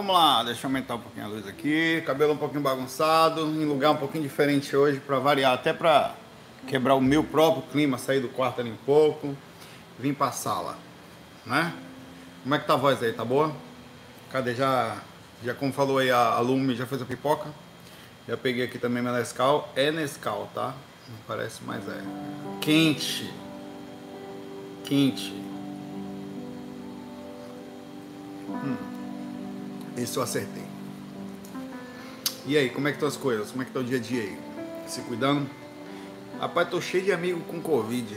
Vamos 0.00 0.14
lá, 0.14 0.42
deixa 0.42 0.66
eu 0.66 0.68
aumentar 0.68 0.94
um 0.94 0.98
pouquinho 0.98 1.26
a 1.26 1.28
luz 1.28 1.46
aqui. 1.46 2.02
Cabelo 2.06 2.32
um 2.32 2.36
pouquinho 2.38 2.62
bagunçado, 2.62 3.42
em 3.42 3.66
lugar 3.66 3.90
um 3.90 3.98
pouquinho 3.98 4.22
diferente 4.22 4.74
hoje 4.74 4.98
para 4.98 5.18
variar, 5.18 5.52
até 5.52 5.74
para 5.74 6.14
quebrar 6.66 6.94
o 6.94 7.02
meu 7.02 7.22
próprio 7.22 7.64
clima, 7.70 7.98
sair 7.98 8.18
do 8.18 8.30
quarto 8.30 8.62
ali 8.62 8.70
um 8.70 8.78
pouco, 8.86 9.36
vim 9.98 10.14
pra 10.14 10.32
sala, 10.32 10.78
né? 11.44 11.74
Como 12.42 12.54
é 12.54 12.58
que 12.58 12.66
tá 12.66 12.72
a 12.72 12.76
voz 12.78 13.02
aí, 13.02 13.12
tá 13.12 13.26
boa? 13.26 13.54
Cadê? 14.32 14.54
Já, 14.54 14.96
já 15.44 15.52
como 15.52 15.70
falou 15.70 15.98
aí, 15.98 16.10
a, 16.10 16.30
a 16.30 16.40
Lume 16.40 16.74
já 16.74 16.86
fez 16.86 17.02
a 17.02 17.04
pipoca. 17.04 17.50
Já 18.26 18.38
peguei 18.38 18.64
aqui 18.64 18.78
também 18.78 19.02
minha 19.02 19.14
Nescau. 19.14 19.70
É 19.76 19.90
Nescau, 19.90 20.48
tá? 20.54 20.68
Não 21.08 21.18
parece, 21.26 21.60
mas 21.62 21.86
é. 21.86 22.00
Quente. 22.62 23.30
Quente. 24.82 25.30
Hum. 28.48 28.99
Isso 30.02 30.18
eu 30.18 30.22
acertei. 30.22 30.64
E 32.46 32.56
aí, 32.56 32.70
como 32.70 32.88
é 32.88 32.90
que 32.90 32.96
estão 32.96 33.08
as 33.08 33.16
coisas? 33.16 33.50
Como 33.50 33.62
é 33.62 33.66
que 33.66 33.70
tá 33.70 33.80
o 33.80 33.84
dia 33.84 33.98
a 33.98 34.00
dia 34.00 34.22
aí? 34.22 34.38
Se 34.86 35.02
cuidando? 35.02 35.48
Rapaz, 36.40 36.68
tô 36.70 36.80
cheio 36.80 37.04
de 37.04 37.12
amigo 37.12 37.40
com 37.40 37.60
Covid. 37.60 38.16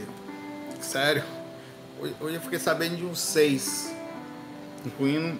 Sério. 0.80 1.22
Hoje 2.20 2.34
eu 2.36 2.40
fiquei 2.40 2.58
sabendo 2.58 2.96
de 2.96 3.04
uns 3.04 3.20
seis, 3.20 3.94
incluindo 4.84 5.38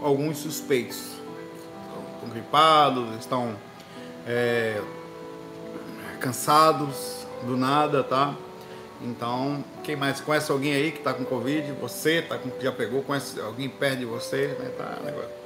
alguns 0.00 0.38
suspeitos. 0.38 1.18
Estão 2.14 2.30
gripados, 2.30 3.16
estão 3.18 3.56
é, 4.26 4.80
cansados 6.20 7.26
do 7.44 7.56
nada, 7.56 8.02
tá? 8.04 8.34
Então, 9.00 9.64
quem 9.84 9.96
mais 9.96 10.20
conhece 10.20 10.50
alguém 10.50 10.72
aí 10.72 10.92
que 10.92 11.00
tá 11.00 11.12
com 11.12 11.24
Covid? 11.24 11.72
Você 11.80 12.22
tá 12.22 12.36
com, 12.36 12.50
já 12.60 12.72
pegou, 12.72 13.02
conhece 13.02 13.40
alguém 13.40 13.68
perto 13.68 13.98
de 13.98 14.04
você, 14.04 14.56
né? 14.58 14.70
Tá, 14.76 14.98
negócio. 15.04 15.37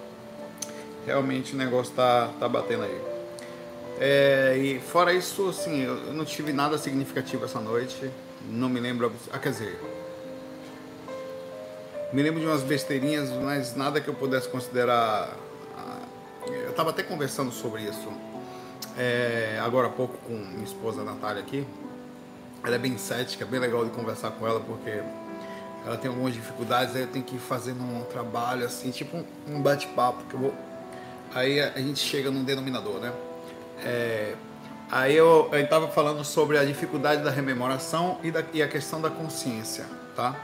Realmente 1.07 1.55
o 1.55 1.57
negócio 1.57 1.95
tá, 1.95 2.31
tá 2.39 2.49
batendo 2.49 2.85
aí. 2.85 3.01
É, 4.01 4.57
e 4.57 4.81
fora 4.81 5.13
isso, 5.13 5.49
assim, 5.49 5.83
eu 5.83 6.13
não 6.13 6.25
tive 6.25 6.53
nada 6.53 6.79
significativo 6.79 7.45
essa 7.45 7.61
noite. 7.61 8.11
Não 8.49 8.69
me 8.69 8.81
lembro. 8.81 9.13
Ah, 9.33 9.39
quer 9.39 9.51
dizer. 9.51 9.81
Me 12.13 12.23
lembro 12.23 12.41
de 12.41 12.47
umas 12.47 12.63
besteirinhas, 12.63 13.31
mas 13.31 13.75
nada 13.75 14.01
que 14.01 14.09
eu 14.09 14.15
pudesse 14.15 14.49
considerar. 14.49 15.37
Ah, 15.77 16.01
eu 16.47 16.71
estava 16.71 16.91
até 16.91 17.03
conversando 17.03 17.53
sobre 17.53 17.83
isso 17.83 18.09
é, 18.97 19.59
agora 19.63 19.87
há 19.87 19.91
pouco 19.91 20.17
com 20.19 20.33
minha 20.33 20.65
esposa 20.65 21.03
Natália 21.03 21.43
aqui. 21.43 21.67
Ela 22.65 22.77
é 22.77 22.79
bem 22.79 22.97
cética, 22.97 23.45
bem 23.45 23.59
legal 23.59 23.85
de 23.85 23.91
conversar 23.91 24.31
com 24.33 24.47
ela, 24.47 24.61
porque 24.61 25.03
ela 25.85 25.97
tem 25.97 26.09
algumas 26.09 26.33
dificuldades, 26.33 26.95
aí 26.95 27.03
eu 27.03 27.09
tenho 27.09 27.25
que 27.25 27.35
ir 27.35 27.41
fazendo 27.41 27.83
um 27.83 28.05
trabalho 28.05 28.65
assim, 28.65 28.91
tipo 28.91 29.25
um 29.49 29.61
bate-papo 29.61 30.25
que 30.25 30.35
eu 30.35 30.41
vou. 30.41 30.55
Aí 31.35 31.61
a 31.61 31.79
gente 31.79 32.01
chega 32.01 32.31
num 32.31 32.45
denominador, 32.45 33.01
né? 33.01 33.13
É, 33.85 34.35
aí 34.91 35.17
eu 35.17 35.51
estava 35.55 35.89
falando 35.89 36.25
sobre 36.25 36.59
a 36.59 36.65
dificuldade 36.65 37.23
da 37.23 37.31
rememoração 37.31 38.19
e, 38.23 38.31
da, 38.31 38.45
e 38.53 38.63
a 38.63 38.69
questão 38.69 39.01
da 39.01 39.09
consciência, 39.09 39.87
tá? 40.15 40.39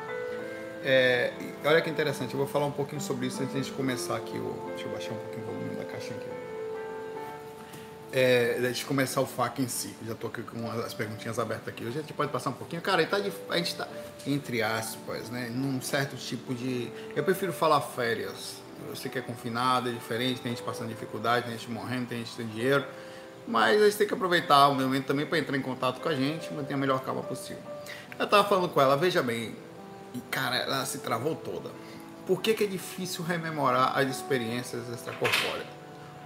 É, 0.83 1.33
olha 1.65 1.81
que 1.83 1.91
interessante, 1.91 2.33
eu 2.33 2.39
vou 2.39 2.47
falar 2.47 2.67
um 2.67 2.73
pouquinho 2.73 3.01
sobre 3.01 3.27
isso 3.27 3.43
antes 3.43 3.67
de 3.67 3.73
começar 3.73 4.17
aqui. 4.17 4.39
O, 4.39 4.65
deixa 4.69 4.85
eu 4.85 4.93
baixar 4.93 5.13
um 5.13 5.17
pouquinho 5.17 5.43
o 5.43 5.47
volume 5.47 5.75
da 5.77 5.85
caixinha 5.85 6.17
aqui. 6.17 6.29
É, 8.11 8.57
antes 8.61 8.79
de 8.79 8.85
começar 8.87 9.21
o 9.21 9.27
FAQ 9.27 9.61
em 9.61 9.69
si, 9.69 9.95
já 10.07 10.13
estou 10.13 10.31
aqui 10.31 10.43
com 10.43 10.71
as 10.71 10.95
perguntinhas 10.95 11.39
abertas 11.39 11.69
aqui. 11.69 11.87
A 11.87 11.91
gente 11.91 12.13
pode 12.15 12.33
passar 12.33 12.49
um 12.51 12.55
pouquinho. 12.55 12.81
Cara, 12.81 13.05
tá 13.07 13.19
a 13.19 13.57
gente 13.57 13.67
está, 13.67 13.87
entre 14.27 14.63
aspas, 14.63 15.29
né, 15.29 15.51
num 15.53 15.83
certo 15.83 16.17
tipo 16.17 16.55
de. 16.55 16.91
Eu 17.15 17.23
prefiro 17.23 17.53
falar 17.53 17.83
férias. 17.83 18.67
Eu 18.87 18.97
sei 18.97 19.11
que 19.11 19.19
é 19.19 19.23
confinado, 19.23 19.89
é 19.89 19.93
diferente, 19.93 20.41
tem 20.41 20.53
gente 20.53 20.63
passando 20.63 20.89
dificuldade, 20.89 21.47
tem 21.47 21.57
gente 21.57 21.71
morrendo, 21.71 22.07
tem 22.07 22.19
gente 22.19 22.31
sem 22.31 22.47
dinheiro. 22.47 22.85
Mas 23.47 23.81
a 23.81 23.85
gente 23.87 23.97
tem 23.97 24.07
que 24.07 24.15
aproveitar 24.15 24.69
o 24.69 24.75
momento 24.75 25.07
também 25.07 25.25
para 25.25 25.39
entrar 25.39 25.57
em 25.57 25.63
contato 25.63 26.01
com 26.01 26.09
a 26.09 26.15
gente, 26.15 26.53
manter 26.53 26.75
a 26.75 26.77
melhor 26.77 27.01
calma 27.01 27.23
possível. 27.23 27.63
Eu 28.19 28.25
estava 28.25 28.47
falando 28.47 28.69
com 28.69 28.81
ela, 28.81 28.97
veja 28.97 29.23
bem, 29.23 29.57
e 30.15 30.21
cara, 30.31 30.57
ela 30.57 30.85
se 30.85 30.99
travou 30.99 31.35
toda. 31.35 31.71
Por 32.27 32.43
que, 32.43 32.53
que 32.53 32.65
é 32.65 32.67
difícil 32.67 33.25
rememorar 33.25 33.97
as 33.97 34.09
experiências 34.09 34.89
extracorpóreas? 34.93 35.67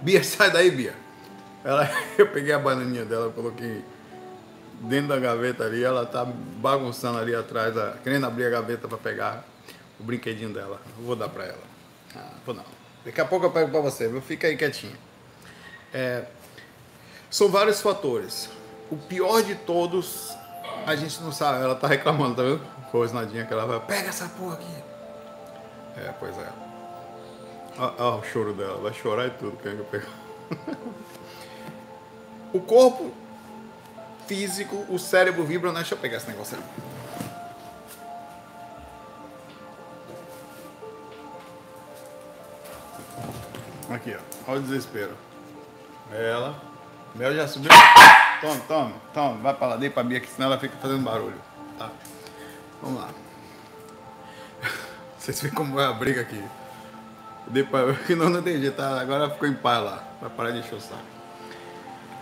Bia, 0.01 0.21
sai 0.25 0.51
daí, 0.51 0.69
Bia. 0.69 0.93
Ela, 1.63 1.89
eu 2.17 2.27
peguei 2.27 2.51
a 2.51 2.59
bananinha 2.59 3.05
dela, 3.05 3.31
coloquei 3.31 3.83
dentro 4.81 5.07
da 5.07 5.19
gaveta 5.19 5.63
ali, 5.63 5.81
ela 5.81 6.05
tá 6.05 6.25
bagunçando 6.25 7.19
ali 7.19 7.33
atrás, 7.33 7.73
querendo 8.03 8.25
abrir 8.25 8.45
a 8.45 8.49
gaveta 8.49 8.87
para 8.87 8.97
pegar 8.97 9.45
o 9.97 10.03
brinquedinho 10.03 10.49
dela. 10.53 10.81
Eu 10.97 11.05
vou 11.05 11.15
dar 11.15 11.29
para 11.29 11.45
ela. 11.45 11.72
Ah, 12.15 12.29
vou 12.45 12.55
não. 12.55 12.63
Daqui 13.05 13.19
a 13.19 13.25
pouco 13.25 13.45
eu 13.45 13.51
pego 13.51 13.69
para 13.69 13.81
você, 13.81 14.07
viu? 14.07 14.21
Fica 14.21 14.47
aí 14.47 14.55
quietinho. 14.55 14.95
É, 15.93 16.23
são 17.29 17.49
vários 17.49 17.81
fatores. 17.81 18.49
O 18.89 18.95
pior 18.95 19.41
de 19.41 19.55
todos, 19.55 20.33
a 20.85 20.95
gente 20.95 21.21
não 21.21 21.31
sabe. 21.31 21.63
Ela 21.63 21.75
tá 21.75 21.87
reclamando, 21.87 22.35
tá 22.35 22.43
vendo? 22.43 22.61
Rosnadinha 22.91 23.45
que 23.45 23.51
ela 23.51 23.65
vai, 23.65 23.79
pega 23.79 24.09
essa 24.09 24.29
porra 24.29 24.53
aqui. 24.53 24.83
É, 25.97 26.13
pois 26.19 26.37
é. 26.37 26.49
Olha 27.77 28.19
o 28.19 28.23
choro 28.23 28.53
dela, 28.53 28.77
vai 28.77 28.93
chorar 28.93 29.27
e 29.27 29.31
tudo, 29.31 29.57
querendo 29.57 29.79
eu 29.79 29.85
pegar. 29.85 30.09
o 32.53 32.59
corpo 32.59 33.11
físico, 34.27 34.85
o 34.89 34.99
cérebro 34.99 35.43
vibra. 35.43 35.71
Não, 35.71 35.79
deixa 35.79 35.95
eu 35.95 35.99
pegar 35.99 36.17
esse 36.17 36.27
negócio 36.27 36.55
ali. 36.55 36.92
Aqui, 43.89 44.15
ó. 44.15 44.51
Olha 44.51 44.59
o 44.59 44.63
desespero. 44.63 45.17
Ela. 46.11 46.55
Mel 47.15 47.35
já 47.35 47.47
subiu. 47.47 47.69
Toma, 48.41 48.59
toma, 48.67 48.93
toma. 49.13 49.37
Vai 49.37 49.53
pra 49.53 49.67
lá, 49.67 49.75
dei 49.77 49.89
pra 49.89 50.03
Bia 50.03 50.17
aqui, 50.17 50.27
senão 50.27 50.47
ela 50.47 50.59
fica 50.59 50.75
fazendo 50.77 51.03
barulho. 51.03 51.39
Tá? 51.77 51.89
Vamos 52.81 53.01
lá. 53.01 53.09
Vocês 55.17 55.39
veem 55.41 55.53
como 55.53 55.79
é 55.79 55.85
a 55.85 55.93
briga 55.93 56.21
aqui. 56.21 56.43
Dei 57.47 57.63
pra... 57.63 57.85
Não, 58.15 58.29
não 58.29 58.43
jeito, 58.43 58.75
tá? 58.75 58.99
Agora 58.99 59.29
ficou 59.29 59.47
em 59.47 59.53
paz 59.53 59.83
lá. 59.83 60.03
Vai 60.21 60.29
parar 60.29 60.51
de 60.51 60.59
encher 60.59 60.75
o 60.75 60.81
saco. 60.81 61.01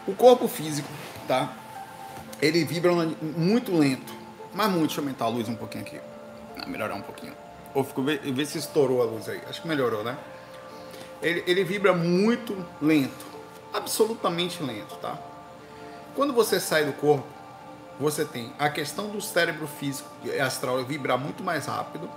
O 0.08 0.16
corpo 0.16 0.48
físico, 0.48 0.90
tá? 1.28 1.54
Ele 2.42 2.64
vibra 2.66 2.92
muito 3.22 3.76
lento. 3.76 4.14
Mas 4.54 4.70
muito. 4.70 4.88
Deixa 4.88 5.00
eu 5.00 5.04
aumentar 5.04 5.26
a 5.26 5.30
luz 5.30 5.48
um 5.48 5.56
pouquinho 5.56 5.84
aqui. 5.84 6.02
Melhorar 6.68 6.96
um 6.96 7.02
pouquinho. 7.02 7.34
Ou 7.74 7.84
ficou 7.84 8.04
ver, 8.04 8.20
ver 8.20 8.46
se 8.46 8.58
estourou 8.58 9.02
a 9.02 9.06
luz 9.06 9.30
aí. 9.30 9.42
Acho 9.48 9.62
que 9.62 9.68
melhorou, 9.68 10.04
né? 10.04 10.18
Ele, 11.22 11.44
ele 11.46 11.64
vibra 11.64 11.94
muito 11.94 12.56
lento 12.82 13.32
absolutamente 13.74 14.62
lento, 14.62 14.96
tá? 14.98 15.18
Quando 16.16 16.34
você 16.34 16.60
sai 16.60 16.86
do 16.86 16.94
corpo, 16.94 17.26
você 18.00 18.26
tem 18.26 18.52
a 18.60 18.70
questão 18.70 19.08
do 19.10 19.22
cérebro 19.22 19.68
físico 19.68 20.10
astral 20.44 20.84
vibrar 20.84 21.18
muito 21.18 21.44
mais 21.44 21.68
rápido. 21.68 22.10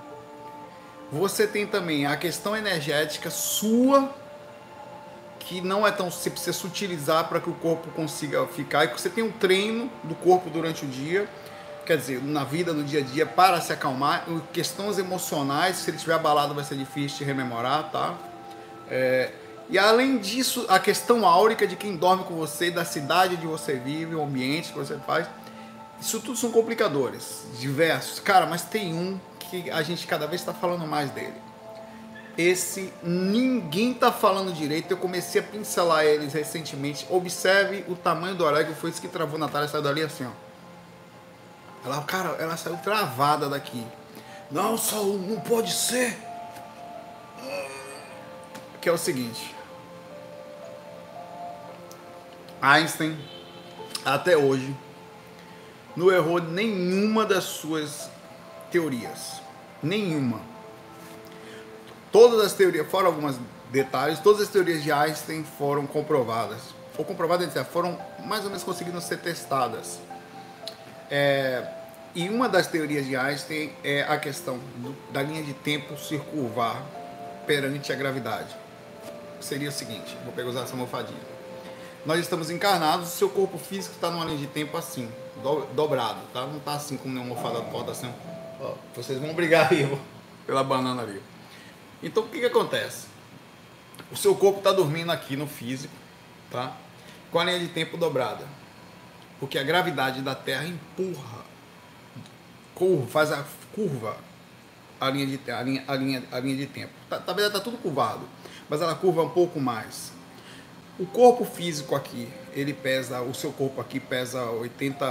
Você 1.13 1.47
tem 1.47 1.67
também 1.67 2.07
a 2.07 2.17
questão 2.17 2.57
energética 2.57 3.31
sua 3.31 4.11
que 5.39 5.61
não 5.61 5.87
é 5.87 5.93
tão 5.93 6.11
você 6.11 6.31
precisa 6.31 6.55
se 6.55 6.67
utilizar 6.67 7.29
para 7.29 7.39
que 7.39 7.51
o 7.51 7.55
corpo 7.55 7.91
consiga 7.91 8.47
ficar 8.47 8.87
e 8.87 8.89
você 8.89 9.11
tem 9.11 9.23
um 9.23 9.31
treino 9.31 9.91
do 10.03 10.15
corpo 10.15 10.49
durante 10.49 10.87
o 10.87 10.89
dia, 10.89 11.29
quer 11.85 11.99
dizer, 11.99 12.23
na 12.25 12.45
vida, 12.45 12.73
no 12.73 12.83
dia 12.83 13.01
a 13.01 13.03
dia 13.03 13.27
para 13.27 13.61
se 13.61 13.71
acalmar, 13.71 14.25
questões 14.55 14.99
emocionais, 14.99 15.77
se 15.77 15.91
ele 15.91 15.99
estiver 15.99 16.15
abalado 16.15 16.55
vai 16.55 16.65
ser 16.65 16.77
difícil 16.77 17.19
de 17.19 17.25
rememorar, 17.25 17.91
tá? 17.93 18.15
É, 18.91 19.33
e 19.69 19.79
além 19.79 20.19
disso, 20.19 20.67
a 20.69 20.79
questão 20.79 21.27
áurica 21.27 21.67
de 21.67 21.77
quem 21.77 21.97
dorme 21.97 22.25
com 22.25 22.35
você, 22.35 22.71
da 22.71 22.85
cidade 22.85 23.37
onde 23.37 23.47
você 23.47 23.75
vive, 23.75 24.15
o 24.15 24.23
ambiente 24.23 24.73
que 24.73 24.79
você 24.79 24.99
faz, 24.99 25.27
isso 26.01 26.21
tudo 26.21 26.37
são 26.37 26.51
complicadores, 26.51 27.47
diversos. 27.59 28.21
Cara, 28.21 28.47
mas 28.47 28.63
tem 28.63 28.93
um 28.93 29.19
que 29.39 29.71
a 29.71 29.83
gente 29.83 30.07
cada 30.07 30.27
vez 30.27 30.41
está 30.41 30.53
falando 30.53 30.87
mais 30.87 31.11
dele. 31.11 31.45
Esse 32.37 32.93
ninguém 33.03 33.93
está 33.93 34.11
falando 34.11 34.53
direito. 34.53 34.91
Eu 34.91 34.97
comecei 34.97 35.41
a 35.41 35.45
pincelar 35.45 36.05
eles 36.05 36.33
recentemente. 36.33 37.07
Observe 37.09 37.85
o 37.89 37.95
tamanho 37.95 38.35
do 38.35 38.45
orégano. 38.45 38.75
Foi 38.75 38.91
isso 38.91 39.01
que 39.01 39.07
travou 39.07 39.39
Natália. 39.39 39.69
Saiu 39.69 39.83
dali 39.83 40.03
assim, 40.03 40.27
ó. 40.27 40.31
Ela, 41.87 42.03
cara, 42.03 42.31
ela 42.41 42.57
saiu 42.57 42.77
travada 42.79 43.49
daqui. 43.49 43.87
Não, 44.51 44.77
Saul, 44.77 45.19
não 45.19 45.41
pode 45.41 45.73
ser. 45.73 46.19
Que 48.85 48.91
é 48.91 48.93
o 48.93 48.99
seguinte. 48.99 49.57
Einstein, 52.61 53.19
até 54.05 54.37
hoje, 54.37 54.77
não 55.97 56.13
errou 56.13 56.39
nenhuma 56.39 57.25
das 57.25 57.45
suas 57.45 58.11
teorias. 58.71 59.41
Nenhuma. 59.83 60.39
Todas 62.13 62.45
as 62.45 62.53
teorias, 62.53 62.87
fora 62.91 63.07
alguns 63.07 63.39
detalhes, 63.71 64.19
todas 64.19 64.43
as 64.43 64.49
teorias 64.51 64.83
de 64.83 64.93
Einstein 64.93 65.45
foram 65.45 65.87
comprovadas. 65.87 66.61
Ou 66.99 67.07
comprovadas, 67.07 67.55
foram 67.69 67.99
mais 68.27 68.45
ou 68.45 68.51
menos 68.51 68.63
conseguindo 68.63 69.01
ser 69.01 69.17
testadas. 69.17 69.99
É, 71.11 71.67
e 72.15 72.29
uma 72.29 72.51
das 72.51 72.67
teorias 72.67 73.07
de 73.07 73.17
Einstein 73.17 73.73
é 73.83 74.03
a 74.03 74.19
questão 74.19 74.59
do, 74.77 74.95
da 75.11 75.23
linha 75.23 75.43
de 75.43 75.55
tempo 75.55 75.97
circular 75.97 76.85
perante 77.47 77.91
a 77.91 77.97
gravidade. 77.97 78.64
Seria 79.41 79.69
o 79.69 79.73
seguinte: 79.73 80.17
vou 80.25 80.33
pegar 80.33 80.49
usar 80.49 80.63
essa 80.63 80.73
almofadinha. 80.73 81.21
Nós 82.05 82.21
estamos 82.21 82.51
encarnados, 82.51 83.09
o 83.09 83.17
seu 83.17 83.31
corpo 83.31 83.57
físico 83.57 83.95
está 83.95 84.11
numa 84.11 84.25
linha 84.27 84.37
de 84.37 84.47
tempo 84.47 84.77
assim, 84.77 85.11
do, 85.43 85.65
dobrado, 85.75 86.21
tá? 86.33 86.43
Não 86.43 86.59
está 86.59 86.75
assim 86.75 86.97
como 86.97 87.15
uma 87.15 87.23
almofada 87.23 87.61
corda 87.63 87.93
assim. 87.93 88.13
Ó, 88.61 88.75
vocês 88.95 89.19
vão 89.19 89.33
brigar 89.33 89.73
aí 89.73 89.99
pela 90.47 90.63
banana 90.63 91.03
ali. 91.03 91.23
Então 92.03 92.23
o 92.23 92.29
que, 92.29 92.41
que 92.41 92.47
acontece? 92.47 93.07
O 94.13 94.17
seu 94.17 94.35
corpo 94.35 94.59
está 94.59 94.71
dormindo 94.71 95.11
aqui 95.11 95.37
no 95.37 95.47
físico, 95.47 95.95
tá? 96.51 96.77
Com 97.31 97.39
a 97.39 97.45
linha 97.45 97.59
de 97.59 97.69
tempo 97.69 97.97
dobrada. 97.97 98.47
Porque 99.41 99.59
a 99.59 99.63
gravidade 99.63 100.21
da 100.21 100.35
Terra 100.35 100.67
empurra, 100.67 101.45
curva, 102.75 103.07
faz 103.07 103.33
a 103.33 103.45
curva 103.75 104.17
a 105.01 105.11
linha 105.11 105.27
de, 105.27 105.51
a 105.51 105.63
linha, 105.63 105.85
a 105.87 105.95
linha, 105.95 106.23
a 106.31 106.41
linha 106.41 106.57
de 106.57 106.67
tempo. 106.67 106.93
Tá, 107.09 107.19
tá, 107.19 107.35
tá 107.35 107.61
tudo 107.61 107.77
curvado, 107.79 108.23
mas 108.69 108.81
ela 108.81 108.95
curva 108.95 109.23
um 109.23 109.31
pouco 109.31 109.61
mais. 109.61 110.13
O 110.99 111.07
corpo 111.07 111.45
físico 111.45 111.95
aqui, 111.95 112.29
ele 112.53 112.73
pesa, 112.73 113.21
o 113.21 113.35
seu 113.35 113.53
corpo 113.53 113.81
aqui 113.81 113.99
pesa 113.99 114.45
80 114.45 115.05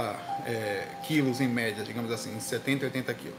é, 0.46 0.86
quilos 1.06 1.40
em 1.40 1.48
média, 1.48 1.84
digamos 1.84 2.10
assim, 2.10 2.38
70, 2.40 2.86
80 2.86 3.14
quilos. 3.14 3.36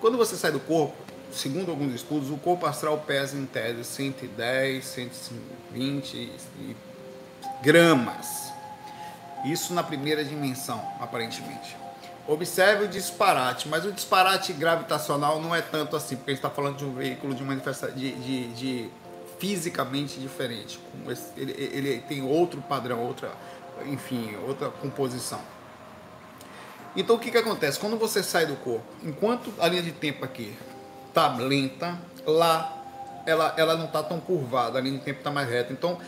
Quando 0.00 0.18
você 0.18 0.36
sai 0.36 0.50
do 0.50 0.60
corpo, 0.60 0.96
segundo 1.32 1.70
alguns 1.70 1.94
estudos, 1.94 2.30
o 2.30 2.36
corpo 2.36 2.66
astral 2.66 2.98
pesa 3.06 3.36
em 3.36 3.46
tese 3.46 3.84
110, 3.84 4.84
120 4.84 6.32
gramas. 7.62 8.52
Isso 9.44 9.72
na 9.72 9.82
primeira 9.82 10.24
dimensão, 10.24 10.84
aparentemente. 11.00 11.76
Observe 12.26 12.86
o 12.86 12.88
disparate, 12.88 13.68
mas 13.68 13.84
o 13.84 13.92
disparate 13.92 14.52
gravitacional 14.52 15.40
não 15.40 15.54
é 15.54 15.62
tanto 15.62 15.94
assim, 15.94 16.16
porque 16.16 16.32
a 16.32 16.34
gente 16.34 16.44
está 16.44 16.50
falando 16.50 16.78
de 16.78 16.84
um 16.84 16.92
veículo 16.92 17.32
de 17.32 17.44
manifestação 17.44 17.94
de, 17.94 18.12
de, 18.12 18.52
de 18.54 18.90
fisicamente 19.38 20.18
diferente. 20.18 20.80
Ele, 21.36 21.52
ele 21.52 22.00
tem 22.08 22.22
outro 22.22 22.60
padrão, 22.62 23.00
outra, 23.02 23.32
enfim, 23.86 24.36
outra 24.46 24.68
composição. 24.68 25.40
Então 26.96 27.16
o 27.16 27.18
que, 27.18 27.30
que 27.30 27.38
acontece? 27.38 27.78
Quando 27.78 27.98
você 27.98 28.22
sai 28.22 28.46
do 28.46 28.56
corpo, 28.56 28.86
enquanto 29.02 29.52
a 29.58 29.68
linha 29.68 29.82
de 29.82 29.92
tempo 29.92 30.24
aqui 30.24 30.56
está 31.08 31.36
lenta, 31.36 31.98
lá 32.26 32.72
ela, 33.26 33.52
ela 33.56 33.76
não 33.76 33.86
está 33.86 34.02
tão 34.02 34.18
curvada, 34.20 34.78
a 34.78 34.80
linha 34.80 34.98
de 34.98 35.04
tempo 35.04 35.18
está 35.18 35.30
mais 35.30 35.48
reta. 35.48 35.72
Então 35.72 35.98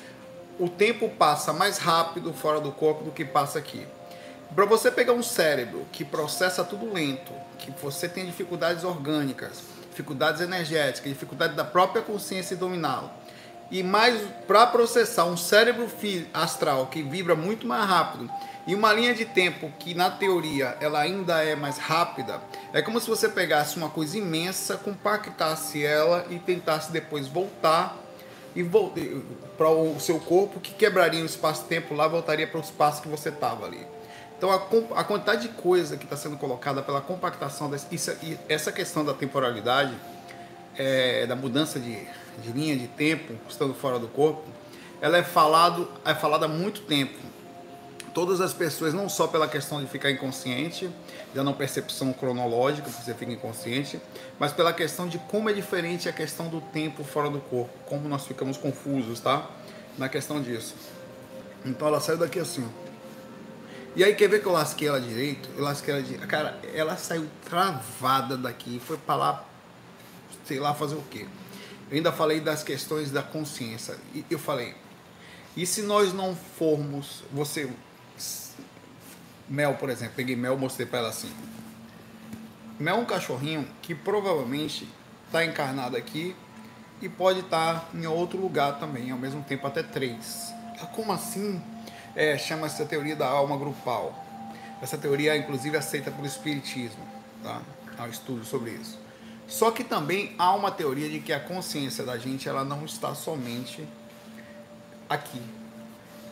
o 0.58 0.68
tempo 0.68 1.08
passa 1.10 1.52
mais 1.52 1.78
rápido 1.78 2.32
fora 2.32 2.60
do 2.60 2.72
corpo 2.72 3.04
do 3.04 3.10
que 3.10 3.24
passa 3.24 3.58
aqui. 3.58 3.86
Para 4.54 4.64
você 4.64 4.90
pegar 4.90 5.12
um 5.12 5.22
cérebro 5.22 5.84
que 5.92 6.04
processa 6.04 6.64
tudo 6.64 6.90
lento, 6.90 7.32
que 7.58 7.70
você 7.70 8.08
tem 8.08 8.24
dificuldades 8.24 8.82
orgânicas, 8.82 9.62
dificuldades 9.98 10.40
energéticas, 10.40 11.10
dificuldade 11.10 11.54
da 11.54 11.64
própria 11.64 12.00
consciência 12.02 12.56
dominá-lo, 12.56 13.10
e 13.68 13.82
mais 13.82 14.22
para 14.46 14.64
processar 14.66 15.24
um 15.24 15.36
cérebro 15.36 15.90
astral 16.32 16.86
que 16.86 17.02
vibra 17.02 17.34
muito 17.34 17.66
mais 17.66 17.84
rápido 17.84 18.30
e 18.66 18.74
uma 18.74 18.92
linha 18.92 19.12
de 19.12 19.24
tempo 19.24 19.70
que 19.78 19.94
na 19.94 20.10
teoria 20.10 20.76
ela 20.80 21.00
ainda 21.00 21.42
é 21.42 21.56
mais 21.56 21.78
rápida, 21.78 22.40
é 22.72 22.80
como 22.80 23.00
se 23.00 23.08
você 23.08 23.28
pegasse 23.28 23.76
uma 23.76 23.90
coisa 23.90 24.16
imensa, 24.16 24.76
compactasse 24.76 25.84
ela 25.84 26.24
e 26.30 26.38
tentasse 26.38 26.92
depois 26.92 27.26
voltar 27.26 27.96
e 28.54 28.64
para 29.56 29.68
o 29.68 29.98
seu 30.00 30.18
corpo 30.20 30.60
que 30.60 30.72
quebraria 30.72 31.22
o 31.22 31.26
espaço-tempo 31.26 31.94
lá, 31.94 32.08
voltaria 32.08 32.46
para 32.46 32.58
o 32.58 32.62
espaço 32.62 33.02
que 33.02 33.08
você 33.08 33.28
estava 33.28 33.66
ali. 33.66 33.86
Então, 34.38 34.52
a, 34.52 35.00
a 35.00 35.04
quantidade 35.04 35.42
de 35.42 35.48
coisa 35.48 35.96
que 35.96 36.04
está 36.04 36.16
sendo 36.16 36.36
colocada 36.36 36.80
pela 36.80 37.00
compactação, 37.00 37.68
desse, 37.68 37.92
isso, 37.92 38.16
essa 38.48 38.70
questão 38.70 39.04
da 39.04 39.12
temporalidade, 39.12 39.92
é, 40.76 41.26
da 41.26 41.34
mudança 41.34 41.80
de, 41.80 41.98
de 42.40 42.52
linha 42.52 42.76
de 42.76 42.86
tempo, 42.86 43.34
estando 43.48 43.74
fora 43.74 43.98
do 43.98 44.06
corpo, 44.06 44.44
ela 45.00 45.18
é, 45.18 45.24
falado, 45.24 45.90
é 46.04 46.14
falada 46.14 46.46
há 46.46 46.48
muito 46.48 46.82
tempo. 46.82 47.18
Todas 48.14 48.40
as 48.40 48.52
pessoas, 48.52 48.94
não 48.94 49.08
só 49.08 49.26
pela 49.26 49.48
questão 49.48 49.80
de 49.80 49.88
ficar 49.88 50.10
inconsciente, 50.10 50.88
da 51.34 51.42
não 51.42 51.52
percepção 51.52 52.12
cronológica, 52.12 52.88
você 52.88 53.12
fica 53.14 53.32
inconsciente, 53.32 54.00
mas 54.38 54.52
pela 54.52 54.72
questão 54.72 55.08
de 55.08 55.18
como 55.18 55.50
é 55.50 55.52
diferente 55.52 56.08
a 56.08 56.12
questão 56.12 56.48
do 56.48 56.60
tempo 56.60 57.02
fora 57.02 57.28
do 57.28 57.40
corpo, 57.40 57.70
como 57.86 58.08
nós 58.08 58.24
ficamos 58.24 58.56
confusos, 58.56 59.18
tá? 59.18 59.50
Na 59.96 60.08
questão 60.08 60.40
disso. 60.40 60.76
Então 61.64 61.88
ela 61.88 62.00
saiu 62.00 62.18
daqui 62.18 62.38
assim. 62.38 62.66
E 63.98 64.04
aí, 64.04 64.14
quer 64.14 64.28
ver 64.28 64.40
que 64.40 64.46
eu 64.46 64.52
lasquei 64.52 64.86
ela 64.86 65.00
direito? 65.00 65.50
Eu 65.56 65.64
lasquei 65.64 65.92
ela 65.92 66.00
direito. 66.00 66.24
Cara, 66.28 66.56
ela 66.72 66.96
saiu 66.96 67.28
travada 67.44 68.36
daqui. 68.36 68.78
Foi 68.78 68.96
pra 68.96 69.16
lá, 69.16 69.44
sei 70.44 70.60
lá, 70.60 70.72
fazer 70.72 70.94
o 70.94 71.02
quê? 71.10 71.26
Eu 71.90 71.96
ainda 71.96 72.12
falei 72.12 72.38
das 72.38 72.62
questões 72.62 73.10
da 73.10 73.24
consciência. 73.24 73.96
E 74.14 74.24
eu 74.30 74.38
falei, 74.38 74.76
e 75.56 75.66
se 75.66 75.82
nós 75.82 76.12
não 76.12 76.36
formos. 76.36 77.24
Você. 77.32 77.68
Mel, 79.48 79.74
por 79.74 79.90
exemplo. 79.90 80.14
Peguei 80.14 80.36
Mel 80.36 80.56
mostrei 80.56 80.86
pra 80.86 81.00
ela 81.00 81.08
assim. 81.08 81.32
Mel 82.78 82.98
é 82.98 83.00
um 83.00 83.04
cachorrinho 83.04 83.66
que 83.82 83.96
provavelmente 83.96 84.88
está 85.26 85.44
encarnado 85.44 85.96
aqui 85.96 86.36
e 87.02 87.08
pode 87.08 87.40
estar 87.40 87.80
tá 87.80 87.88
em 87.92 88.06
outro 88.06 88.38
lugar 88.40 88.78
também, 88.78 89.10
ao 89.10 89.18
mesmo 89.18 89.42
tempo 89.42 89.66
até 89.66 89.82
três. 89.82 90.54
Como 90.94 91.12
assim? 91.12 91.60
É, 92.18 92.36
chama-se 92.36 92.82
a 92.82 92.84
teoria 92.84 93.14
da 93.14 93.28
alma 93.28 93.56
grupal. 93.56 94.12
Essa 94.82 94.98
teoria 94.98 95.34
é 95.34 95.38
inclusive 95.38 95.76
aceita 95.76 96.10
pelo 96.10 96.26
Espiritismo, 96.26 97.06
tá? 97.44 97.62
há 97.96 98.02
um 98.02 98.08
estudo 98.08 98.44
sobre 98.44 98.72
isso. 98.72 98.98
Só 99.46 99.70
que 99.70 99.84
também 99.84 100.34
há 100.36 100.52
uma 100.52 100.72
teoria 100.72 101.08
de 101.08 101.20
que 101.20 101.32
a 101.32 101.38
consciência 101.38 102.04
da 102.04 102.18
gente 102.18 102.48
ela 102.48 102.64
não 102.64 102.84
está 102.84 103.14
somente 103.14 103.88
aqui. 105.08 105.40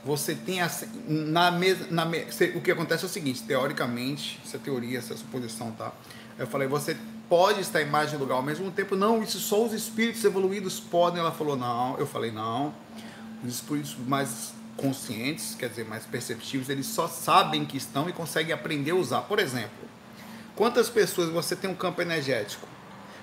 Você 0.05 0.35
tem 0.35 0.61
a, 0.61 0.69
na 1.07 1.53
mesa, 1.53 1.87
na, 1.89 2.05
o 2.57 2.61
que 2.61 2.71
acontece 2.73 3.05
é 3.05 3.07
o 3.07 3.09
seguinte, 3.09 3.45
teoricamente, 3.45 4.41
essa 4.45 4.59
teoria, 4.59 4.99
essa 4.99 5.17
suposição, 5.17 5.71
tá? 5.71 5.93
Eu 6.37 6.49
falei, 6.49 6.67
você 6.67 6.97
pode 7.29 7.61
estar 7.61 7.81
em 7.81 7.87
mais 7.87 8.11
de 8.11 8.17
um 8.17 8.19
lugar 8.19 8.35
ao 8.35 8.43
mesmo 8.43 8.71
tempo. 8.73 8.97
Não, 8.97 9.23
isso 9.23 9.39
só 9.39 9.65
os 9.65 9.73
espíritos 9.73 10.25
evoluídos 10.25 10.81
podem. 10.81 11.21
Ela 11.21 11.33
falou, 11.33 11.57
não. 11.57 11.97
Eu 11.97 12.07
falei, 12.07 12.31
não. 12.31 12.75
Os 13.45 13.55
espíritos 13.55 13.97
mais 14.07 14.56
conscientes, 14.77 15.55
quer 15.55 15.69
dizer, 15.69 15.85
mais 15.85 16.05
perceptivos, 16.05 16.69
eles 16.69 16.87
só 16.87 17.09
sabem 17.09 17.65
que 17.65 17.77
estão 17.77 18.09
e 18.09 18.13
conseguem 18.13 18.53
aprender 18.53 18.91
a 18.91 18.97
usar. 18.97 19.23
Por 19.23 19.39
exemplo, 19.39 19.89
quantas 20.55 20.89
pessoas 20.89 21.31
você 21.31 21.57
tem 21.57 21.71
um 21.71 21.75
campo 21.75 22.03
energético? 22.03 22.69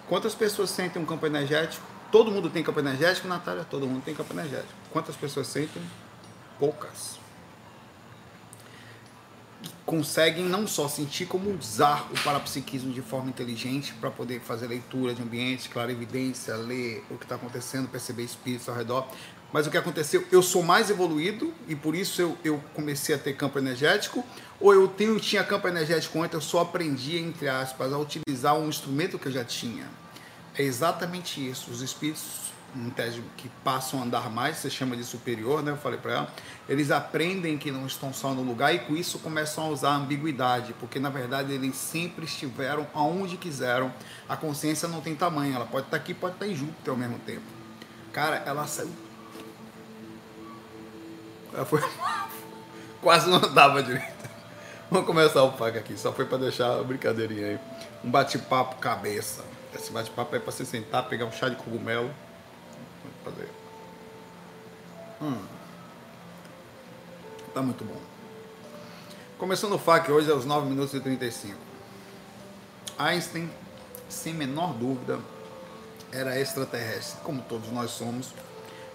Quantas 0.08 0.36
pessoas 0.36 0.70
sentem 0.70 1.02
um 1.02 1.06
campo 1.06 1.26
energético? 1.26 1.86
Todo 2.12 2.30
mundo 2.30 2.50
tem 2.50 2.64
campo 2.64 2.80
energético, 2.80 3.28
Natália? 3.28 3.64
Todo 3.64 3.88
mundo 3.88 4.04
tem 4.04 4.14
campo 4.14 4.34
energético. 4.34 4.74
Quantas 4.92 5.16
pessoas 5.16 5.48
sentem? 5.48 5.82
Poucas. 6.60 7.18
Conseguem 9.86 10.46
não 10.46 10.68
só 10.68 10.88
sentir, 10.88 11.26
como 11.26 11.50
usar 11.52 12.08
o 12.12 12.24
parapsiquismo 12.24 12.94
de 12.94 13.02
forma 13.02 13.30
inteligente 13.30 13.94
para 13.94 14.12
poder 14.12 14.40
fazer 14.42 14.68
leitura 14.68 15.14
de 15.14 15.22
ambiente, 15.22 15.70
clarividência, 15.70 16.56
ler 16.56 17.04
o 17.10 17.18
que 17.18 17.26
está 17.26 17.36
acontecendo, 17.36 17.88
perceber 17.88 18.24
espíritos 18.24 18.68
ao 18.70 18.76
redor. 18.76 19.08
Mas 19.54 19.68
o 19.68 19.70
que 19.70 19.78
aconteceu? 19.78 20.26
Eu 20.32 20.42
sou 20.42 20.64
mais 20.64 20.90
evoluído 20.90 21.54
e 21.68 21.76
por 21.76 21.94
isso 21.94 22.20
eu, 22.20 22.36
eu 22.44 22.64
comecei 22.74 23.14
a 23.14 23.20
ter 23.20 23.34
campo 23.34 23.60
energético, 23.60 24.26
ou 24.60 24.74
eu 24.74 24.88
tenho, 24.88 25.20
tinha 25.20 25.44
campo 25.44 25.68
energético 25.68 26.20
antes, 26.20 26.34
eu 26.34 26.42
só 26.42 26.62
aprendi, 26.62 27.20
entre 27.20 27.48
aspas, 27.48 27.94
a 27.94 27.98
utilizar 28.00 28.58
um 28.58 28.68
instrumento 28.68 29.20
que 29.20 29.28
eu 29.28 29.32
já 29.32 29.46
tinha. 29.46 29.86
É 30.58 30.64
exatamente 30.64 31.48
isso. 31.48 31.70
Os 31.70 31.84
espíritos 31.84 32.52
que 33.38 33.48
passam 33.64 34.00
a 34.00 34.04
andar 34.04 34.32
mais, 34.32 34.58
você 34.58 34.72
chama 34.72 34.98
de 34.98 35.04
superior, 35.04 35.62
né? 35.62 35.72
Eu 35.72 35.78
falei 35.78 36.00
para 36.00 36.14
ela. 36.14 36.34
Eles 36.68 36.90
aprendem 36.90 37.56
que 37.56 37.72
não 37.72 37.86
estão 37.86 38.12
só 38.12 38.34
no 38.34 38.42
lugar 38.42 38.74
e 38.74 38.80
com 38.80 38.96
isso 38.96 39.20
começam 39.20 39.66
a 39.66 39.68
usar 39.68 39.90
a 39.90 39.96
ambiguidade, 39.98 40.74
porque 40.80 41.00
na 41.00 41.12
verdade 41.12 41.54
eles 41.54 41.76
sempre 41.76 42.26
estiveram 42.26 42.88
aonde 42.92 43.38
quiseram. 43.38 43.94
A 44.28 44.36
consciência 44.36 44.88
não 44.88 45.02
tem 45.02 45.14
tamanho, 45.16 45.54
ela 45.54 45.68
pode 45.68 45.86
estar 45.86 45.98
aqui, 45.98 46.16
pode 46.16 46.34
estar 46.34 46.48
em 46.48 46.56
Júpiter 46.56 46.92
ao 46.92 46.98
mesmo 46.98 47.20
tempo. 47.20 47.46
Cara, 48.12 48.42
ela 48.46 48.66
saiu 48.66 49.03
foi. 51.66 51.82
Quase 53.02 53.30
não 53.30 53.40
dava 53.54 53.84
direito. 53.84 54.24
Vamos 54.90 55.08
começar 55.08 55.44
o 55.44 55.52
pack 55.54 55.78
aqui, 55.78 55.98
só 55.98 56.14
foi 56.14 56.26
para 56.26 56.38
deixar 56.38 56.80
a 56.80 56.84
brincadeirinha 56.84 57.48
aí. 57.48 57.60
Um 58.04 58.12
bate-papo 58.12 58.76
cabeça. 58.76 59.44
Esse 59.74 59.92
bate-papo 59.92 60.36
é 60.36 60.40
para 60.40 60.52
você 60.52 60.64
sentar, 60.64 61.08
pegar 61.10 61.26
um 61.26 61.32
chá 61.32 61.50
de 61.50 61.56
cogumelo. 61.56 62.12
Fazer. 63.24 63.50
Hum. 65.22 65.42
Tá 67.54 67.62
muito 67.62 67.84
bom. 67.84 68.00
Começando 69.40 69.74
o 69.74 69.80
FAQ 69.80 70.12
hoje 70.12 70.32
aos 70.32 70.46
9 70.46 70.70
minutos 70.70 70.94
e 70.94 71.00
35. 71.00 71.58
Einstein, 73.00 73.50
sem 74.08 74.34
menor 74.34 74.74
dúvida, 74.74 75.20
era 76.12 76.40
extraterrestre, 76.40 77.20
como 77.24 77.42
todos 77.42 77.72
nós 77.72 77.90
somos, 77.92 78.34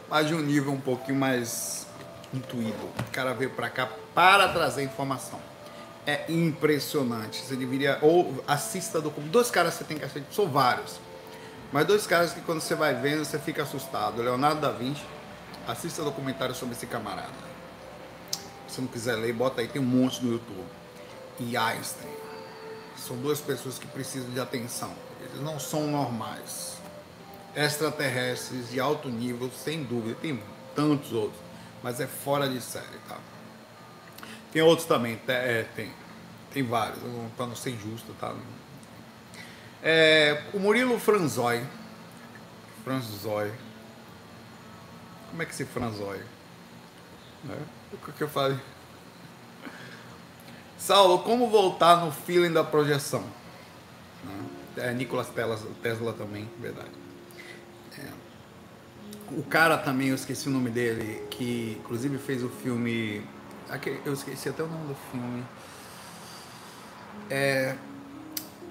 mas 0.09 0.29
de 0.29 0.35
um 0.35 0.41
nível 0.41 0.73
um 0.73 0.81
pouquinho 0.81 1.19
mais 1.19 1.88
intuído. 2.33 2.85
O 2.99 3.11
cara 3.13 3.33
veio 3.35 3.51
para 3.51 3.71
cá 3.71 3.89
para 4.15 4.49
trazer 4.49 4.83
informação. 4.83 5.41
É 6.07 6.25
impressionante. 6.31 7.41
Você 7.45 7.57
deveria. 7.57 7.99
Ou 8.03 8.43
assista 8.47 9.01
do. 9.01 9.11
Dois 9.11 9.51
caras 9.51 9.75
você 9.75 9.85
tem 9.85 9.99
que 9.99 10.05
assistir, 10.05 10.33
são 10.33 10.49
vários. 10.49 11.01
Mas 11.73 11.87
dois 11.87 12.07
caras 12.07 12.33
que 12.33 12.41
quando 12.41 12.61
você 12.61 12.75
vai 12.75 12.95
vendo, 12.95 13.25
você 13.25 13.39
fica 13.39 13.63
assustado. 13.63 14.23
Leonardo 14.23 14.61
da 14.61 14.71
Vinci, 14.71 15.03
Assista 15.69 16.03
documentário 16.03 16.55
sobre 16.55 16.75
esse 16.75 16.87
camarada. 16.87 17.29
Se 18.67 18.81
não 18.81 18.89
quiser 18.89 19.17
ler, 19.17 19.35
bota 19.35 19.61
aí, 19.61 19.69
tem 19.69 19.83
um 19.83 19.85
monte 19.85 20.25
no 20.25 20.33
YouTube. 20.33 20.65
E 21.39 21.59
Einstein. 21.59 22.11
São 22.97 23.19
duas 23.19 23.39
pessoas 23.39 23.79
que 23.79 23.87
precisam 23.87 24.31
de 24.31 24.41
atenção. 24.41 24.91
Eles 25.21 25.43
não 25.43 25.61
são 25.61 25.87
normais. 25.87 26.79
Extraterrestres 27.55 28.71
de 28.71 28.81
alto 28.81 29.11
nível, 29.11 29.51
sem 29.63 29.85
dúvida. 29.85 30.17
Tem 30.23 30.43
tantos 30.75 31.13
outros. 31.13 31.39
Mas 31.83 32.01
é 32.01 32.07
fora 32.07 32.49
de 32.49 32.61
série, 32.61 32.99
tá? 33.09 33.19
Tem 34.53 34.63
outros 34.63 34.87
também, 34.87 35.21
é, 35.29 35.65
tem. 35.75 35.93
Tem 36.53 36.63
vários, 36.63 36.99
para 37.37 37.47
não 37.47 37.55
ser 37.55 37.71
injusto, 37.71 38.15
tá? 38.19 38.35
É, 39.83 40.45
o 40.55 40.59
Murilo 40.59 40.99
Franzói. 40.99 41.65
Franzói. 42.83 43.53
Como 45.31 45.43
é 45.43 45.47
que 45.47 45.55
se 45.55 45.65
franzói? 45.67 46.21
É, 47.49 47.59
o 47.93 48.13
que 48.13 48.23
eu 48.23 48.29
falei? 48.29 48.59
Saulo, 50.79 51.19
como 51.19 51.49
voltar 51.49 52.05
no 52.05 52.11
feeling 52.11 52.53
da 52.53 52.65
projeção? 52.65 53.25
É, 54.77 54.93
Nicolas 54.93 55.29
Tesla, 55.29 55.59
Tesla 55.83 56.13
também, 56.13 56.49
verdade. 56.59 56.91
O 59.31 59.43
cara 59.43 59.77
também, 59.77 60.09
eu 60.09 60.15
esqueci 60.15 60.49
o 60.49 60.51
nome 60.51 60.71
dele, 60.71 61.23
que 61.31 61.77
inclusive 61.81 62.17
fez 62.19 62.43
o 62.43 62.49
filme. 62.49 63.23
Eu 64.05 64.15
esqueci 64.15 64.49
até 64.49 64.63
o 64.63 64.67
nome 64.67 64.89
do 64.89 64.97
filme. 65.11 65.45
É, 67.29 67.77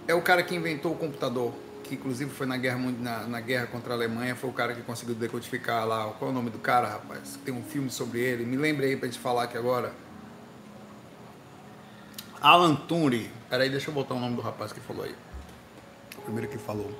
é 0.08 0.16
o 0.16 0.22
cara 0.22 0.42
que 0.42 0.56
inventou 0.56 0.94
o 0.94 0.96
computador, 0.96 1.54
que 1.84 1.94
inclusive 1.94 2.32
foi 2.32 2.48
na 2.48 2.58
guerra, 2.58 2.80
na, 2.80 3.28
na, 3.28 3.40
guerra 3.40 3.68
contra 3.68 3.94
a 3.94 3.96
Alemanha, 3.96 4.36
foi 4.36 4.50
o 4.50 4.54
cara 4.54 4.74
que 4.74 4.82
conseguiu 4.82 5.14
decodificar 5.14 5.86
lá. 5.86 6.06
Qual 6.18 6.30
é 6.30 6.32
o 6.32 6.36
nome 6.36 6.50
do 6.50 6.58
cara, 6.58 6.88
rapaz? 6.88 7.38
Tem 7.46 7.54
um 7.54 7.64
filme 7.64 7.92
sobre 7.92 8.20
ele. 8.20 8.44
Me 8.44 8.58
lembrei 8.58 8.98
pra 8.98 9.08
gente 9.08 9.20
falar 9.20 9.44
aqui 9.44 9.58
agora. 9.58 9.94
Alan 12.42 12.76
Turing. 12.76 13.30
Peraí, 13.48 13.70
deixa 13.70 13.90
eu 13.90 13.94
botar 13.94 14.16
o 14.16 14.20
nome 14.20 14.36
do 14.36 14.42
rapaz 14.42 14.72
que 14.74 14.80
falou 14.80 15.04
aí. 15.04 15.16
O 16.18 16.22
primeiro 16.22 16.50
que 16.50 16.58
falou. 16.58 16.92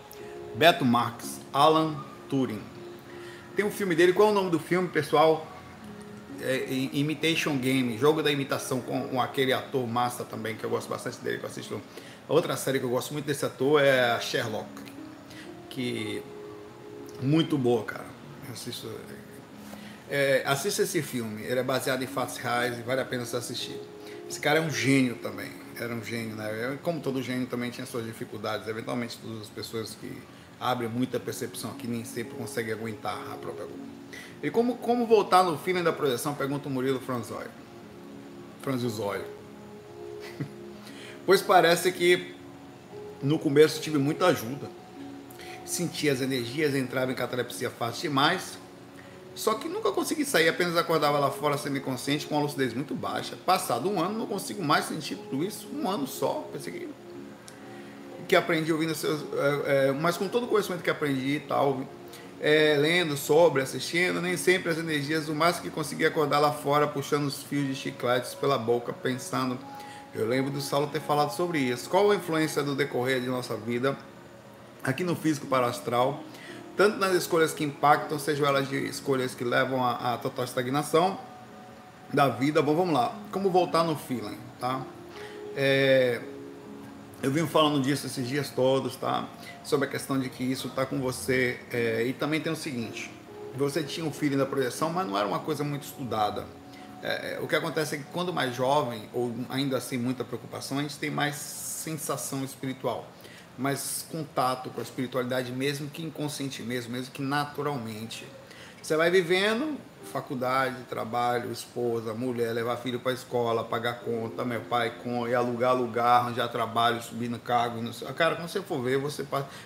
Beto 0.56 0.86
Marx. 0.86 1.42
Alan 1.52 1.96
Turing. 2.30 2.77
Tem 3.58 3.66
um 3.66 3.72
filme 3.72 3.96
dele. 3.96 4.14
Qual 4.14 4.30
é 4.30 4.32
o 4.32 4.36
nome 4.36 4.52
do 4.52 4.60
filme, 4.60 4.88
pessoal? 4.88 5.52
É, 6.40 6.68
Imitation 6.94 7.58
Game. 7.58 7.98
Jogo 7.98 8.22
da 8.22 8.32
imitação 8.32 8.80
com, 8.80 9.08
com, 9.08 9.20
aquele 9.20 9.52
ator 9.52 9.88
massa 9.88 10.24
também, 10.24 10.56
que 10.56 10.64
eu 10.64 10.70
gosto 10.70 10.88
bastante 10.88 11.18
dele, 11.22 11.40
que 11.40 11.44
eu 11.44 11.50
assisto. 11.50 11.82
Outra 12.30 12.56
série 12.56 12.78
que 12.78 12.86
eu 12.86 12.90
gosto 12.92 13.14
muito 13.14 13.26
desse 13.26 13.44
ator 13.44 13.82
é 13.82 14.20
Sherlock. 14.20 14.70
Que... 15.72 16.22
Muito 17.20 17.58
boa, 17.58 17.84
cara. 17.84 18.06
Eu 18.46 18.54
assisto... 18.54 18.92
É, 20.08 20.44
assista 20.46 20.84
esse 20.84 21.02
filme. 21.02 21.42
Ele 21.42 21.60
é 21.60 21.64
baseado 21.64 22.04
em 22.04 22.08
fatos 22.08 22.38
reais 22.38 22.78
e 22.78 22.84
vale 22.84 23.02
a 23.02 23.06
pena 23.06 23.26
você 23.26 23.38
assistir. 23.38 23.82
Esse 24.30 24.40
cara 24.40 24.60
é 24.60 24.62
um 24.62 24.70
gênio 24.70 25.16
também. 25.16 25.50
Era 25.80 25.96
um 25.96 26.04
gênio, 26.04 26.36
né? 26.36 26.78
Como 26.84 27.00
todo 27.00 27.24
gênio 27.24 27.48
também 27.48 27.72
tinha 27.72 27.88
suas 27.88 28.06
dificuldades. 28.06 28.68
Eventualmente, 28.68 29.18
todas 29.18 29.42
as 29.42 29.50
pessoas 29.50 29.98
que 30.00 30.16
abrem 30.60 30.90
muita 30.90 31.20
percepção 31.20 31.72
aqui 31.72 31.88
nem 31.88 32.04
sempre 32.04 32.36
conseguem 32.36 32.74
aguentar 32.74 33.18
a 33.32 33.36
própria 33.36 33.66
boca. 33.66 33.98
E 34.42 34.50
como, 34.50 34.78
como 34.78 35.06
voltar 35.06 35.44
no 35.44 35.58
feeling 35.58 35.84
da 35.84 35.92
projeção? 35.92 36.34
Pergunta 36.34 36.68
o 36.68 36.72
Murilo 36.72 37.00
Franzói. 37.00 37.48
Franzói. 38.62 39.22
pois 41.26 41.42
parece 41.42 41.92
que 41.92 42.36
no 43.22 43.40
começo 43.40 43.82
tive 43.82 43.98
muita 43.98 44.28
ajuda. 44.28 44.70
Sentia 45.66 46.14
as 46.14 46.22
energias, 46.22 46.76
entrava 46.76 47.12
em 47.12 47.16
catalepsia 47.16 47.70
fácil 47.70 48.10
demais 48.10 48.58
só 49.38 49.54
que 49.54 49.70
nunca 49.70 49.92
consegui 49.92 50.26
sair, 50.26 50.50
apenas 50.50 50.76
acordava 50.76 51.20
lá 51.20 51.30
fora 51.30 51.60
semiconsciente 51.60 52.26
com 52.26 52.34
uma 52.34 52.42
lucidez 52.42 52.74
muito 52.74 52.96
baixa. 52.96 53.38
Passado 53.46 53.88
um 53.88 54.02
ano, 54.02 54.18
não 54.18 54.26
consigo 54.26 54.64
mais 54.64 54.86
sentir 54.86 55.16
tudo 55.16 55.44
isso. 55.44 55.68
Um 55.72 55.88
ano 55.88 56.08
só, 56.08 56.50
pensei 56.52 56.74
que, 56.74 56.90
que 58.28 58.36
aprendi 58.36 58.72
ouvindo 58.72 58.94
seus. 58.96 59.22
É, 59.22 59.88
é, 59.88 59.92
mas 59.92 60.18
com 60.18 60.28
todo 60.28 60.46
o 60.46 60.48
conhecimento 60.48 60.84
que 60.84 60.90
aprendi 60.90 61.36
e 61.36 61.40
tal, 61.40 61.82
é, 62.42 62.76
lendo 62.78 63.16
sobre, 63.18 63.62
assistindo, 63.62 64.22
nem 64.22 64.38
sempre 64.38 64.72
as 64.72 64.78
energias, 64.78 65.30
o 65.30 65.36
mais 65.36 65.60
que 65.60 65.70
consegui 65.70 66.06
acordar 66.06 66.40
lá 66.40 66.52
fora, 66.52 66.88
puxando 66.88 67.26
os 67.26 67.44
fios 67.44 67.68
de 67.68 67.76
chicletes 67.76 68.34
pela 68.34 68.58
boca, 68.58 68.94
pensando. 68.94 69.58
Eu 70.14 70.28
lembro 70.28 70.52
do 70.52 70.62
Saulo 70.62 70.88
ter 70.88 71.02
falado 71.02 71.32
sobre 71.36 71.60
isso. 71.60 71.90
Qual 71.90 72.10
a 72.12 72.16
influência 72.16 72.64
do 72.64 72.76
decorrer 72.76 73.22
de 73.22 73.28
nossa 73.28 73.56
vida 73.56 73.96
aqui 74.84 75.04
no 75.04 75.16
físico 75.16 75.46
para 75.48 75.68
astral? 75.68 76.24
tanto 76.78 77.00
nas 77.00 77.14
escolhas 77.14 77.54
que 77.54 77.64
impactam, 77.64 78.20
sejam 78.20 78.46
elas 78.46 78.70
de 78.70 78.78
escolhas 78.86 79.34
que 79.34 79.44
levam 79.44 79.84
à, 79.84 80.16
total 80.22 80.46
estagnação 80.46 81.18
da 82.14 82.30
vida. 82.30 82.62
Bom, 82.62 82.76
vamos 82.76 82.94
lá. 82.94 83.16
Como 83.32 83.50
voltar 83.50 83.84
no 83.84 83.98
feeling, 83.98 84.38
tá? 84.60 84.84
É, 85.56 86.22
eu 87.22 87.32
vim 87.32 87.48
falando 87.48 87.82
disso 87.82 88.06
esses 88.06 88.28
dias 88.28 88.50
todos, 88.50 88.96
tá? 88.96 89.28
Sobre 89.64 89.88
a 89.88 89.92
questão 89.92 90.20
de 90.20 90.30
que 90.30 90.44
isso 90.44 90.68
está 90.68 90.86
com 90.86 91.00
você. 91.00 91.60
É, 91.72 92.04
e 92.04 92.14
também 92.14 92.40
tem 92.40 92.52
o 92.52 92.56
seguinte: 92.56 93.12
você 93.56 93.84
tinha 93.84 94.06
o 94.06 94.12
feeling 94.12 94.38
da 94.38 94.46
projeção, 94.46 94.90
mas 94.90 95.08
não 95.08 95.18
era 95.18 95.28
uma 95.28 95.40
coisa 95.40 95.64
muito 95.64 95.84
estudada. 95.84 96.46
É, 97.02 97.36
é, 97.36 97.40
o 97.42 97.48
que 97.48 97.56
acontece 97.56 97.96
é 97.96 97.98
que 98.00 98.06
quando 98.06 98.34
mais 98.34 98.56
jovem, 98.56 99.10
ou 99.14 99.34
ainda 99.50 99.78
assim 99.78 99.98
muita 99.98 100.24
preocupação, 100.24 100.80
a 100.80 100.82
gente 100.82 100.98
tem 100.98 101.10
mais 101.10 101.36
sensação 101.36 102.44
espiritual 102.44 103.08
mais 103.58 104.06
contato 104.12 104.70
com 104.70 104.80
a 104.80 104.84
espiritualidade, 104.84 105.52
mesmo 105.52 105.90
que 105.90 106.04
inconsciente 106.04 106.62
mesmo, 106.62 106.92
mesmo 106.92 107.12
que 107.12 107.22
naturalmente. 107.22 108.26
Você 108.82 108.96
vai 108.96 109.10
vivendo, 109.10 109.78
faculdade, 110.08 110.84
trabalho, 110.90 111.52
esposa, 111.52 112.14
mulher, 112.14 112.54
levar 112.54 112.78
filho 112.78 113.00
para 113.00 113.12
escola, 113.12 113.64
pagar 113.64 114.00
conta, 114.00 114.44
meu 114.44 114.62
pai 114.62 114.96
com 115.04 115.28
e 115.28 115.36
alugar 115.36 115.76
lugar, 115.76 116.22
arranjar 116.22 116.48
trabalho, 116.48 117.02
subir 117.02 117.30
no 117.30 117.38
cargo. 117.38 117.82
No... 117.82 117.94
Cara, 118.14 118.36
quando 118.36 118.50
você 118.50 118.62
for 118.62 118.82
ver, 118.82 118.98
você 118.98 119.26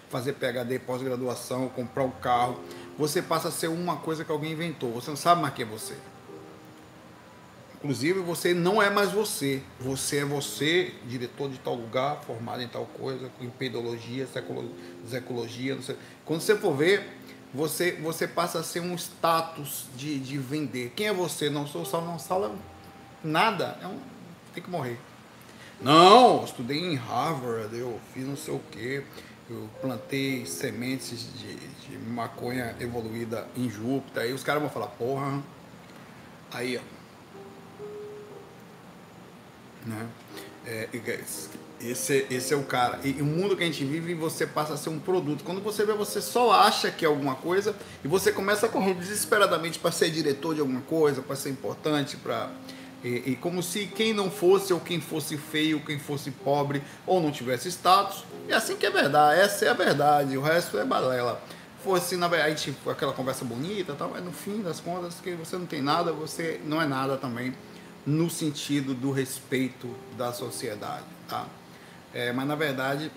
fazer 0.10 0.34
PhD, 0.34 0.80
pós-graduação, 0.80 1.70
comprar 1.70 2.04
um 2.04 2.12
carro, 2.12 2.60
você 2.98 3.22
passa 3.22 3.48
a 3.48 3.52
ser 3.52 3.68
uma 3.68 3.98
coisa 3.98 4.26
que 4.26 4.32
alguém 4.32 4.52
inventou. 4.52 4.92
Você 4.92 5.10
não 5.10 5.18
sabe 5.18 5.42
mais 5.42 5.54
quem 5.54 5.66
é 5.66 5.68
você. 5.68 5.96
Inclusive, 7.84 8.20
você 8.20 8.54
não 8.54 8.80
é 8.80 8.92
mais 8.92 9.12
você. 9.12 9.64
Você 9.80 10.18
é 10.18 10.26
você, 10.26 10.94
diretor 11.08 11.50
de 11.50 11.58
tal 11.58 11.74
lugar, 11.74 12.22
formado 12.24 12.62
em 12.62 12.68
tal 12.68 12.86
coisa, 12.86 13.30
com 13.30 13.44
empedologia, 13.44 14.28
ecologia, 15.12 15.76
não 15.76 15.82
sei. 15.82 15.96
Quando 16.24 16.42
você 16.42 16.56
for 16.56 16.76
ver, 16.76 17.18
você, 17.54 17.94
você 17.94 18.28
passa 18.28 18.60
a 18.60 18.64
ser 18.64 18.80
um 18.80 18.96
status 18.96 19.86
de, 19.96 20.20
de 20.20 20.38
vender. 20.38 20.94
Quem 20.96 21.08
é 21.08 21.14
você? 21.14 21.50
Não 21.50 21.68
sou 21.68 21.86
só 21.86 22.02
não 22.02 22.18
sala 22.18 22.56
nada. 23.24 23.78
É 23.82 23.88
um, 23.88 24.00
tem 24.54 24.64
que 24.64 24.70
morrer. 24.70 25.00
Não, 25.82 26.44
estudei 26.46 26.78
em 26.78 26.96
Harvard, 26.96 27.76
eu 27.76 28.00
fiz 28.14 28.26
não 28.26 28.38
sei 28.38 28.54
o 28.54 28.62
quê. 28.72 29.04
Eu 29.50 29.68
plantei 29.82 30.46
sementes 30.46 31.28
de, 31.34 31.56
de 31.56 31.98
maconha 31.98 32.76
evoluída 32.80 33.48
em 33.58 33.70
Júpiter. 33.70 34.24
Aí 34.24 34.34
os 34.34 34.44
caras 34.44 34.62
vão 34.62 34.72
falar, 34.72 34.88
porra. 34.88 35.42
Aí, 36.52 36.78
ó 36.78 37.02
né? 39.86 40.08
É, 40.66 40.90
esse, 41.84 42.26
esse 42.30 42.54
é 42.54 42.58
o 42.58 42.64
cara. 42.64 43.00
E 43.04 43.22
o 43.22 43.26
mundo 43.26 43.56
que 43.56 43.64
a 43.64 43.66
gente 43.66 43.84
vive, 43.84 44.14
você 44.14 44.46
passa 44.46 44.74
a 44.74 44.78
ser 44.78 44.90
um 44.90 45.00
produto. 45.00 45.44
Quando 45.44 45.62
você 45.62 45.86
vê, 45.86 45.94
você 45.94 46.22
só 46.22 46.52
acha 46.52 46.92
que 46.92 47.06
é 47.06 47.08
alguma 47.08 47.36
coisa 47.36 47.76
e 48.04 48.08
você 48.08 48.32
começa 48.32 48.66
a 48.66 48.70
correr 48.70 48.94
desesperadamente 48.94 49.80
para 49.80 49.92
ser 49.92 50.10
diretor 50.10 50.54
de 50.54 50.62
alguma 50.62 50.82
coisa, 50.82 51.22
para 51.22 51.36
ser 51.36 51.50
importante, 51.50 52.18
para 52.18 52.50
e, 53.04 53.32
e, 53.32 53.36
como 53.36 53.64
se 53.64 53.88
quem 53.88 54.14
não 54.14 54.30
fosse, 54.30 54.72
ou 54.72 54.80
quem 54.80 55.02
fosse 55.02 55.36
feio, 55.36 55.80
quem 55.84 55.98
fosse 55.98 56.30
pobre, 56.30 56.84
ou 57.06 57.20
não 57.20 57.32
tivesse 57.32 57.68
status. 57.70 58.24
É 58.48 58.54
assim 58.54 58.76
que 58.76 58.86
é 58.86 58.92
verdade, 58.92 59.40
essa 59.40 59.66
é 59.66 59.70
a 59.70 59.74
verdade, 59.74 60.38
o 60.38 60.42
resto 60.42 60.78
é 60.78 60.86
balela. 60.86 61.42
Fosse, 61.84 62.16
na 62.16 62.28
verdade, 62.28 62.62
tipo, 62.62 62.92
aquela 62.92 63.12
conversa 63.12 63.44
bonita, 63.44 63.96
tal, 63.96 64.12
mas 64.12 64.24
no 64.24 64.32
fim 64.32 64.62
das 64.62 64.80
contas, 64.80 65.16
que 65.16 65.34
você 65.34 65.58
não 65.58 65.66
tem 65.66 65.82
nada, 65.82 66.12
você 66.12 66.62
não 66.64 66.80
é 66.80 66.86
nada 66.86 67.18
também 67.18 67.56
no 68.06 68.30
sentido 68.30 68.94
do 68.94 69.12
respeito 69.12 69.90
da 70.16 70.32
sociedade, 70.32 71.06
tá? 71.28 71.48
É, 72.14 72.32
mas 72.34 72.46
na 72.48 72.56
verdade 72.56 73.12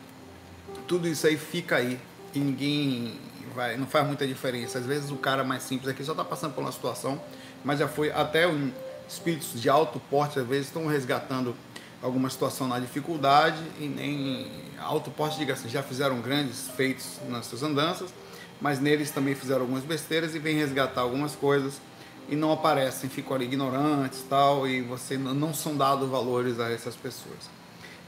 tudo 0.86 1.08
isso 1.08 1.26
aí 1.26 1.36
fica 1.36 1.76
aí 1.76 1.98
e 2.34 2.38
ninguém 2.38 3.18
vai, 3.54 3.76
não 3.76 3.86
faz 3.86 4.06
muita 4.06 4.26
diferença. 4.26 4.78
Às 4.78 4.86
vezes 4.86 5.10
o 5.10 5.16
cara 5.16 5.44
mais 5.44 5.62
simples 5.62 5.88
aqui 5.88 6.04
só 6.04 6.12
está 6.12 6.24
passando 6.24 6.54
por 6.54 6.60
uma 6.60 6.72
situação, 6.72 7.20
mas 7.64 7.78
já 7.78 7.88
foi 7.88 8.10
até 8.10 8.46
um, 8.46 8.70
espíritos 9.08 9.60
de 9.60 9.68
alto 9.68 10.00
porte 10.10 10.38
às 10.38 10.46
vezes 10.46 10.66
estão 10.66 10.86
resgatando 10.86 11.54
alguma 12.02 12.28
situação 12.28 12.68
na 12.68 12.78
dificuldade 12.78 13.62
e 13.80 13.86
nem 13.86 14.50
alto 14.78 15.10
porte 15.10 15.38
diga 15.38 15.54
assim, 15.54 15.68
já 15.68 15.82
fizeram 15.82 16.20
grandes 16.20 16.68
feitos 16.76 17.18
nas 17.28 17.46
suas 17.46 17.62
andanças, 17.62 18.12
mas 18.60 18.78
neles 18.78 19.10
também 19.10 19.34
fizeram 19.34 19.62
algumas 19.62 19.84
besteiras 19.84 20.34
e 20.34 20.38
vem 20.38 20.56
resgatar 20.56 21.00
algumas 21.00 21.34
coisas 21.34 21.80
e 22.28 22.36
não 22.36 22.52
aparecem, 22.52 23.08
ficam 23.08 23.36
ali 23.36 23.44
ignorantes 23.46 24.24
tal, 24.28 24.66
e 24.66 24.80
você 24.80 25.16
não 25.16 25.52
são 25.52 25.76
dados 25.76 26.08
valores 26.08 26.58
a 26.58 26.70
essas 26.70 26.96
pessoas. 26.96 27.53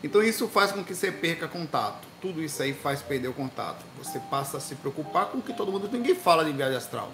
Então 0.07 0.23
isso 0.23 0.47
faz 0.47 0.71
com 0.71 0.85
que 0.85 0.95
você 0.95 1.11
perca 1.11 1.49
contato. 1.49 2.07
Tudo 2.21 2.41
isso 2.41 2.63
aí 2.63 2.73
faz 2.73 3.03
perder 3.03 3.27
o 3.27 3.33
contato. 3.33 3.85
Você 3.99 4.21
passa 4.31 4.59
a 4.59 4.61
se 4.61 4.77
preocupar 4.77 5.27
com 5.27 5.39
o 5.39 5.43
que 5.43 5.53
todo 5.53 5.73
mundo. 5.73 5.89
Ninguém 5.93 6.15
fala 6.15 6.45
de 6.45 6.53
viagem 6.53 6.77
astral. 6.77 7.11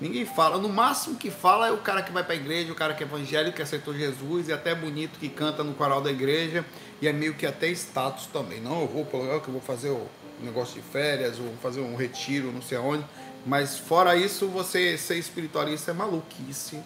Ninguém 0.00 0.24
fala. 0.24 0.56
No 0.56 0.68
máximo 0.68 1.16
que 1.16 1.32
fala 1.32 1.66
é 1.66 1.72
o 1.72 1.78
cara 1.78 2.00
que 2.00 2.12
vai 2.12 2.22
para 2.22 2.34
a 2.34 2.36
igreja, 2.36 2.70
o 2.70 2.76
cara 2.76 2.94
que 2.94 3.02
é 3.02 3.06
evangélico, 3.08 3.56
que 3.56 3.62
aceitou 3.62 3.92
Jesus, 3.92 4.46
e 4.46 4.52
até 4.52 4.72
bonito 4.72 5.18
que 5.18 5.28
canta 5.28 5.64
no 5.64 5.74
coral 5.74 6.00
da 6.00 6.12
igreja, 6.12 6.64
e 7.00 7.08
é 7.08 7.12
meio 7.12 7.34
que 7.34 7.44
até 7.44 7.66
status 7.70 8.26
também. 8.26 8.60
Não, 8.60 8.82
eu 8.82 8.86
vou, 8.86 9.24
eu 9.24 9.40
vou 9.40 9.60
fazer 9.60 9.90
o 9.90 10.06
negócio 10.40 10.80
de 10.80 10.82
férias, 10.82 11.40
ou 11.40 11.52
fazer 11.60 11.80
um 11.80 11.96
retiro, 11.96 12.52
não 12.52 12.62
sei 12.62 12.78
aonde. 12.78 13.04
Mas 13.44 13.78
fora 13.78 14.14
isso, 14.14 14.46
você 14.46 14.96
ser 14.96 15.18
espiritualista 15.18 15.90
é 15.90 15.94
maluquice. 15.94 16.78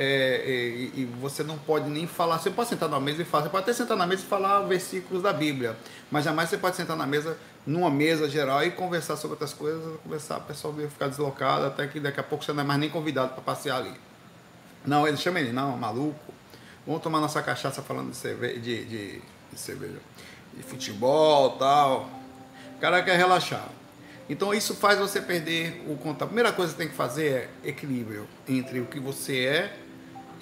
É, 0.00 0.44
é, 0.46 1.00
e 1.00 1.10
você 1.20 1.42
não 1.42 1.58
pode 1.58 1.90
nem 1.90 2.06
falar. 2.06 2.38
Você 2.38 2.50
pode 2.50 2.68
sentar 2.68 2.88
na 2.88 3.00
mesa 3.00 3.20
e 3.20 3.24
falar. 3.24 3.44
Você 3.44 3.50
pode 3.50 3.64
até 3.64 3.72
sentar 3.72 3.96
na 3.96 4.06
mesa 4.06 4.22
e 4.22 4.26
falar 4.26 4.60
versículos 4.60 5.24
da 5.24 5.32
Bíblia. 5.32 5.76
Mas 6.08 6.24
jamais 6.24 6.48
você 6.48 6.56
pode 6.56 6.76
sentar 6.76 6.96
na 6.96 7.04
mesa 7.04 7.36
numa 7.66 7.90
mesa 7.90 8.30
geral 8.30 8.64
e 8.64 8.70
conversar 8.70 9.16
sobre 9.16 9.32
outras 9.32 9.52
coisas, 9.52 10.00
conversar, 10.02 10.38
o 10.38 10.42
pessoal 10.42 10.72
vai 10.72 10.88
ficar 10.88 11.08
deslocado, 11.08 11.66
até 11.66 11.86
que 11.86 12.00
daqui 12.00 12.18
a 12.18 12.22
pouco 12.22 12.42
você 12.42 12.52
não 12.52 12.62
é 12.62 12.66
mais 12.66 12.80
nem 12.80 12.88
convidado 12.88 13.34
para 13.34 13.42
passear 13.42 13.76
ali. 13.76 13.92
Não, 14.86 15.06
ele 15.06 15.16
chama 15.16 15.40
ele, 15.40 15.52
não, 15.52 15.76
maluco. 15.76 16.32
Vamos 16.86 17.02
tomar 17.02 17.20
nossa 17.20 17.42
cachaça 17.42 17.82
falando 17.82 18.10
de 18.10 18.16
cerveja, 18.16 18.58
de, 18.58 18.84
de, 18.84 19.22
de 19.52 19.58
cerveja, 19.58 19.98
de 20.56 20.62
futebol 20.62 21.58
tal. 21.58 22.08
O 22.76 22.80
cara 22.80 23.02
quer 23.02 23.16
relaxar. 23.16 23.68
Então 24.30 24.54
isso 24.54 24.74
faz 24.74 24.98
você 24.98 25.20
perder 25.20 25.84
o 25.88 25.96
contato. 25.96 26.22
A 26.22 26.26
primeira 26.26 26.52
coisa 26.52 26.72
que 26.72 26.78
você 26.78 26.84
tem 26.84 26.90
que 26.90 26.96
fazer 26.96 27.50
é 27.64 27.68
equilíbrio 27.68 28.26
entre 28.48 28.80
o 28.80 28.86
que 28.86 29.00
você 29.00 29.44
é 29.44 29.76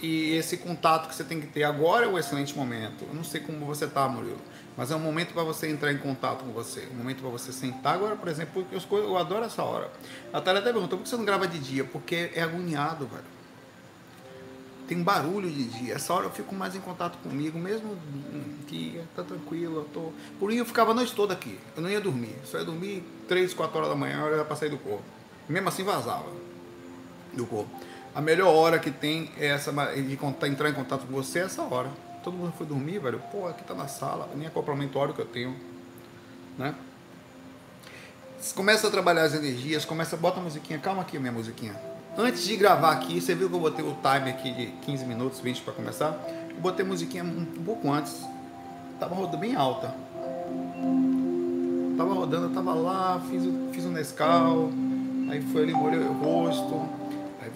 e 0.03 0.35
esse 0.35 0.59
contato 0.59 1.09
que 1.09 1.15
você 1.15 1.25
tem 1.25 1.41
que 1.41 1.47
ter. 1.47 1.65
Agora 1.65 2.05
é 2.05 2.09
o 2.09 2.19
excelente 2.19 2.57
momento. 2.57 3.05
Eu 3.09 3.15
não 3.15 3.25
sei 3.25 3.41
como 3.41 3.65
você 3.65 3.87
está, 3.87 4.07
Murilo. 4.09 4.41
Mas 4.77 4.91
é 4.91 4.97
um 4.97 5.01
momento 5.01 5.33
para 5.33 5.43
você 5.43 5.71
entrar 5.71 5.91
em 5.91 5.97
contato 5.97 6.45
com 6.45 6.53
você. 6.53 6.87
Um 6.93 6.97
momento 6.97 7.21
para 7.23 7.31
você 7.31 7.51
sentar. 7.51 7.95
Agora, 7.95 8.15
por 8.15 8.29
exemplo, 8.29 8.67
eu, 8.71 8.99
eu 8.99 9.17
adoro 9.17 9.45
essa 9.45 9.63
hora. 9.63 9.91
A 10.33 10.41
Thalia 10.41 10.61
até 10.61 10.71
perguntou 10.71 10.99
por 10.99 11.05
que 11.05 11.09
você 11.09 11.17
não 11.17 11.25
grava 11.25 11.49
de 11.49 11.59
dia? 11.59 11.85
Porque 11.85 12.31
é 12.35 12.43
agoniado, 12.43 13.07
velho. 13.07 13.37
Tem 14.87 15.03
barulho 15.03 15.51
de 15.51 15.65
dia. 15.65 15.95
Essa 15.95 16.13
hora 16.13 16.27
eu 16.27 16.31
fico 16.31 16.55
mais 16.55 16.77
em 16.77 16.81
contato 16.81 17.17
comigo, 17.19 17.59
mesmo 17.59 17.97
que 18.67 19.01
tá 19.17 19.23
tranquilo. 19.23 19.79
Eu 19.79 19.85
tô... 19.85 20.13
Por 20.39 20.51
isso 20.51 20.61
eu 20.61 20.67
ficava 20.67 20.91
a 20.91 20.95
noite 20.95 21.15
toda 21.15 21.33
aqui. 21.33 21.59
Eu 21.75 21.83
não 21.83 21.91
ia 21.91 22.01
dormir. 22.01 22.37
Só 22.45 22.59
ia 22.59 22.65
dormir 22.65 23.03
3, 23.27 23.55
4 23.55 23.79
horas 23.79 23.89
da 23.89 23.97
manhã, 23.97 24.21
eu 24.21 24.35
era 24.35 24.45
para 24.45 24.57
sair 24.57 24.69
do 24.69 24.79
corpo. 24.79 25.05
Mesmo 25.49 25.69
assim 25.69 25.83
vazava 25.83 26.27
do 27.33 27.47
corpo. 27.47 27.71
A 28.17 28.21
melhor 28.21 28.53
hora 28.53 28.81
que 28.81 28.91
tem 28.91 29.31
é 29.39 29.47
essa 29.47 29.71
de 29.71 30.19
entrar 30.49 30.69
em 30.69 30.73
contato 30.73 31.07
com 31.07 31.13
você 31.13 31.39
é 31.39 31.43
essa 31.43 31.63
hora 31.63 31.91
todo 32.27 32.37
mundo 32.37 32.53
foi 32.59 32.67
dormir, 32.67 32.99
velho. 32.99 33.23
Pô, 33.31 33.47
aqui 33.47 33.63
tá 33.63 33.73
na 33.73 33.87
sala, 33.87 34.29
nem 34.35 34.49
acoplamento 34.49 34.99
que 35.15 35.21
eu 35.21 35.27
tenho, 35.27 35.55
né? 36.59 36.75
Começa 38.57 38.89
a 38.89 38.91
trabalhar 38.91 39.23
as 39.23 39.33
energias, 39.33 39.85
começa, 39.85 40.17
bota 40.17 40.41
a 40.41 40.43
musiquinha, 40.43 40.77
calma 40.81 41.03
aqui 41.03 41.21
minha 41.21 41.31
musiquinha. 41.31 41.77
Antes 42.19 42.45
de 42.45 42.57
gravar 42.57 42.91
aqui, 42.91 43.21
você 43.21 43.33
viu 43.33 43.49
que 43.49 43.55
eu 43.55 43.61
botei 43.61 43.85
o 43.85 43.95
timer 43.95 44.35
aqui 44.35 44.51
de 44.51 44.67
15 44.85 45.05
minutos, 45.05 45.39
20 45.39 45.63
para 45.63 45.73
começar? 45.73 46.19
Eu 46.51 46.57
botei 46.57 46.85
a 46.85 46.89
musiquinha 46.89 47.23
um, 47.23 47.45
pouco 47.65 47.93
antes. 47.93 48.27
Tava 48.99 49.15
rodando 49.15 49.39
bem 49.39 49.55
alta. 49.55 49.95
Tava 51.97 52.13
rodando, 52.13 52.47
eu 52.47 52.55
tava 52.55 52.75
lá, 52.75 53.21
fiz, 53.31 53.45
fiz 53.73 53.85
um 53.85 53.93
Nescau, 53.93 54.71
aí 55.31 55.41
foi 55.53 55.63
ali, 55.63 55.73
molhei 55.73 56.01
o 56.01 56.13
rosto, 56.13 56.89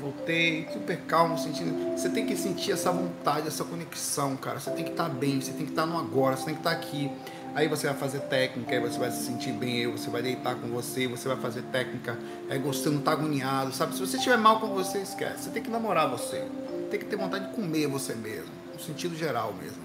voltei, 0.01 0.67
super 0.73 0.97
calmo, 1.03 1.39
sentindo. 1.39 1.97
Você 1.97 2.09
tem 2.09 2.27
que 2.27 2.37
sentir 2.37 2.73
essa 2.73 2.91
vontade, 2.91 3.47
essa 3.47 3.65
conexão, 3.65 4.37
cara. 4.37 4.59
Você 4.59 4.71
tem 4.71 4.85
que 4.85 4.91
estar 4.91 5.09
tá 5.09 5.15
bem, 5.15 5.41
você 5.41 5.53
tem 5.53 5.67
que 5.67 5.73
estar 5.73 5.83
tá 5.83 5.89
no 5.89 5.99
agora, 5.99 6.37
você 6.37 6.47
tem 6.47 6.55
que 6.55 6.61
estar 6.61 6.71
tá 6.71 6.77
aqui. 6.77 7.11
Aí 7.55 7.69
você 7.69 7.87
vai 7.89 7.97
fazer 7.97 8.21
técnica, 8.21 8.73
aí 8.73 8.81
você 8.81 8.99
vai 8.99 9.11
se 9.11 9.25
sentir 9.25 9.53
bem, 9.53 9.81
aí 9.81 9.87
você 9.87 10.09
vai 10.09 10.23
deitar 10.23 10.55
com 10.55 10.69
você, 10.69 11.07
você 11.07 11.29
vai 11.29 11.37
fazer 11.37 11.63
técnica, 11.63 12.17
aí 12.49 12.59
você 12.59 12.89
não 12.89 13.01
tá 13.01 13.13
agoniado, 13.13 13.73
sabe? 13.73 13.95
Se 13.95 14.01
você 14.01 14.17
estiver 14.17 14.39
mal 14.39 14.61
com 14.61 14.69
você, 14.69 14.99
esquece. 14.99 15.45
Você 15.45 15.51
tem 15.51 15.63
que 15.63 15.71
namorar 15.71 16.09
você. 16.09 16.45
Tem 16.91 16.99
que 16.99 17.07
ter 17.07 17.17
vontade 17.17 17.49
de 17.49 17.55
comer 17.55 17.87
você 17.87 18.15
mesmo, 18.15 18.51
no 18.73 18.81
sentido 18.81 19.17
geral 19.17 19.53
mesmo. 19.61 19.83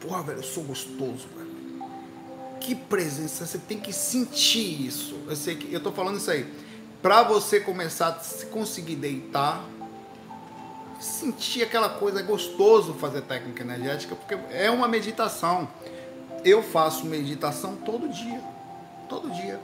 Porra, 0.00 0.22
velho, 0.22 0.38
eu 0.38 0.42
sou 0.42 0.64
gostoso, 0.64 1.28
velho. 1.36 1.50
Que 2.60 2.74
presença, 2.74 3.46
você 3.46 3.58
tem 3.58 3.78
que 3.78 3.92
sentir 3.92 4.86
isso. 4.86 5.16
Eu 5.26 5.34
sei 5.34 5.56
que 5.56 5.72
eu 5.72 5.80
tô 5.80 5.90
falando 5.92 6.18
isso 6.18 6.30
aí 6.30 6.46
para 7.02 7.22
você 7.22 7.60
começar 7.60 8.08
a 8.08 8.46
conseguir 8.46 8.96
deitar, 8.96 9.64
sentir 11.00 11.62
aquela 11.62 11.88
coisa, 11.88 12.20
é 12.20 12.22
gostoso 12.22 12.94
fazer 12.94 13.22
técnica 13.22 13.62
energética, 13.62 14.14
porque 14.14 14.38
é 14.50 14.70
uma 14.70 14.86
meditação. 14.86 15.68
Eu 16.44 16.62
faço 16.62 17.06
meditação 17.06 17.76
todo 17.76 18.08
dia, 18.08 18.40
todo 19.08 19.30
dia. 19.30 19.60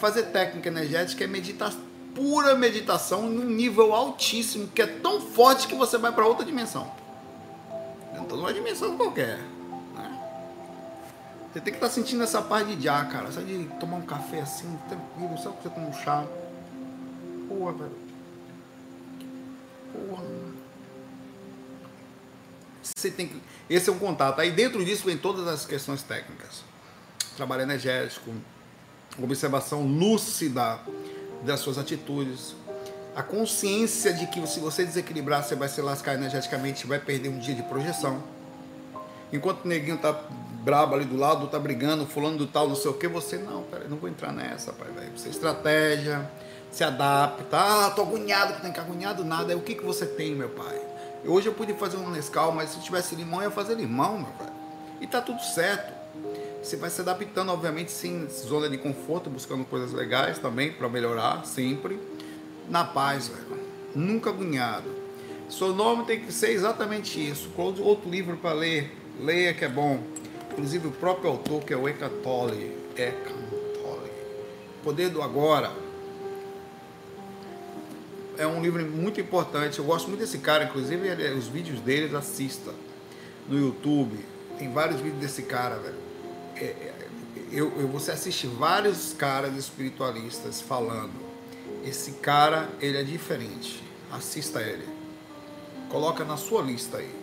Fazer 0.00 0.24
técnica 0.24 0.68
energética 0.68 1.24
é 1.24 1.26
meditação, 1.26 1.80
pura 2.14 2.56
meditação 2.56 3.22
num 3.22 3.44
nível 3.44 3.94
altíssimo, 3.94 4.68
que 4.68 4.82
é 4.82 4.86
tão 4.86 5.20
forte 5.20 5.68
que 5.68 5.74
você 5.74 5.96
vai 5.96 6.12
para 6.12 6.26
outra 6.26 6.44
dimensão. 6.44 6.90
Então 8.14 8.36
não 8.36 8.48
é 8.48 8.52
dimensão 8.52 8.96
qualquer. 8.96 9.38
Né? 9.94 10.18
Você 11.52 11.60
tem 11.60 11.72
que 11.72 11.78
estar 11.78 11.88
tá 11.88 11.92
sentindo 11.92 12.22
essa 12.22 12.42
paz 12.42 12.66
de 12.66 12.82
já, 12.82 13.04
cara. 13.04 13.30
Só 13.30 13.40
de 13.40 13.64
tomar 13.78 13.96
um 13.96 14.02
café 14.02 14.40
assim, 14.40 14.78
tranquilo, 14.88 15.38
só 15.38 15.50
que 15.50 15.62
você 15.62 15.68
toma 15.68 15.88
um 15.88 15.92
chá. 15.92 16.24
Porra, 17.50 17.72
velho. 17.72 17.96
Porra. 19.92 20.22
Você 22.80 23.10
tem 23.10 23.26
que. 23.26 23.42
Esse 23.68 23.90
é 23.90 23.92
um 23.92 23.98
contato. 23.98 24.38
Aí 24.38 24.52
dentro 24.52 24.84
disso 24.84 25.04
vem 25.04 25.18
todas 25.18 25.48
as 25.48 25.66
questões 25.66 26.00
técnicas. 26.04 26.62
Trabalho 27.36 27.62
energético, 27.62 28.32
observação 29.20 29.82
lúcida 29.84 30.78
das 31.42 31.58
suas 31.58 31.76
atitudes. 31.76 32.54
A 33.16 33.22
consciência 33.22 34.12
de 34.12 34.28
que 34.28 34.46
se 34.46 34.60
você 34.60 34.84
desequilibrar, 34.84 35.42
você 35.42 35.56
vai 35.56 35.68
se 35.68 35.80
lascar 35.80 36.14
energeticamente, 36.14 36.86
vai 36.86 37.00
perder 37.00 37.30
um 37.30 37.38
dia 37.40 37.54
de 37.54 37.64
projeção. 37.64 38.22
Enquanto 39.32 39.64
o 39.64 39.68
neguinho 39.68 39.98
tá 39.98 40.12
brabo 40.62 40.94
ali 40.94 41.04
do 41.04 41.16
lado, 41.16 41.48
tá 41.48 41.58
brigando, 41.58 42.06
fulano 42.06 42.38
do 42.38 42.46
tal, 42.46 42.68
não 42.68 42.76
sei 42.76 42.90
o 42.90 42.94
que, 42.94 43.08
você 43.08 43.38
não, 43.38 43.64
peraí, 43.64 43.88
não 43.88 43.96
vou 43.96 44.08
entrar 44.08 44.32
nessa, 44.32 44.72
pai, 44.72 44.88
velho. 44.92 45.10
Você 45.16 45.28
é 45.28 45.30
estratégia, 45.30 46.30
se 46.70 46.84
adapta. 46.84 47.56
Ah, 47.56 47.90
tô 47.90 48.02
agoniado, 48.02 48.54
não 48.54 48.60
tem 48.60 48.72
que 48.72 48.80
agoniado 48.80 49.24
nada. 49.24 49.52
Aí 49.52 49.58
o 49.58 49.62
que, 49.62 49.74
que 49.74 49.84
você 49.84 50.06
tem, 50.06 50.34
meu 50.34 50.48
pai? 50.48 50.80
Hoje 51.24 51.48
eu 51.48 51.54
podia 51.54 51.74
fazer 51.74 51.96
um 51.96 52.10
Nescau, 52.10 52.52
mas 52.52 52.70
se 52.70 52.80
tivesse 52.80 53.14
limão, 53.14 53.40
eu 53.40 53.46
ia 53.46 53.50
fazer 53.50 53.74
limão, 53.74 54.18
meu 54.18 54.32
pai. 54.38 54.52
E 55.00 55.06
tá 55.06 55.20
tudo 55.20 55.42
certo. 55.42 55.92
Você 56.62 56.76
vai 56.76 56.90
se 56.90 57.00
adaptando, 57.00 57.50
obviamente, 57.50 57.90
sem 57.90 58.28
zona 58.28 58.68
de 58.68 58.78
conforto, 58.78 59.30
buscando 59.30 59.64
coisas 59.64 59.92
legais 59.92 60.38
também 60.38 60.72
para 60.72 60.88
melhorar, 60.88 61.44
sempre. 61.44 61.98
Na 62.68 62.84
paz, 62.84 63.28
velho. 63.28 63.60
Nunca 63.94 64.30
agoniado. 64.30 64.88
Seu 65.48 65.74
nome 65.74 66.04
tem 66.04 66.20
que 66.20 66.32
ser 66.32 66.50
exatamente 66.50 67.18
isso. 67.18 67.50
Outro 67.56 68.08
livro 68.08 68.36
para 68.36 68.52
ler, 68.52 68.96
leia 69.18 69.52
que 69.52 69.64
é 69.64 69.68
bom. 69.68 70.00
Inclusive 70.52 70.88
o 70.88 70.92
próprio 70.92 71.30
autor, 71.30 71.62
que 71.62 71.72
é 71.72 71.76
o 71.76 71.88
Eckhart 71.88 72.12
Tolle. 72.22 72.76
Eckhart 72.96 73.36
Tolle. 73.82 74.10
Poder 74.84 75.08
do 75.08 75.22
Agora 75.22 75.70
é 78.40 78.46
um 78.46 78.62
livro 78.62 78.84
muito 78.86 79.20
importante. 79.20 79.78
Eu 79.78 79.84
gosto 79.84 80.08
muito 80.08 80.20
desse 80.20 80.38
cara, 80.38 80.64
inclusive 80.64 81.06
ele, 81.06 81.34
os 81.34 81.46
vídeos 81.46 81.78
dele, 81.80 82.16
assista 82.16 82.72
no 83.46 83.58
YouTube. 83.58 84.18
Tem 84.58 84.72
vários 84.72 85.00
vídeos 85.00 85.20
desse 85.20 85.42
cara, 85.42 85.76
velho. 85.76 85.98
É, 86.56 86.64
é, 86.64 86.94
eu, 87.52 87.70
eu, 87.78 87.88
você 87.88 88.12
assiste 88.12 88.46
vários 88.46 89.12
caras 89.12 89.54
espiritualistas 89.56 90.60
falando. 90.60 91.12
Esse 91.84 92.12
cara, 92.12 92.70
ele 92.80 92.96
é 92.96 93.02
diferente. 93.02 93.82
Assista 94.10 94.62
ele. 94.62 94.88
Coloca 95.90 96.24
na 96.24 96.38
sua 96.38 96.62
lista 96.62 96.96
aí. 96.96 97.14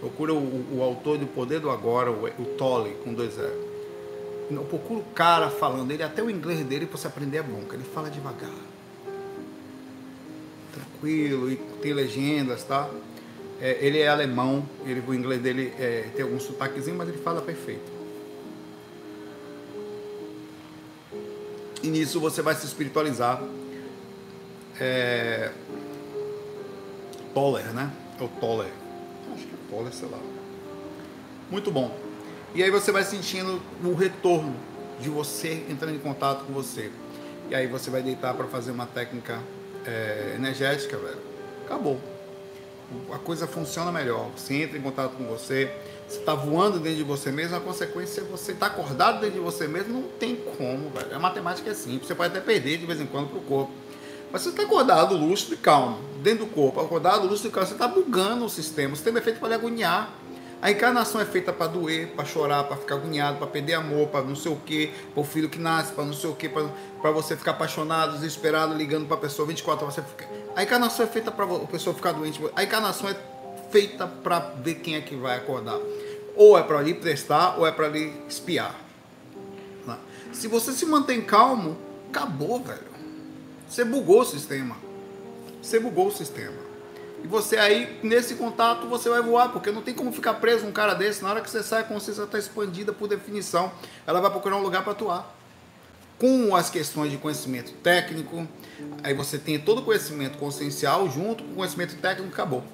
Procura 0.00 0.34
o, 0.34 0.78
o 0.78 0.82
autor 0.82 1.18
do 1.18 1.26
Poder 1.26 1.60
do 1.60 1.70
Agora, 1.70 2.10
o, 2.10 2.24
o 2.26 2.44
Tolle, 2.56 2.96
com 3.04 3.14
dois 3.14 3.38
L. 3.38 3.68
Procura 4.68 5.00
o 5.00 5.04
cara 5.14 5.50
falando. 5.50 5.92
Ele 5.92 6.02
até 6.02 6.20
o 6.20 6.28
inglês 6.28 6.66
dele 6.66 6.86
para 6.86 6.98
você 6.98 7.06
aprender 7.06 7.38
é 7.38 7.42
bom, 7.42 7.62
que 7.62 7.76
ele 7.76 7.84
fala 7.84 8.10
devagar 8.10 8.67
tranquilo 10.98 11.50
e 11.50 11.56
tem 11.80 11.92
legendas, 11.92 12.64
tá? 12.64 12.90
É, 13.60 13.78
ele 13.80 13.98
é 13.98 14.08
alemão, 14.08 14.68
ele, 14.84 15.02
o 15.06 15.14
inglês 15.14 15.40
dele 15.40 15.72
é, 15.78 16.08
tem 16.14 16.24
algum 16.24 16.38
sotaquezinho, 16.38 16.96
mas 16.96 17.08
ele 17.08 17.18
fala 17.18 17.40
perfeito. 17.40 17.90
E 21.82 21.88
nisso 21.88 22.20
você 22.20 22.42
vai 22.42 22.54
se 22.54 22.66
espiritualizar. 22.66 23.42
É... 24.80 25.52
Toller, 27.32 27.72
né? 27.72 27.90
É 28.18 28.22
o 28.22 28.28
Toller. 28.28 28.70
Acho 29.34 29.46
que 29.46 29.54
é 29.54 29.70
Toller, 29.70 29.92
sei 29.92 30.08
lá. 30.08 30.18
Muito 31.50 31.70
bom. 31.70 31.96
E 32.54 32.62
aí 32.62 32.70
você 32.70 32.90
vai 32.90 33.04
sentindo 33.04 33.60
o 33.84 33.94
retorno 33.94 34.54
de 35.00 35.08
você 35.08 35.64
entrando 35.68 35.94
em 35.94 36.00
contato 36.00 36.44
com 36.44 36.52
você. 36.52 36.90
E 37.48 37.54
aí 37.54 37.66
você 37.66 37.90
vai 37.90 38.02
deitar 38.02 38.34
para 38.34 38.46
fazer 38.46 38.72
uma 38.72 38.86
técnica 38.86 39.40
é, 39.88 40.34
energética, 40.36 40.96
velho, 40.96 41.18
acabou. 41.64 41.98
A 43.12 43.18
coisa 43.18 43.46
funciona 43.46 43.90
melhor. 43.90 44.30
Você 44.36 44.62
entra 44.62 44.78
em 44.78 44.80
contato 44.80 45.12
com 45.12 45.24
você, 45.24 45.70
você 46.06 46.18
está 46.20 46.34
voando 46.34 46.78
dentro 46.78 46.98
de 46.98 47.04
você 47.04 47.30
mesmo, 47.30 47.56
a 47.56 47.60
consequência 47.60 48.20
é 48.22 48.24
você 48.24 48.52
está 48.52 48.66
acordado 48.66 49.20
dentro 49.20 49.36
de 49.36 49.40
você 49.40 49.66
mesmo, 49.66 49.92
não 49.92 50.08
tem 50.18 50.36
como, 50.36 50.90
velho. 50.90 51.14
A 51.14 51.18
matemática 51.18 51.70
é 51.70 51.74
simples, 51.74 52.06
você 52.06 52.14
pode 52.14 52.36
até 52.36 52.40
perder 52.44 52.78
de 52.78 52.86
vez 52.86 53.00
em 53.00 53.06
quando 53.06 53.28
pro 53.28 53.40
corpo. 53.40 53.72
Mas 54.30 54.42
você 54.42 54.50
está 54.50 54.62
acordado, 54.62 55.16
lúcido 55.16 55.54
e 55.54 55.56
calmo, 55.56 55.98
dentro 56.22 56.44
do 56.44 56.50
corpo, 56.50 56.80
acordado, 56.80 57.26
lúcido 57.26 57.48
e 57.48 57.50
calmo, 57.50 57.66
você 57.66 57.74
está 57.74 57.88
bugando 57.88 58.44
o 58.44 58.48
sistema. 58.48 58.92
O 58.92 58.96
sistema 58.96 59.18
é 59.18 59.22
feito 59.22 59.40
para 59.40 59.54
agoniar. 59.54 60.12
A 60.60 60.70
encarnação 60.72 61.20
é 61.20 61.24
feita 61.24 61.52
para 61.52 61.68
doer, 61.68 62.08
para 62.08 62.24
chorar, 62.24 62.64
para 62.64 62.76
ficar 62.76 62.96
agoniado, 62.96 63.38
para 63.38 63.46
perder 63.46 63.74
amor, 63.74 64.08
para 64.08 64.24
não 64.24 64.34
sei 64.34 64.50
o 64.50 64.56
que, 64.56 64.92
para 65.14 65.20
o 65.20 65.24
filho 65.24 65.48
que 65.48 65.58
nasce, 65.58 65.92
para 65.92 66.04
não 66.04 66.12
sei 66.12 66.28
o 66.28 66.34
que, 66.34 66.48
para 66.48 67.10
você 67.12 67.36
ficar 67.36 67.52
apaixonado, 67.52 68.14
desesperado, 68.14 68.74
ligando 68.74 69.06
para 69.06 69.16
a 69.16 69.20
pessoa 69.20 69.46
24 69.46 69.84
horas. 69.84 69.94
Você 69.94 70.02
fica... 70.02 70.28
A 70.56 70.62
encarnação 70.64 71.04
é 71.04 71.08
feita 71.08 71.30
para 71.30 71.44
a 71.44 71.58
pessoa 71.60 71.94
ficar 71.94 72.12
doente. 72.12 72.40
A 72.56 72.64
encarnação 72.64 73.08
é 73.08 73.16
feita 73.70 74.06
para 74.06 74.40
ver 74.40 74.76
quem 74.76 74.96
é 74.96 75.00
que 75.00 75.14
vai 75.14 75.36
acordar. 75.36 75.78
Ou 76.34 76.58
é 76.58 76.62
para 76.62 76.82
lhe 76.82 76.94
prestar, 76.94 77.56
ou 77.56 77.66
é 77.66 77.70
para 77.70 77.88
lhe 77.88 78.12
espiar. 78.28 78.74
Se 80.32 80.46
você 80.46 80.72
se 80.72 80.84
mantém 80.84 81.22
calmo, 81.22 81.76
acabou, 82.08 82.60
velho. 82.60 82.80
Você 83.68 83.84
bugou 83.84 84.20
o 84.20 84.24
sistema. 84.24 84.76
Você 85.62 85.78
bugou 85.80 86.08
o 86.08 86.12
sistema. 86.12 86.67
E 87.22 87.26
você 87.26 87.56
aí, 87.56 87.98
nesse 88.02 88.34
contato, 88.36 88.86
você 88.86 89.08
vai 89.08 89.20
voar, 89.20 89.50
porque 89.50 89.70
não 89.70 89.82
tem 89.82 89.94
como 89.94 90.12
ficar 90.12 90.34
preso 90.34 90.66
um 90.66 90.72
cara 90.72 90.94
desse. 90.94 91.22
Na 91.22 91.30
hora 91.30 91.40
que 91.40 91.50
você 91.50 91.62
sai, 91.62 91.80
a 91.80 91.84
consciência 91.84 92.22
está 92.22 92.38
expandida 92.38 92.92
por 92.92 93.08
definição. 93.08 93.72
Ela 94.06 94.20
vai 94.20 94.30
procurar 94.30 94.56
um 94.56 94.62
lugar 94.62 94.82
para 94.82 94.92
atuar. 94.92 95.36
Com 96.18 96.54
as 96.54 96.68
questões 96.68 97.10
de 97.10 97.16
conhecimento 97.16 97.72
técnico, 97.74 98.46
aí 99.04 99.14
você 99.14 99.38
tem 99.38 99.58
todo 99.58 99.80
o 99.80 99.84
conhecimento 99.84 100.36
consciencial 100.38 101.08
junto 101.08 101.44
com 101.44 101.52
o 101.52 101.56
conhecimento 101.56 101.96
técnico, 101.96 102.32
acabou. 102.32 102.64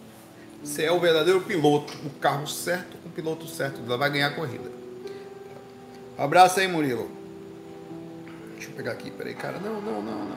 Você 0.63 0.85
é 0.85 0.91
o 0.91 0.99
verdadeiro 0.99 1.43
piloto, 1.43 1.93
o 2.07 2.11
carro 2.11 2.47
certo 2.47 2.97
com 2.99 3.11
o 3.11 3.13
piloto 3.13 3.47
certo. 3.47 3.83
Ela 3.87 3.99
vai 3.99 4.11
ganhar 4.11 4.29
a 4.29 4.31
corrida. 4.31 4.71
Um 6.19 6.23
abraço 6.23 6.59
aí, 6.59 6.67
Murilo. 6.67 7.11
Deixa 8.55 8.71
eu 8.71 8.75
pegar 8.75 8.93
aqui, 8.93 9.11
peraí, 9.11 9.35
cara. 9.35 9.59
Não, 9.59 9.81
não, 9.81 10.01
não, 10.01 10.25
não. 10.25 10.37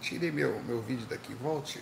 Tirei 0.00 0.32
meu, 0.32 0.60
meu 0.66 0.82
vídeo 0.82 1.06
daqui, 1.06 1.34
volte. 1.34 1.78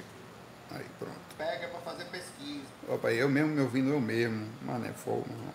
Aí, 0.70 0.84
pronto. 0.98 1.18
Pega 1.36 1.68
pra 1.68 1.80
fazer 1.80 2.04
pesquisa. 2.04 2.66
Opa, 2.88 3.10
eu 3.10 3.28
mesmo 3.28 3.50
me 3.50 3.60
ouvindo 3.60 3.90
eu 3.90 4.00
mesmo. 4.00 4.46
Mano, 4.62 4.86
é 4.86 4.92
fogo, 4.92 5.24
mano. 5.28 5.54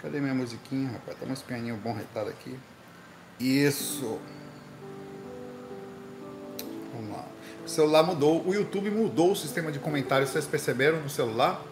Cadê 0.00 0.20
minha 0.20 0.34
musiquinha, 0.34 0.90
rapaz? 0.90 1.18
Tá 1.18 1.26
uns 1.26 1.42
pianinhos 1.42 1.78
bom 1.80 1.92
retado 1.92 2.30
aqui. 2.30 2.58
Isso. 3.38 4.18
Vamos 6.94 7.16
lá. 7.16 7.26
O 7.64 7.68
celular 7.68 8.02
mudou. 8.02 8.46
O 8.46 8.54
YouTube 8.54 8.90
mudou 8.90 9.32
o 9.32 9.36
sistema 9.36 9.70
de 9.70 9.78
comentários. 9.78 10.30
Vocês 10.30 10.46
perceberam 10.46 11.00
no 11.00 11.10
celular? 11.10 11.62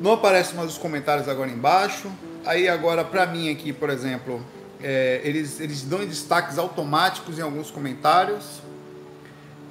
Não 0.00 0.12
aparece 0.12 0.54
mais 0.54 0.70
os 0.70 0.78
comentários 0.78 1.28
agora 1.28 1.50
embaixo. 1.50 2.10
Aí 2.46 2.68
agora, 2.68 3.04
pra 3.04 3.26
mim 3.26 3.50
aqui, 3.50 3.72
por 3.72 3.90
exemplo, 3.90 4.44
é, 4.80 5.20
eles, 5.24 5.60
eles 5.60 5.82
dão 5.82 5.98
destaques 6.06 6.56
automáticos 6.56 7.38
em 7.38 7.42
alguns 7.42 7.70
comentários 7.70 8.62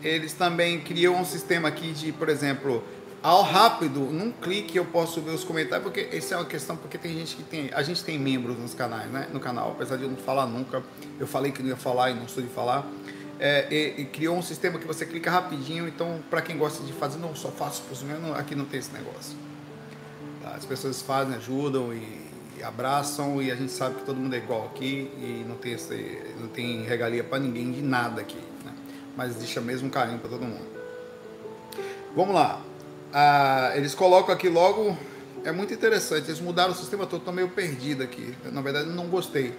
eles 0.08 0.34
também 0.34 0.80
criam 0.80 1.16
um 1.16 1.26
sistema 1.26 1.68
aqui 1.68 1.92
de, 1.92 2.12
por 2.12 2.30
exemplo, 2.30 2.84
ao 3.22 3.42
rápido, 3.42 4.00
num 4.00 4.32
clique 4.32 4.78
eu 4.78 4.86
posso 4.86 5.22
ver 5.22 5.32
os 5.32 5.44
comentários, 5.44 5.84
porque 5.84 6.16
essa 6.16 6.36
é 6.36 6.38
uma 6.38 6.46
questão, 6.46 6.78
porque 6.78 6.98
tem 6.98 7.14
gente 7.14 7.36
que 7.36 7.44
tem, 7.44 7.70
a 7.74 7.82
gente 7.82 8.04
tem 8.04 8.18
membros 8.18 8.58
nos 8.58 8.74
canais, 8.74 9.10
né, 9.12 9.28
no 9.34 9.40
canal, 9.40 9.72
apesar 9.72 9.98
de 9.98 10.04
eu 10.04 10.10
não 10.10 10.18
falar 10.18 10.46
nunca, 10.46 10.84
eu 11.20 11.28
falei 11.28 11.52
que 11.52 11.62
não 11.62 11.70
ia 11.70 11.76
falar 11.76 12.12
e 12.12 12.14
não 12.14 12.28
sou 12.28 12.44
de 12.44 12.50
falar, 12.50 12.88
é, 13.40 13.68
e, 13.70 14.02
e, 14.02 14.06
criou 14.06 14.36
um 14.36 14.42
sistema 14.42 14.80
que 14.80 14.88
você 14.88 15.06
clica 15.06 15.30
rapidinho, 15.30 15.88
então 15.88 16.20
para 16.30 16.42
quem 16.42 16.58
gosta 16.58 16.84
de 16.84 16.94
fazer, 16.94 17.20
não 17.20 17.36
só 17.36 17.50
faço 17.50 17.84
por 17.84 18.04
menos, 18.04 18.38
aqui 18.38 18.56
não 18.56 18.66
tem 18.66 18.80
esse 18.80 18.92
negócio. 18.92 19.36
Tá? 20.42 20.52
As 20.52 20.66
pessoas 20.66 21.02
fazem, 21.02 21.36
ajudam 21.36 21.94
e, 21.94 22.22
e, 22.58 22.64
abraçam 22.64 23.42
e 23.42 23.52
a 23.52 23.56
gente 23.56 23.72
sabe 23.72 23.96
que 23.96 24.06
todo 24.06 24.18
mundo 24.18 24.34
é 24.34 24.38
igual 24.38 24.66
aqui 24.74 25.12
e 25.18 25.46
não 25.48 25.56
tem, 25.56 25.74
esse, 25.74 26.34
não 26.40 26.48
tem 26.48 26.84
regalia 26.84 27.24
para 27.24 27.38
ninguém 27.38 27.72
de 27.72 27.82
nada 27.82 28.22
aqui 28.22 28.40
mas 29.18 29.36
deixa 29.36 29.60
mesmo 29.60 29.88
um 29.88 29.90
carinho 29.90 30.20
para 30.20 30.30
todo 30.30 30.46
mundo. 30.46 30.68
Vamos 32.16 32.36
lá. 32.36 32.62
Ah, 33.12 33.72
eles 33.76 33.96
colocam 33.96 34.34
aqui 34.34 34.48
logo. 34.48 34.96
É 35.44 35.52
muito 35.52 35.74
interessante. 35.74 36.28
Eles 36.28 36.40
mudaram 36.40 36.72
o 36.72 36.76
sistema 36.76 37.08
todo. 37.08 37.22
Estou 37.22 37.34
meio 37.34 37.50
perdido 37.50 38.04
aqui. 38.04 38.36
Na 38.52 38.62
verdade, 38.62 38.90
não 38.90 39.08
gostei. 39.08 39.56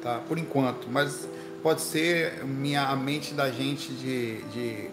Tá? 0.00 0.20
Por 0.28 0.38
enquanto. 0.38 0.86
Mas 0.88 1.28
pode 1.60 1.80
ser 1.80 2.44
minha, 2.44 2.86
a 2.86 2.94
mente 2.94 3.34
da 3.34 3.50
gente 3.50 3.92
de, 3.92 4.42
de, 4.42 4.90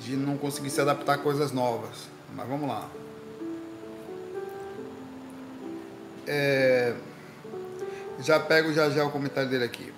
de 0.00 0.16
não 0.16 0.38
conseguir 0.38 0.70
se 0.70 0.80
adaptar 0.80 1.16
a 1.16 1.18
coisas 1.18 1.52
novas. 1.52 2.08
Mas 2.34 2.48
vamos 2.48 2.66
lá. 2.66 2.90
É, 6.26 6.94
já 8.20 8.40
pego 8.40 8.72
já 8.72 8.88
já 8.88 9.04
o 9.04 9.10
comentário 9.10 9.50
dele 9.50 9.64
aqui. 9.64 9.92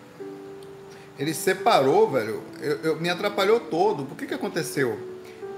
Ele 1.18 1.35
separou, 1.35 2.11
velho. 2.11 2.42
Eu, 2.61 2.79
eu, 2.79 3.01
me 3.01 3.09
atrapalhou 3.09 3.61
todo. 3.61 4.05
Por 4.05 4.16
que 4.16 4.27
que 4.27 4.35
aconteceu? 4.35 4.98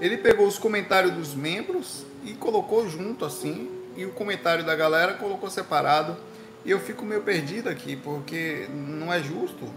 Ele 0.01 0.17
pegou 0.17 0.47
os 0.47 0.59
comentários 0.59 1.13
dos 1.13 1.33
membros 1.33 2.05
e 2.23 2.33
colocou 2.33 2.87
junto 2.89 3.25
assim. 3.25 3.71
E 3.95 4.05
o 4.05 4.11
comentário 4.11 4.65
da 4.65 4.75
galera 4.75 5.13
colocou 5.13 5.49
separado. 5.49 6.17
E 6.65 6.71
eu 6.71 6.79
fico 6.79 7.05
meio 7.05 7.21
perdido 7.21 7.69
aqui, 7.69 7.95
porque 7.95 8.67
não 8.69 9.13
é 9.13 9.21
justo. 9.21 9.71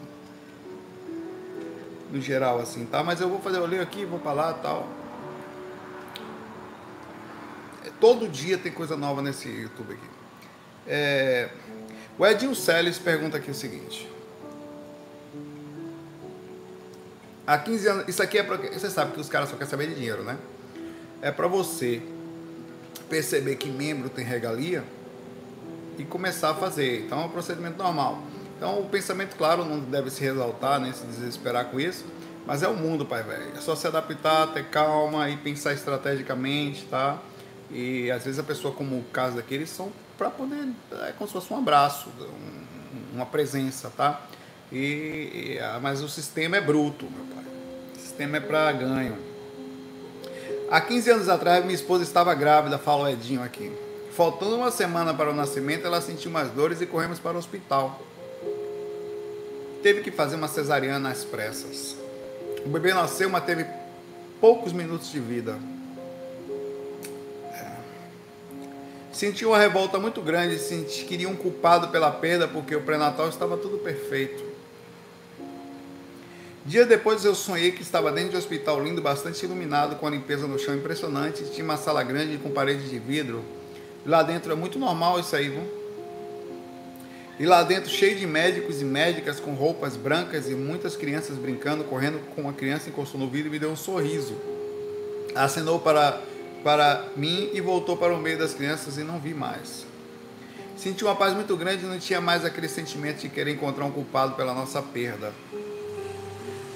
No 2.10 2.20
geral, 2.20 2.58
assim, 2.58 2.86
tá? 2.86 3.04
Mas 3.04 3.20
eu 3.20 3.28
vou 3.28 3.38
fazer, 3.38 3.58
eu 3.58 3.66
leio 3.66 3.82
aqui, 3.82 4.04
vou 4.04 4.18
pra 4.18 4.32
lá 4.32 4.54
tal. 4.54 4.88
É, 7.84 7.90
todo 8.00 8.26
dia 8.26 8.56
tem 8.56 8.72
coisa 8.72 8.96
nova 8.96 9.20
nesse 9.20 9.48
YouTube 9.48 9.92
aqui. 9.92 10.08
É... 10.86 11.50
O 12.18 12.26
Edinho 12.26 12.54
Celes 12.54 12.98
pergunta 12.98 13.36
aqui 13.36 13.50
o 13.50 13.54
seguinte. 13.54 14.17
Há 17.48 17.56
15 17.56 17.88
anos, 17.88 18.08
isso 18.08 18.22
aqui 18.22 18.36
é 18.36 18.42
para. 18.42 18.58
Você 18.58 18.90
sabe 18.90 19.12
que 19.12 19.20
os 19.20 19.28
caras 19.30 19.48
só 19.48 19.56
querem 19.56 19.70
saber 19.70 19.88
de 19.88 19.94
dinheiro, 19.94 20.22
né? 20.22 20.36
É 21.22 21.30
para 21.30 21.48
você 21.48 22.02
perceber 23.08 23.56
que 23.56 23.70
membro 23.70 24.10
tem 24.10 24.22
regalia 24.22 24.84
e 25.96 26.04
começar 26.04 26.50
a 26.50 26.54
fazer. 26.54 27.06
Então 27.06 27.22
é 27.22 27.24
um 27.24 27.30
procedimento 27.30 27.78
normal. 27.78 28.22
Então 28.54 28.78
o 28.78 28.86
pensamento, 28.90 29.34
claro, 29.34 29.64
não 29.64 29.80
deve 29.80 30.10
se 30.10 30.20
ressaltar, 30.20 30.78
nem 30.78 30.92
se 30.92 31.06
desesperar 31.06 31.70
com 31.70 31.80
isso, 31.80 32.04
mas 32.46 32.62
é 32.62 32.68
o 32.68 32.76
mundo, 32.76 33.06
pai 33.06 33.22
velho. 33.22 33.56
É 33.56 33.60
só 33.62 33.74
se 33.74 33.86
adaptar, 33.86 34.48
ter 34.48 34.66
calma 34.66 35.30
e 35.30 35.38
pensar 35.38 35.72
estrategicamente, 35.72 36.84
tá? 36.84 37.18
E 37.70 38.10
às 38.10 38.26
vezes 38.26 38.38
a 38.38 38.42
pessoa, 38.42 38.74
como 38.74 38.98
o 38.98 39.04
caso 39.04 39.36
daquele, 39.36 39.66
são 39.66 39.90
para 40.18 40.28
poder. 40.28 40.68
É 41.06 41.12
como 41.12 41.26
se 41.26 41.32
fosse 41.32 41.50
um 41.50 41.56
abraço, 41.56 42.10
um, 42.20 43.16
uma 43.16 43.24
presença, 43.24 43.90
tá? 43.96 44.20
E, 44.70 44.76
e, 45.54 45.58
ah, 45.60 45.78
mas 45.80 46.02
o 46.02 46.08
sistema 46.08 46.56
é 46.56 46.60
bruto, 46.60 47.06
meu 47.06 47.24
pai. 47.34 47.44
O 47.96 47.98
sistema 47.98 48.36
é 48.36 48.40
para 48.40 48.72
ganho. 48.72 49.16
Há 50.70 50.80
15 50.80 51.10
anos 51.10 51.28
atrás, 51.30 51.64
minha 51.64 51.74
esposa 51.74 52.02
estava 52.04 52.34
grávida, 52.34 52.76
fala 52.76 53.04
o 53.04 53.08
Edinho 53.08 53.42
aqui. 53.42 53.72
Faltando 54.12 54.56
uma 54.56 54.70
semana 54.70 55.14
para 55.14 55.30
o 55.30 55.34
nascimento, 55.34 55.86
ela 55.86 56.00
sentiu 56.00 56.30
umas 56.30 56.50
dores 56.50 56.80
e 56.80 56.86
corremos 56.86 57.18
para 57.18 57.36
o 57.36 57.38
hospital. 57.38 58.02
Teve 59.82 60.02
que 60.02 60.10
fazer 60.10 60.36
uma 60.36 60.48
cesariana 60.48 61.10
às 61.10 61.24
pressas. 61.24 61.96
O 62.66 62.68
bebê 62.68 62.92
nasceu, 62.92 63.30
mas 63.30 63.44
teve 63.44 63.64
poucos 64.40 64.72
minutos 64.72 65.10
de 65.10 65.20
vida. 65.20 65.58
É. 67.52 67.76
Senti 69.12 69.46
uma 69.46 69.56
revolta 69.56 69.98
muito 69.98 70.20
grande, 70.20 70.58
senti, 70.58 71.04
queria 71.04 71.28
um 71.28 71.36
culpado 71.36 71.88
pela 71.88 72.10
perda, 72.10 72.46
porque 72.46 72.76
o 72.76 72.82
pré-natal 72.82 73.28
estava 73.28 73.56
tudo 73.56 73.78
perfeito. 73.78 74.47
Dia 76.68 76.84
depois 76.84 77.24
eu 77.24 77.34
sonhei 77.34 77.72
que 77.72 77.80
estava 77.80 78.12
dentro 78.12 78.32
de 78.32 78.36
um 78.36 78.38
hospital 78.40 78.84
lindo, 78.84 79.00
bastante 79.00 79.42
iluminado, 79.42 79.96
com 79.96 80.06
a 80.06 80.10
limpeza 80.10 80.46
no 80.46 80.58
chão 80.58 80.74
impressionante. 80.76 81.42
Tinha 81.44 81.64
uma 81.64 81.78
sala 81.78 82.02
grande 82.02 82.36
com 82.36 82.50
paredes 82.50 82.90
de 82.90 82.98
vidro. 82.98 83.42
Lá 84.04 84.22
dentro 84.22 84.52
é 84.52 84.54
muito 84.54 84.78
normal 84.78 85.18
isso 85.18 85.34
aí, 85.34 85.48
viu? 85.48 85.62
E 87.40 87.46
lá 87.46 87.62
dentro 87.62 87.88
cheio 87.88 88.18
de 88.18 88.26
médicos 88.26 88.82
e 88.82 88.84
médicas 88.84 89.40
com 89.40 89.54
roupas 89.54 89.96
brancas 89.96 90.46
e 90.50 90.54
muitas 90.54 90.94
crianças 90.94 91.38
brincando, 91.38 91.84
correndo 91.84 92.20
com 92.34 92.42
uma 92.42 92.52
criança 92.52 92.90
encostou 92.90 93.18
no 93.18 93.30
vidro 93.30 93.48
e 93.48 93.50
me 93.50 93.58
deu 93.58 93.70
um 93.70 93.76
sorriso. 93.76 94.36
Acenou 95.34 95.78
para, 95.78 96.20
para 96.62 97.08
mim 97.16 97.48
e 97.54 97.62
voltou 97.62 97.96
para 97.96 98.12
o 98.12 98.18
meio 98.18 98.36
das 98.36 98.52
crianças 98.52 98.98
e 98.98 99.02
não 99.02 99.18
vi 99.18 99.32
mais. 99.32 99.86
Senti 100.76 101.02
uma 101.02 101.16
paz 101.16 101.32
muito 101.32 101.56
grande 101.56 101.86
e 101.86 101.88
não 101.88 101.98
tinha 101.98 102.20
mais 102.20 102.44
aquele 102.44 102.68
sentimento 102.68 103.22
de 103.22 103.30
querer 103.30 103.52
encontrar 103.52 103.86
um 103.86 103.90
culpado 103.90 104.34
pela 104.34 104.52
nossa 104.52 104.82
perda. 104.82 105.32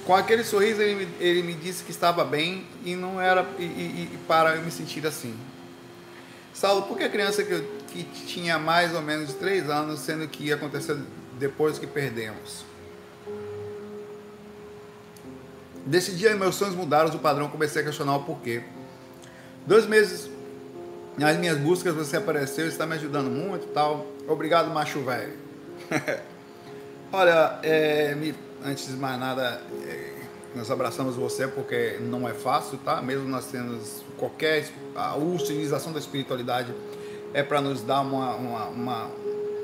Com 0.04 0.14
aquele 0.14 0.42
sorriso, 0.42 0.82
ele, 0.82 1.08
ele 1.20 1.42
me 1.42 1.54
disse 1.54 1.84
que 1.84 1.92
estava 1.92 2.24
bem 2.24 2.66
e 2.84 2.96
não 2.96 3.20
era 3.20 3.46
e, 3.58 3.62
e, 3.62 4.10
e 4.14 4.18
para 4.26 4.56
eu 4.56 4.62
me 4.62 4.70
sentir 4.70 5.06
assim. 5.06 5.36
Saulo, 6.52 6.82
por 6.82 6.98
que 6.98 7.04
a 7.04 7.08
criança 7.08 7.42
que, 7.44 7.62
que 7.88 8.26
tinha 8.26 8.58
mais 8.58 8.94
ou 8.94 9.00
menos 9.00 9.32
três 9.34 9.70
anos, 9.70 10.00
sendo 10.00 10.26
que 10.26 10.44
ia 10.44 10.56
acontecer 10.56 10.96
depois 11.38 11.78
que 11.78 11.86
perdemos? 11.86 12.64
Desse 15.86 16.12
dia, 16.12 16.34
meus 16.36 16.54
sonhos 16.56 16.74
mudaram 16.74 17.08
o 17.08 17.18
padrão, 17.18 17.48
comecei 17.48 17.82
a 17.82 17.84
questionar 17.84 18.16
o 18.16 18.22
porquê. 18.24 18.62
Dois 19.66 19.86
meses 19.86 20.28
nas 21.16 21.36
minhas 21.36 21.58
buscas, 21.58 21.94
você 21.94 22.16
apareceu, 22.16 22.66
está 22.66 22.86
me 22.86 22.94
ajudando 22.94 23.30
muito 23.30 23.66
tal. 23.68 24.06
Obrigado, 24.26 24.70
macho 24.70 25.00
velho. 25.00 25.34
Olha, 27.12 27.58
é, 27.62 28.14
me 28.14 28.34
antes 28.64 28.88
de 28.88 28.94
mais 28.94 29.18
nada, 29.18 29.62
é, 29.84 30.12
Nós 30.54 30.70
abraçamos 30.70 31.16
você 31.16 31.48
porque 31.48 31.98
não 32.00 32.28
é 32.28 32.34
fácil, 32.34 32.78
tá? 32.78 33.00
Mesmo 33.00 33.28
nós 33.28 33.46
tendo 33.46 33.80
qualquer 34.18 34.68
a 34.94 35.16
utilização 35.16 35.92
da 35.92 35.98
espiritualidade 35.98 36.74
é 37.32 37.42
para 37.42 37.60
nos 37.60 37.80
dar 37.82 38.02
uma, 38.02 38.34
uma, 38.34 38.66
uma 38.66 39.10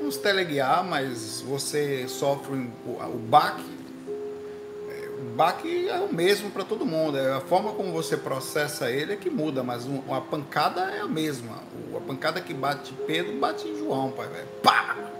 nos 0.01 0.17
teleguiar, 0.17 0.83
mas 0.83 1.41
você 1.41 2.07
sofre 2.07 2.69
o, 2.85 3.17
baque. 3.17 3.63
É, 4.89 5.09
o 5.19 5.35
baque 5.35 5.87
é 5.87 5.99
o 5.99 6.11
mesmo 6.11 6.49
para 6.49 6.63
todo 6.63 6.85
mundo. 6.85 7.17
É 7.17 7.33
a 7.33 7.41
forma 7.41 7.71
como 7.73 7.91
você 7.91 8.17
processa 8.17 8.89
ele 8.89 9.13
é 9.13 9.15
que 9.15 9.29
muda, 9.29 9.61
mas 9.61 9.85
a 10.09 10.21
pancada 10.21 10.81
é 10.81 11.01
a 11.01 11.07
mesma. 11.07 11.57
A 11.95 11.99
pancada 11.99 12.41
que 12.41 12.53
bate 12.53 12.93
Pedro 13.05 13.37
bate 13.37 13.67
em 13.67 13.77
João, 13.77 14.11
pai, 14.11 14.27
velho. 14.27 14.47
Pá! 14.63 15.18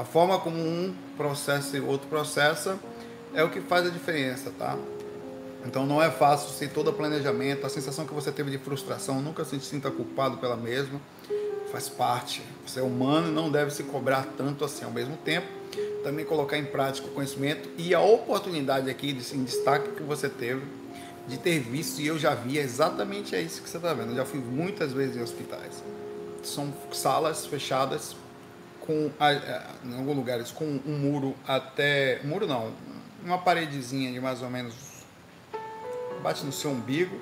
A 0.00 0.04
forma 0.04 0.38
como 0.40 0.56
um 0.56 0.94
processa 1.14 1.76
e 1.76 1.80
o 1.80 1.86
outro 1.86 2.08
processa 2.08 2.78
é 3.34 3.44
o 3.44 3.50
que 3.50 3.60
faz 3.60 3.86
a 3.86 3.90
diferença, 3.90 4.50
tá? 4.58 4.74
Então 5.66 5.84
não 5.84 6.02
é 6.02 6.10
fácil 6.10 6.48
sem 6.54 6.68
todo 6.68 6.88
o 6.88 6.92
planejamento, 6.94 7.66
a 7.66 7.68
sensação 7.68 8.06
que 8.06 8.14
você 8.14 8.32
teve 8.32 8.50
de 8.50 8.56
frustração, 8.56 9.20
nunca 9.20 9.44
se 9.44 9.60
sinta 9.60 9.90
culpado 9.90 10.38
pela 10.38 10.56
mesma, 10.56 10.98
faz 11.70 11.90
parte. 11.90 12.42
Você 12.66 12.80
é 12.80 12.82
humano 12.82 13.28
e 13.28 13.30
não 13.30 13.50
deve 13.50 13.72
se 13.72 13.82
cobrar 13.82 14.26
tanto 14.38 14.64
assim 14.64 14.86
ao 14.86 14.90
mesmo 14.90 15.18
tempo. 15.18 15.46
Também 16.02 16.24
colocar 16.24 16.56
em 16.56 16.64
prática 16.64 17.06
o 17.06 17.10
conhecimento 17.10 17.68
e 17.76 17.94
a 17.94 18.00
oportunidade 18.00 18.88
aqui 18.88 19.12
de, 19.12 19.36
em 19.36 19.44
destaque 19.44 19.90
que 19.90 20.02
você 20.02 20.30
teve 20.30 20.62
de 21.28 21.36
ter 21.36 21.60
visto, 21.60 22.00
e 22.00 22.06
eu 22.06 22.18
já 22.18 22.34
vi 22.34 22.56
exatamente 22.56 23.36
é 23.36 23.42
isso 23.42 23.60
que 23.60 23.68
você 23.68 23.76
está 23.76 23.92
vendo. 23.92 24.12
Eu 24.12 24.16
já 24.16 24.24
fui 24.24 24.40
muitas 24.40 24.94
vezes 24.94 25.14
em 25.14 25.20
hospitais. 25.20 25.84
São 26.42 26.72
salas 26.90 27.44
fechadas 27.44 28.16
com, 28.80 29.10
em 29.84 29.98
alguns 29.98 30.16
lugares, 30.16 30.50
com 30.50 30.64
um 30.64 30.98
muro 30.98 31.34
até. 31.46 32.20
Muro 32.24 32.46
não, 32.46 32.72
uma 33.24 33.38
paredezinha 33.38 34.12
de 34.12 34.20
mais 34.20 34.42
ou 34.42 34.50
menos. 34.50 34.74
Bate 36.22 36.44
no 36.44 36.52
seu 36.52 36.70
umbigo 36.70 37.18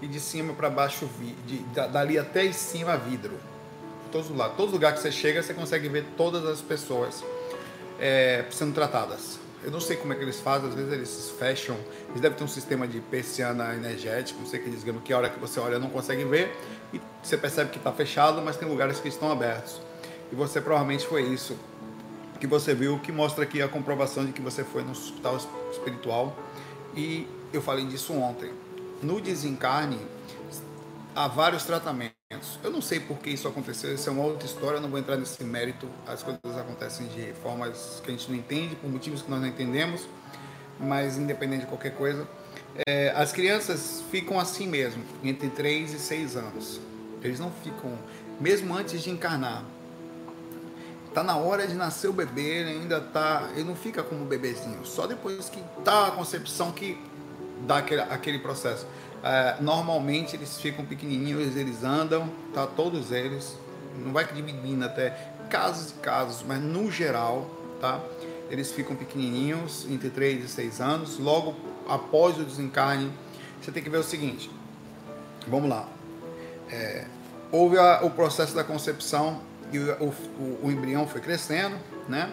e 0.00 0.06
de 0.06 0.20
cima 0.20 0.52
para 0.52 0.70
baixo, 0.70 1.08
de, 1.46 1.58
dali 1.88 2.18
até 2.18 2.44
em 2.44 2.52
cima 2.52 2.96
vidro. 2.96 3.38
Todos 4.12 4.30
os 4.30 4.36
lados. 4.36 4.56
Todo 4.56 4.70
lugar 4.70 4.94
que 4.94 5.00
você 5.00 5.10
chega, 5.10 5.42
você 5.42 5.52
consegue 5.52 5.88
ver 5.88 6.04
todas 6.16 6.44
as 6.44 6.60
pessoas 6.60 7.24
é, 7.98 8.44
sendo 8.50 8.72
tratadas. 8.72 9.38
Eu 9.64 9.70
não 9.70 9.80
sei 9.80 9.96
como 9.96 10.12
é 10.12 10.16
que 10.16 10.22
eles 10.22 10.38
fazem, 10.38 10.68
às 10.68 10.74
vezes 10.74 10.92
eles 10.92 11.34
fecham, 11.38 11.76
eles 12.10 12.20
devem 12.20 12.38
ter 12.38 12.44
um 12.44 12.48
sistema 12.48 12.86
de 12.86 13.00
persiana 13.00 13.74
energético, 13.74 14.38
não 14.38 14.46
sei 14.46 14.60
que 14.60 14.68
eles 14.68 14.84
digam 14.84 15.00
que 15.00 15.12
a 15.12 15.18
hora 15.18 15.28
que 15.28 15.40
você 15.40 15.58
olha 15.58 15.78
não 15.78 15.90
consegue 15.90 16.24
ver, 16.24 16.56
e 16.92 17.00
você 17.20 17.36
percebe 17.36 17.70
que 17.70 17.78
está 17.78 17.90
fechado, 17.90 18.40
mas 18.42 18.56
tem 18.56 18.68
lugares 18.68 19.00
que 19.00 19.08
estão 19.08 19.30
abertos. 19.30 19.80
E 20.32 20.34
você 20.34 20.60
provavelmente 20.60 21.06
foi 21.06 21.22
isso 21.22 21.56
que 22.38 22.46
você 22.46 22.74
viu, 22.74 22.98
que 22.98 23.10
mostra 23.10 23.44
aqui 23.44 23.62
a 23.62 23.68
comprovação 23.68 24.24
de 24.24 24.32
que 24.32 24.40
você 24.40 24.62
foi 24.64 24.82
no 24.82 24.92
hospital 24.92 25.38
espiritual. 25.70 26.36
E 26.94 27.26
eu 27.52 27.62
falei 27.62 27.86
disso 27.86 28.12
ontem. 28.12 28.52
No 29.02 29.20
desencarne, 29.20 29.98
há 31.14 31.28
vários 31.28 31.64
tratamentos. 31.64 32.14
Eu 32.62 32.70
não 32.70 32.82
sei 32.82 33.00
por 33.00 33.18
que 33.18 33.30
isso 33.30 33.46
aconteceu, 33.46 33.94
isso 33.94 34.08
é 34.08 34.12
uma 34.12 34.24
outra 34.24 34.46
história, 34.46 34.78
eu 34.78 34.80
não 34.80 34.88
vou 34.88 34.98
entrar 34.98 35.16
nesse 35.16 35.42
mérito. 35.44 35.88
As 36.06 36.22
coisas 36.22 36.58
acontecem 36.58 37.06
de 37.08 37.32
formas 37.42 38.00
que 38.04 38.10
a 38.10 38.14
gente 38.14 38.28
não 38.30 38.36
entende, 38.36 38.74
por 38.76 38.90
motivos 38.90 39.22
que 39.22 39.30
nós 39.30 39.40
não 39.40 39.48
entendemos, 39.48 40.08
mas 40.78 41.16
independente 41.16 41.62
de 41.62 41.66
qualquer 41.66 41.94
coisa. 41.94 42.26
É, 42.86 43.10
as 43.16 43.32
crianças 43.32 44.02
ficam 44.10 44.38
assim 44.38 44.66
mesmo, 44.66 45.02
entre 45.22 45.48
3 45.48 45.94
e 45.94 45.98
6 45.98 46.36
anos. 46.36 46.80
Eles 47.22 47.40
não 47.40 47.50
ficam, 47.50 47.98
mesmo 48.40 48.74
antes 48.74 49.02
de 49.02 49.10
encarnar, 49.10 49.64
tá 51.16 51.22
na 51.22 51.34
hora 51.34 51.66
de 51.66 51.72
nascer 51.72 52.08
o 52.08 52.12
bebê, 52.12 52.42
ele 52.42 52.70
ainda 52.72 53.00
tá, 53.00 53.48
ele 53.54 53.64
não 53.64 53.74
fica 53.74 54.02
como 54.02 54.26
bebezinho, 54.26 54.84
só 54.84 55.06
depois 55.06 55.48
que 55.48 55.62
tá 55.82 56.08
a 56.08 56.10
concepção 56.10 56.70
que 56.70 57.02
dá 57.66 57.78
aquele, 57.78 58.02
aquele 58.02 58.38
processo. 58.38 58.86
É, 59.24 59.56
normalmente 59.58 60.36
eles 60.36 60.60
ficam 60.60 60.84
pequenininhos, 60.84 61.56
eles 61.56 61.82
andam, 61.82 62.30
tá 62.52 62.66
todos 62.66 63.12
eles, 63.12 63.56
não 63.98 64.12
vai 64.12 64.30
dividindo 64.30 64.84
até 64.84 65.32
casos 65.48 65.92
e 65.92 65.94
casos, 65.94 66.44
mas 66.46 66.60
no 66.60 66.92
geral, 66.92 67.50
tá? 67.80 67.98
Eles 68.50 68.70
ficam 68.70 68.94
pequenininhos, 68.94 69.86
entre 69.88 70.10
3 70.10 70.44
e 70.44 70.48
6 70.48 70.80
anos, 70.82 71.18
logo 71.18 71.56
após 71.88 72.38
o 72.38 72.44
desencarne, 72.44 73.10
você 73.58 73.72
tem 73.72 73.82
que 73.82 73.88
ver 73.88 74.00
o 74.00 74.04
seguinte, 74.04 74.50
vamos 75.48 75.70
lá, 75.70 75.88
é, 76.70 77.06
houve 77.50 77.78
a, 77.78 78.00
o 78.02 78.10
processo 78.10 78.54
da 78.54 78.62
concepção, 78.62 79.40
e 79.72 79.78
o, 79.78 80.04
o, 80.04 80.58
o, 80.64 80.70
embrião 80.70 81.06
foi 81.06 81.20
crescendo, 81.20 81.76
né? 82.08 82.32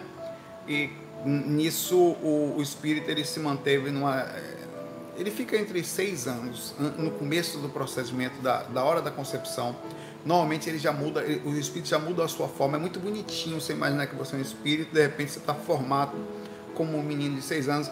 E 0.68 0.90
nisso 1.24 1.96
o, 1.96 2.54
o 2.56 2.62
espírito 2.62 3.10
ele 3.10 3.24
se 3.24 3.40
manteve 3.40 3.90
numa 3.90 4.20
eh, 4.20 4.64
ele 5.16 5.30
fica 5.30 5.56
entre 5.56 5.82
seis 5.84 6.26
anos 6.26 6.74
no 6.98 7.10
começo 7.12 7.58
do 7.58 7.68
procedimento 7.68 8.40
da, 8.42 8.64
da 8.64 8.82
hora 8.82 9.00
da 9.00 9.10
concepção. 9.10 9.76
Normalmente 10.24 10.68
ele 10.68 10.78
já 10.78 10.92
muda 10.92 11.22
o 11.44 11.56
espírito 11.56 11.88
já 11.88 11.98
muda 11.98 12.24
a 12.24 12.28
sua 12.28 12.48
forma 12.48 12.76
é 12.76 12.80
muito 12.80 12.98
bonitinho 12.98 13.60
você 13.60 13.72
imaginar 13.72 14.06
que 14.06 14.16
você 14.16 14.36
é 14.36 14.38
um 14.38 14.42
espírito 14.42 14.92
de 14.92 15.02
repente 15.02 15.32
você 15.32 15.38
está 15.38 15.54
formado 15.54 16.16
como 16.74 16.98
um 16.98 17.02
menino 17.02 17.36
de 17.36 17.42
seis 17.42 17.68
anos. 17.68 17.90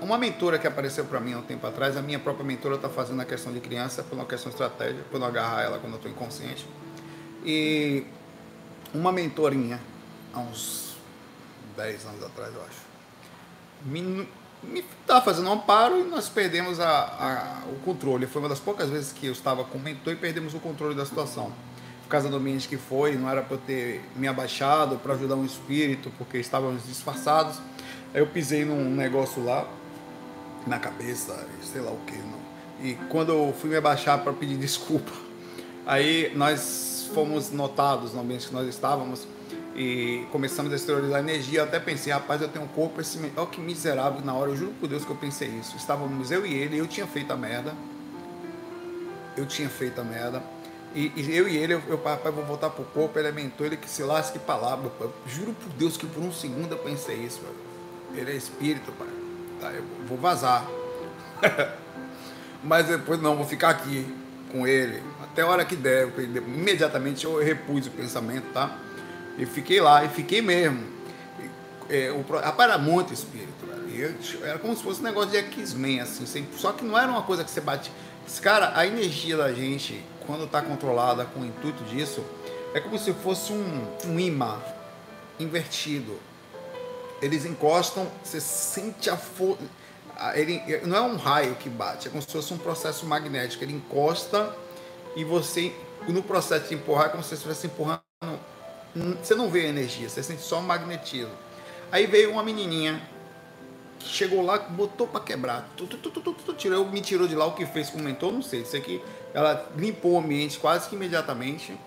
Uma 0.00 0.18
mentora 0.18 0.58
que 0.58 0.66
apareceu 0.66 1.04
para 1.04 1.20
mim 1.20 1.34
há 1.34 1.38
um 1.38 1.42
tempo 1.42 1.66
atrás 1.66 1.96
a 1.96 2.02
minha 2.02 2.18
própria 2.18 2.44
mentora 2.44 2.76
está 2.76 2.88
fazendo 2.88 3.20
a 3.20 3.24
questão 3.24 3.52
de 3.52 3.60
criança 3.60 4.02
por 4.02 4.14
uma 4.16 4.24
questão 4.24 4.50
de 4.50 4.54
estratégia 4.54 5.04
para 5.10 5.18
não 5.18 5.26
agarrar 5.26 5.62
ela 5.62 5.78
quando 5.78 5.92
eu 5.92 5.96
estou 5.96 6.10
inconsciente. 6.10 6.66
E 7.44 8.04
uma 8.94 9.12
mentorinha, 9.12 9.80
há 10.32 10.40
uns 10.40 10.96
10 11.76 12.06
anos 12.06 12.22
atrás, 12.24 12.54
eu 12.54 12.62
acho, 12.62 12.92
me, 13.84 14.28
estava 15.00 15.24
fazendo 15.24 15.48
um 15.48 15.52
amparo 15.52 15.98
e 15.98 16.04
nós 16.04 16.28
perdemos 16.28 16.78
a, 16.78 16.86
a, 16.86 17.62
o 17.70 17.80
controle. 17.80 18.26
Foi 18.26 18.40
uma 18.40 18.48
das 18.48 18.60
poucas 18.60 18.88
vezes 18.88 19.12
que 19.12 19.26
eu 19.26 19.32
estava 19.32 19.64
com 19.64 19.78
mentor 19.78 20.12
e 20.12 20.16
perdemos 20.16 20.54
o 20.54 20.60
controle 20.60 20.94
da 20.94 21.04
situação. 21.04 21.52
Por 22.04 22.08
causa 22.08 22.28
do 22.28 22.36
ambiente 22.36 22.68
que 22.68 22.76
foi, 22.76 23.16
não 23.16 23.28
era 23.28 23.42
para 23.42 23.56
eu 23.56 23.60
ter 23.60 24.04
me 24.14 24.28
abaixado 24.28 24.96
para 24.98 25.14
ajudar 25.14 25.34
um 25.34 25.44
espírito, 25.44 26.12
porque 26.18 26.38
estávamos 26.38 26.86
disfarçados. 26.86 27.58
Aí 28.14 28.20
eu 28.20 28.26
pisei 28.26 28.64
num 28.64 28.90
negócio 28.90 29.42
lá, 29.42 29.66
na 30.66 30.78
cabeça, 30.78 31.46
sei 31.62 31.80
lá 31.80 31.90
o 31.90 31.98
que. 32.06 32.14
E 32.82 32.94
quando 33.08 33.30
eu 33.30 33.54
fui 33.58 33.70
me 33.70 33.76
abaixar 33.76 34.22
para 34.22 34.32
pedir 34.32 34.56
desculpa, 34.56 35.12
aí 35.86 36.32
nós 36.34 37.01
fomos 37.12 37.50
notados 37.50 38.12
no 38.12 38.20
ambiente 38.20 38.48
que 38.48 38.54
nós 38.54 38.66
estávamos 38.66 39.26
e 39.74 40.26
começamos 40.30 40.72
a 40.72 40.76
exteriorizar 40.76 41.20
energia, 41.20 41.60
eu 41.60 41.64
até 41.64 41.80
pensei, 41.80 42.12
rapaz, 42.12 42.42
eu 42.42 42.48
tenho 42.48 42.64
um 42.64 42.68
corpo, 42.68 43.00
esse, 43.00 43.18
olha 43.36 43.46
que 43.46 43.60
miserável 43.60 44.20
na 44.20 44.34
hora, 44.34 44.50
eu 44.50 44.56
juro 44.56 44.72
por 44.78 44.88
Deus 44.88 45.04
que 45.04 45.10
eu 45.10 45.16
pensei 45.16 45.48
isso. 45.48 45.76
Estávamos 45.76 46.30
eu 46.30 46.44
e 46.44 46.54
ele, 46.54 46.76
eu 46.76 46.86
tinha 46.86 47.06
feito 47.06 47.32
a 47.32 47.36
merda, 47.36 47.74
eu 49.36 49.46
tinha 49.46 49.68
feito 49.68 50.00
a 50.00 50.04
merda, 50.04 50.42
e, 50.94 51.10
e 51.16 51.36
eu 51.36 51.48
e 51.48 51.56
ele, 51.56 51.72
eu, 51.72 52.02
rapaz, 52.04 52.34
vou 52.34 52.44
voltar 52.44 52.68
pro 52.68 52.84
corpo, 52.84 53.18
ele 53.18 53.32
mentor, 53.32 53.66
ele 53.66 53.76
que 53.78 53.88
se 53.88 54.02
lasque 54.02 54.38
palavra, 54.38 54.90
eu 55.00 55.12
juro 55.26 55.54
por 55.54 55.70
Deus 55.72 55.96
que 55.96 56.06
por 56.06 56.22
um 56.22 56.32
segundo 56.32 56.72
eu 56.72 56.78
pensei 56.78 57.16
isso, 57.16 57.40
ele 58.14 58.30
é 58.30 58.36
espírito, 58.36 58.92
pai, 58.92 59.08
tá, 59.58 59.70
eu 59.70 59.84
vou 60.06 60.18
vazar, 60.18 60.66
mas 62.62 62.86
depois 62.86 63.22
não, 63.22 63.36
vou 63.36 63.46
ficar 63.46 63.70
aqui 63.70 64.06
com 64.50 64.66
ele, 64.66 65.02
até 65.32 65.42
a 65.42 65.46
hora 65.46 65.64
que 65.64 65.74
der. 65.74 66.08
Imediatamente 66.18 67.24
eu 67.24 67.42
repus 67.42 67.86
o 67.86 67.90
pensamento, 67.90 68.52
tá? 68.52 68.78
E 69.38 69.46
fiquei 69.46 69.80
lá, 69.80 70.04
e 70.04 70.08
fiquei 70.08 70.42
mesmo. 70.42 70.92
É, 71.88 72.10
o, 72.10 72.78
muito 72.78 73.12
espírito, 73.12 73.66
era 74.42 74.58
como 74.58 74.74
se 74.76 74.82
fosse 74.82 75.00
um 75.00 75.04
negócio 75.04 75.30
de 75.30 75.38
X-Men, 75.38 76.00
assim. 76.00 76.26
Sem, 76.26 76.46
só 76.56 76.72
que 76.72 76.84
não 76.84 76.98
era 76.98 77.10
uma 77.10 77.22
coisa 77.22 77.42
que 77.42 77.50
você 77.50 77.60
bate. 77.60 77.90
Cara, 78.40 78.72
a 78.74 78.86
energia 78.86 79.36
da 79.36 79.52
gente, 79.52 80.02
quando 80.26 80.44
está 80.44 80.62
controlada 80.62 81.24
com 81.24 81.40
o 81.40 81.44
intuito 81.44 81.82
disso, 81.84 82.24
é 82.74 82.80
como 82.80 82.98
se 82.98 83.12
fosse 83.12 83.52
um, 83.52 83.86
um 84.06 84.20
imã 84.20 84.58
invertido. 85.38 86.18
Eles 87.20 87.44
encostam, 87.44 88.06
você 88.22 88.40
sente 88.40 89.10
a 89.10 89.16
força. 89.16 89.62
Ele, 90.34 90.62
não 90.84 90.96
é 90.96 91.00
um 91.00 91.16
raio 91.16 91.54
que 91.56 91.68
bate, 91.68 92.08
é 92.08 92.10
como 92.10 92.22
se 92.22 92.30
fosse 92.30 92.54
um 92.54 92.58
processo 92.58 93.04
magnético. 93.06 93.62
Ele 93.64 93.74
encosta 93.74 94.54
e 95.16 95.24
você, 95.24 95.72
no 96.08 96.22
processo 96.22 96.68
de 96.68 96.74
empurrar, 96.74 97.06
é 97.06 97.08
como 97.10 97.22
se 97.22 97.30
você 97.30 97.34
estivesse 97.34 97.66
empurrando. 97.66 98.02
Você 99.22 99.34
não 99.34 99.48
vê 99.48 99.66
a 99.66 99.68
energia, 99.68 100.08
você 100.08 100.22
sente 100.22 100.42
só 100.42 100.58
o 100.58 100.62
magnetismo. 100.62 101.32
Aí 101.90 102.06
veio 102.06 102.30
uma 102.30 102.42
menininha 102.42 103.00
que 103.98 104.08
chegou 104.08 104.42
lá, 104.42 104.58
botou 104.58 105.06
para 105.06 105.20
quebrar, 105.20 105.68
tu, 105.76 105.86
tu, 105.86 105.98
tu, 105.98 106.54
tirou, 106.54 106.86
me 106.86 107.00
tirou 107.00 107.28
de 107.28 107.34
lá 107.34 107.46
o 107.46 107.52
que 107.52 107.64
fez, 107.64 107.90
comentou, 107.90 108.32
não 108.32 108.42
sei. 108.42 108.62
Isso 108.62 108.76
aqui, 108.76 109.02
ela 109.32 109.70
limpou 109.76 110.12
o 110.12 110.18
ambiente 110.18 110.58
quase 110.58 110.88
que 110.88 110.94
imediatamente 110.94 111.78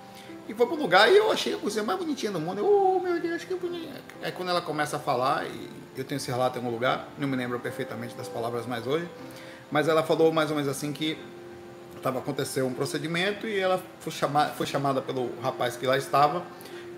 e 0.48 0.54
foi 0.54 0.68
pro 0.68 0.76
lugar 0.76 1.12
e 1.12 1.18
eu 1.18 1.32
achei 1.32 1.56
a 1.56 1.58
coisa 1.58 1.82
mais 1.84 1.98
bonitinha 1.98 2.32
do 2.32 2.40
mundo. 2.40 2.60
Eu, 2.60 2.98
oh 2.98 3.00
meu 3.00 3.20
Deus, 3.20 3.44
que 3.44 3.56
bonita. 3.56 4.02
Aí 4.22 4.32
quando 4.32 4.50
ela 4.50 4.62
começa 4.62 4.98
a 4.98 5.00
falar, 5.00 5.46
e 5.48 5.70
eu 5.98 6.04
tenho 6.04 6.18
esse 6.18 6.30
relato 6.30 6.58
em 6.58 6.62
algum 6.62 6.72
lugar, 6.72 7.08
não 7.18 7.28
me 7.28 7.36
lembro 7.36 7.60
perfeitamente 7.60 8.16
das 8.16 8.28
palavras 8.28 8.66
mais 8.66 8.86
hoje, 8.86 9.10
mas 9.72 9.88
ela 9.88 10.04
falou 10.04 10.32
mais 10.32 10.52
ou 10.52 10.56
menos 10.56 10.70
assim 10.70 10.94
que 10.94 11.18
estava 12.06 12.20
aconteceu 12.20 12.68
um 12.68 12.74
procedimento 12.74 13.48
e 13.48 13.60
ela 13.60 13.82
foi 14.00 14.12
chamada, 14.12 14.54
foi 14.54 14.68
chamada 14.68 15.02
pelo 15.02 15.32
rapaz 15.42 15.76
que 15.76 15.88
lá 15.88 15.98
estava 15.98 16.46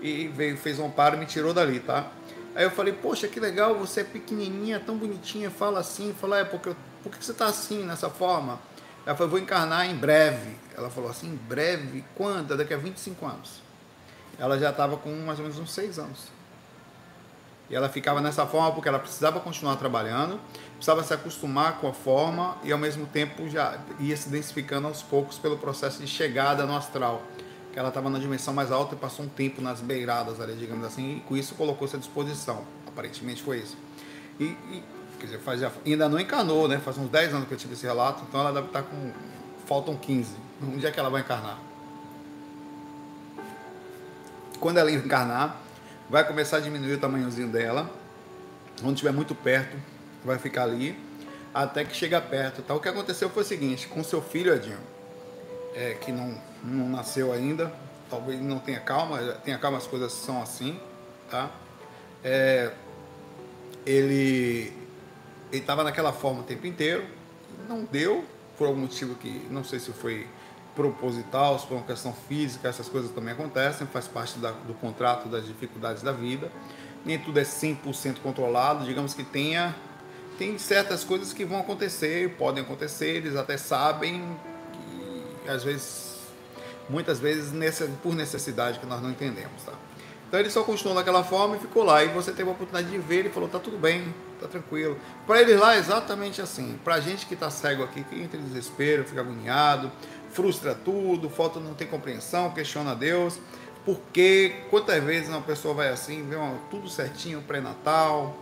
e 0.02 0.28
veio, 0.28 0.58
fez 0.58 0.78
um 0.78 0.86
amparo 0.86 1.16
e 1.16 1.18
me 1.18 1.24
tirou 1.24 1.54
dali, 1.54 1.80
tá? 1.80 2.10
Aí 2.54 2.64
eu 2.64 2.70
falei, 2.70 2.92
poxa, 2.92 3.26
que 3.26 3.40
legal, 3.40 3.74
você 3.74 4.02
é 4.02 4.04
pequenininha, 4.04 4.78
tão 4.78 4.98
bonitinha, 4.98 5.50
fala 5.50 5.80
assim, 5.80 6.14
fala, 6.20 6.40
é 6.40 6.44
porque 6.44 6.74
por 7.02 7.10
que 7.10 7.24
você 7.24 7.32
está 7.32 7.46
assim, 7.46 7.84
nessa 7.84 8.10
forma? 8.10 8.58
Ela 9.06 9.16
falou, 9.16 9.30
vou 9.30 9.38
encarnar 9.38 9.88
em 9.88 9.94
breve. 9.94 10.56
Ela 10.76 10.90
falou 10.90 11.08
assim, 11.08 11.28
em 11.28 11.36
breve? 11.36 12.04
Quando? 12.14 12.54
Daqui 12.54 12.74
a 12.74 12.76
25 12.76 13.24
anos. 13.24 13.62
Ela 14.38 14.58
já 14.58 14.70
estava 14.70 14.98
com 14.98 15.10
mais 15.24 15.38
ou 15.38 15.44
menos 15.44 15.58
uns 15.58 15.72
6 15.72 15.98
anos. 15.98 16.28
E 17.70 17.74
ela 17.74 17.88
ficava 17.88 18.20
nessa 18.20 18.46
forma 18.46 18.72
porque 18.72 18.88
ela 18.88 18.98
precisava 18.98 19.40
continuar 19.40 19.76
trabalhando, 19.76 20.40
precisava 20.74 21.02
se 21.02 21.12
acostumar 21.12 21.78
com 21.78 21.88
a 21.88 21.92
forma 21.92 22.56
e 22.64 22.72
ao 22.72 22.78
mesmo 22.78 23.06
tempo 23.06 23.48
já 23.48 23.78
ia 24.00 24.16
se 24.16 24.28
densificando 24.30 24.86
aos 24.86 25.02
poucos 25.02 25.38
pelo 25.38 25.58
processo 25.58 26.00
de 26.00 26.06
chegada 26.06 26.64
no 26.64 26.74
astral. 26.74 27.22
Que 27.72 27.78
ela 27.78 27.88
estava 27.88 28.08
na 28.08 28.18
dimensão 28.18 28.54
mais 28.54 28.72
alta 28.72 28.94
e 28.94 28.98
passou 28.98 29.26
um 29.26 29.28
tempo 29.28 29.60
nas 29.60 29.80
beiradas 29.80 30.40
ali, 30.40 30.54
digamos 30.54 30.86
assim, 30.86 31.18
e 31.18 31.20
com 31.20 31.36
isso 31.36 31.54
colocou-se 31.54 31.94
à 31.94 31.98
disposição. 31.98 32.64
Aparentemente 32.86 33.42
foi 33.42 33.58
isso. 33.58 33.76
E, 34.40 34.44
e 34.44 34.82
quer 35.20 35.26
dizer, 35.26 35.72
ainda 35.84 36.08
não 36.08 36.18
encarnou, 36.18 36.66
né? 36.66 36.78
Faz 36.78 36.96
uns 36.96 37.10
10 37.10 37.34
anos 37.34 37.48
que 37.48 37.52
eu 37.52 37.58
tive 37.58 37.74
esse 37.74 37.84
relato, 37.84 38.24
então 38.26 38.40
ela 38.40 38.52
deve 38.52 38.68
estar 38.68 38.82
com. 38.82 39.12
Faltam 39.66 39.94
15. 39.94 40.34
Onde 40.62 40.86
é 40.86 40.90
que 40.90 40.98
ela 40.98 41.10
vai 41.10 41.20
encarnar? 41.20 41.58
Quando 44.58 44.78
ela 44.78 44.90
encarnar, 44.90 45.60
vai 46.08 46.26
começar 46.26 46.58
a 46.58 46.60
diminuir 46.60 46.94
o 46.94 46.98
tamanhozinho 46.98 47.48
dela. 47.48 47.90
Quando 48.80 48.94
estiver 48.94 49.12
muito 49.12 49.34
perto, 49.34 49.76
vai 50.24 50.38
ficar 50.38 50.64
ali. 50.64 50.98
Até 51.52 51.84
que 51.84 51.94
chega 51.94 52.20
perto. 52.20 52.62
Tá? 52.62 52.74
O 52.74 52.80
que 52.80 52.88
aconteceu 52.88 53.28
foi 53.30 53.42
o 53.42 53.46
seguinte: 53.46 53.88
com 53.88 54.02
seu 54.02 54.22
filho, 54.22 54.54
Edinho, 54.54 54.78
é, 55.74 55.94
que 55.94 56.12
não, 56.12 56.40
não 56.62 56.88
nasceu 56.88 57.32
ainda, 57.32 57.72
talvez 58.08 58.40
não 58.40 58.58
tenha 58.58 58.80
calma, 58.80 59.18
tenha 59.44 59.58
calma, 59.58 59.78
as 59.78 59.86
coisas 59.86 60.12
são 60.12 60.42
assim, 60.42 60.78
tá? 61.30 61.50
É, 62.22 62.72
ele 63.86 64.72
ele 65.50 65.62
estava 65.62 65.82
naquela 65.82 66.12
forma 66.12 66.40
o 66.40 66.42
tempo 66.42 66.66
inteiro, 66.66 67.06
não 67.68 67.84
deu, 67.84 68.22
por 68.58 68.66
algum 68.66 68.80
motivo 68.80 69.14
que 69.14 69.46
não 69.50 69.64
sei 69.64 69.78
se 69.78 69.90
foi 69.92 70.26
proposital, 70.78 71.58
se 71.58 71.66
foi 71.66 71.76
uma 71.76 71.86
questão 71.86 72.14
física, 72.28 72.68
essas 72.68 72.88
coisas 72.88 73.10
também 73.10 73.34
acontecem, 73.34 73.84
faz 73.88 74.06
parte 74.06 74.38
da, 74.38 74.52
do 74.52 74.74
contrato 74.74 75.28
das 75.28 75.44
dificuldades 75.44 76.02
da 76.02 76.12
vida. 76.12 76.52
Nem 77.04 77.18
tudo 77.18 77.40
é 77.40 77.42
100% 77.42 78.20
controlado, 78.22 78.84
digamos 78.84 79.12
que 79.12 79.24
tenha 79.24 79.74
tem 80.38 80.56
certas 80.56 81.02
coisas 81.02 81.32
que 81.32 81.44
vão 81.44 81.58
acontecer, 81.58 82.36
podem 82.38 82.62
acontecer, 82.62 83.16
eles 83.16 83.34
até 83.34 83.56
sabem 83.56 84.22
que 84.72 85.50
às 85.50 85.64
vezes 85.64 86.18
muitas 86.88 87.18
vezes 87.18 87.52
por 88.02 88.14
necessidade 88.14 88.78
que 88.78 88.86
nós 88.86 89.02
não 89.02 89.10
entendemos, 89.10 89.64
tá? 89.64 89.72
Então 90.28 90.38
ele 90.38 90.50
só 90.50 90.62
continuou 90.62 90.94
daquela 90.94 91.24
forma 91.24 91.56
e 91.56 91.58
ficou 91.58 91.82
lá. 91.82 92.04
E 92.04 92.08
você 92.08 92.32
teve 92.32 92.48
a 92.48 92.52
oportunidade 92.52 92.90
de 92.90 92.98
ver, 92.98 93.20
ele 93.20 93.30
falou: 93.30 93.48
tá 93.48 93.58
tudo 93.58 93.78
bem, 93.78 94.14
tá 94.38 94.46
tranquilo. 94.46 94.96
Para 95.26 95.40
eles 95.40 95.58
lá 95.58 95.74
é 95.74 95.78
exatamente 95.78 96.40
assim. 96.42 96.78
Para 96.84 96.96
a 96.96 97.00
gente 97.00 97.26
que 97.26 97.32
está 97.32 97.50
cego 97.50 97.82
aqui, 97.82 98.04
que 98.04 98.22
entra 98.22 98.38
em 98.38 98.44
desespero, 98.44 99.04
fica 99.04 99.22
agoniado, 99.22 99.90
frustra 100.38 100.72
tudo, 100.72 101.28
falta 101.28 101.58
não 101.58 101.74
ter 101.74 101.86
compreensão, 101.86 102.52
questiona 102.52 102.94
Deus. 102.94 103.40
Porque 103.84 104.54
quantas 104.70 105.02
vezes 105.02 105.28
uma 105.28 105.40
pessoa 105.40 105.74
vai 105.74 105.88
assim, 105.88 106.24
vê 106.28 106.36
uma, 106.36 106.58
tudo 106.70 106.88
certinho, 106.88 107.42
pré-natal, 107.42 108.36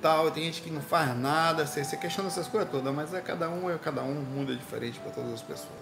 tal, 0.00 0.30
tem 0.30 0.44
gente 0.44 0.62
que 0.62 0.70
não 0.70 0.80
faz 0.80 1.16
nada, 1.18 1.66
você, 1.66 1.82
você 1.82 1.96
questiona 1.96 2.28
essas 2.28 2.46
coisas 2.46 2.70
todas, 2.70 2.94
mas 2.94 3.12
é 3.12 3.20
cada 3.20 3.50
um, 3.50 3.68
é 3.68 3.76
cada 3.76 4.02
um, 4.02 4.14
mundo 4.14 4.52
é 4.52 4.54
diferente 4.54 5.00
para 5.00 5.10
todas 5.10 5.32
as 5.32 5.42
pessoas. 5.42 5.72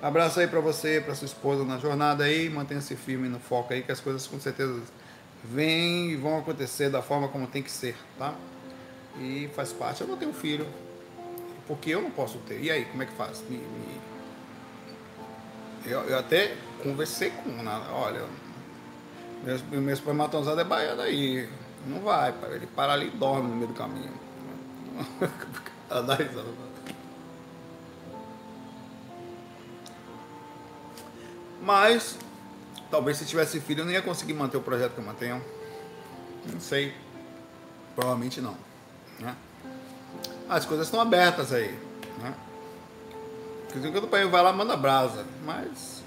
Abraço 0.00 0.40
aí 0.40 0.46
para 0.46 0.60
você, 0.60 1.02
para 1.02 1.14
sua 1.14 1.26
esposa 1.26 1.64
na 1.64 1.76
jornada 1.76 2.24
aí, 2.24 2.48
mantenha-se 2.48 2.96
firme 2.96 3.28
no 3.28 3.38
foco 3.38 3.74
aí, 3.74 3.82
que 3.82 3.92
as 3.92 4.00
coisas 4.00 4.26
com 4.26 4.40
certeza 4.40 4.80
vêm 5.44 6.12
e 6.12 6.16
vão 6.16 6.38
acontecer 6.38 6.88
da 6.88 7.02
forma 7.02 7.28
como 7.28 7.46
tem 7.46 7.62
que 7.62 7.70
ser, 7.70 7.94
tá? 8.18 8.34
E 9.20 9.50
faz 9.54 9.70
parte. 9.70 10.00
Eu 10.00 10.06
não 10.06 10.16
tenho 10.16 10.32
filho, 10.32 10.66
porque 11.66 11.90
eu 11.90 12.00
não 12.00 12.10
posso 12.10 12.38
ter. 12.38 12.58
E 12.62 12.70
aí, 12.70 12.86
como 12.86 13.02
é 13.02 13.06
que 13.06 13.12
faz? 13.12 13.42
Me, 13.50 13.58
me... 13.58 14.11
Eu, 15.84 16.00
eu, 16.02 16.18
até 16.18 16.56
conversei 16.82 17.30
com 17.30 17.50
uma, 17.50 17.92
olha, 17.92 18.22
meu, 19.42 19.80
meu 19.80 19.94
espermatozoide 19.94 20.60
é 20.60 20.64
baiano 20.64 21.02
aí, 21.02 21.48
não 21.86 22.00
vai, 22.00 22.32
ele 22.52 22.66
para 22.66 22.92
ali 22.92 23.08
e 23.08 23.10
dorme 23.10 23.48
no 23.48 23.56
meio 23.56 23.68
do 23.68 23.74
caminho. 23.74 24.12
Ela 25.90 26.02
dá 26.02 26.14
risada. 26.14 26.46
Mas 31.60 32.18
talvez 32.90 33.16
se 33.16 33.24
tivesse 33.24 33.60
filho 33.60 33.80
eu 33.80 33.84
não 33.84 33.92
ia 33.92 34.02
conseguir 34.02 34.34
manter 34.34 34.56
o 34.56 34.60
projeto 34.60 34.92
que 34.92 34.98
eu 34.98 35.04
mantenho. 35.04 35.42
Não 36.52 36.60
sei. 36.60 36.94
Provavelmente 37.94 38.40
não. 38.40 38.56
Né? 39.18 39.36
As 40.48 40.64
coisas 40.64 40.86
estão 40.86 41.00
abertas 41.00 41.52
aí. 41.52 41.72
Né? 42.18 42.34
Quando 43.72 44.04
o 44.04 44.08
pai 44.08 44.26
vai 44.26 44.42
lá, 44.42 44.52
manda 44.52 44.76
brasa. 44.76 45.24
Mas 45.44 46.02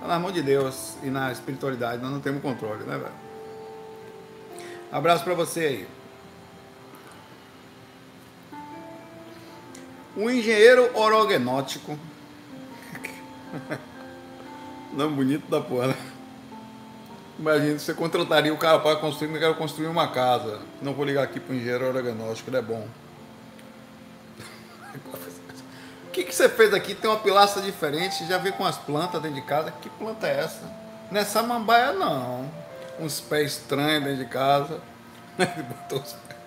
tá 0.00 0.06
na 0.06 0.18
mão 0.18 0.32
de 0.32 0.42
Deus 0.42 0.96
e 1.02 1.06
na 1.06 1.30
espiritualidade 1.32 2.02
nós 2.02 2.10
não 2.10 2.20
temos 2.20 2.42
controle, 2.42 2.84
né, 2.84 2.96
velho? 2.96 3.26
Abraço 4.90 5.24
para 5.24 5.34
você 5.34 5.60
aí. 5.60 5.88
Um 10.16 10.30
engenheiro 10.30 10.90
orogenótico 10.94 11.98
Nome 14.92 15.14
bonito 15.14 15.50
da 15.50 15.60
porra, 15.60 15.88
né? 15.88 15.96
Imagina, 17.38 17.78
você 17.78 17.92
contrataria 17.92 18.52
o 18.52 18.56
cara 18.56 18.78
para 18.78 18.96
construir, 18.96 19.32
eu 19.32 19.38
quero 19.38 19.54
construir 19.56 19.88
uma 19.88 20.08
casa. 20.08 20.60
Não 20.80 20.94
vou 20.94 21.04
ligar 21.04 21.22
aqui 21.22 21.38
para 21.38 21.52
o 21.52 21.56
engenheiro 21.56 21.86
organóstico, 21.86 22.48
ele 22.48 22.56
é 22.56 22.62
bom. 22.62 22.88
Que, 26.16 26.24
que 26.24 26.34
você 26.34 26.48
fez 26.48 26.72
aqui? 26.72 26.94
Tem 26.94 27.10
uma 27.10 27.18
pilastra 27.18 27.60
diferente, 27.60 28.26
já 28.26 28.38
vê 28.38 28.50
com 28.50 28.64
as 28.64 28.78
plantas 28.78 29.20
dentro 29.20 29.38
de 29.38 29.46
casa. 29.46 29.70
Que 29.70 29.90
planta 29.90 30.26
é 30.26 30.40
essa? 30.40 30.62
Nessa 31.10 31.42
mambaia 31.42 31.92
não. 31.92 32.50
Uns 32.98 33.20
pés 33.20 33.52
estranhos 33.52 34.02
dentro 34.02 34.24
de 34.24 34.30
casa. 34.30 34.80
Ele 35.38 35.62
botou 35.62 36.00
os 36.00 36.12
pés. 36.12 36.40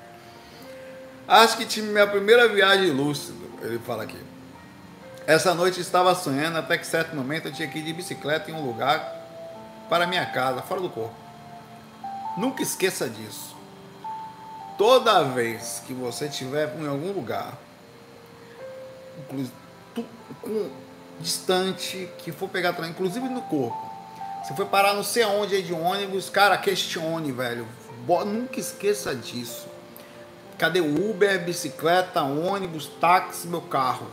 Acho 1.27 1.58
que 1.58 1.65
tive 1.65 1.88
minha 1.88 2.08
primeira 2.08 2.47
viagem 2.47 2.89
lúcido, 2.89 3.51
ele 3.62 3.77
fala 3.77 4.01
aqui. 4.01 4.19
Essa 5.27 5.53
noite 5.53 5.79
estava 5.79 6.15
sonhando 6.15 6.58
até 6.58 6.75
que 6.75 6.88
certo 6.88 7.15
momento 7.15 7.49
eu 7.49 7.53
tinha 7.53 7.67
que 7.67 7.77
ir 7.77 7.84
de 7.84 7.93
bicicleta 7.93 8.49
em 8.49 8.55
um 8.55 8.65
lugar 8.65 8.99
para 9.88 10.08
minha 10.08 10.25
casa, 10.25 10.63
fora 10.63 10.82
do 10.82 10.89
corpo. 10.89 11.13
Nunca 12.36 12.63
esqueça 12.63 13.08
disso. 13.08 13.55
Toda 14.75 15.23
vez 15.25 15.84
que 15.86 15.93
você 15.93 16.25
estiver 16.25 16.75
em 16.79 16.88
algum 16.88 17.12
lugar, 17.12 17.53
com, 20.41 20.69
distante, 21.19 22.10
que 22.19 22.32
for 22.32 22.49
pegar, 22.49 22.75
inclusive 22.88 23.27
no 23.27 23.41
corpo, 23.43 23.77
você 24.43 24.53
foi 24.53 24.65
parar 24.65 24.93
não 24.93 25.03
sei 25.03 25.23
aonde 25.23 25.55
aí 25.55 25.62
de 25.62 25.73
ônibus, 25.73 26.29
cara, 26.29 26.58
questione, 26.58 27.32
velho. 27.32 27.67
Nunca 28.25 28.60
esqueça 28.60 29.13
disso. 29.13 29.67
Cadê 30.58 30.79
Uber, 30.79 31.43
bicicleta, 31.43 32.23
ônibus, 32.23 32.88
táxi, 32.99 33.47
meu 33.47 33.62
carro? 33.62 34.08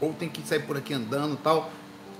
ou 0.00 0.12
tem 0.12 0.28
que 0.28 0.42
sair 0.42 0.60
por 0.60 0.76
aqui 0.76 0.94
andando 0.94 1.36
tal, 1.36 1.70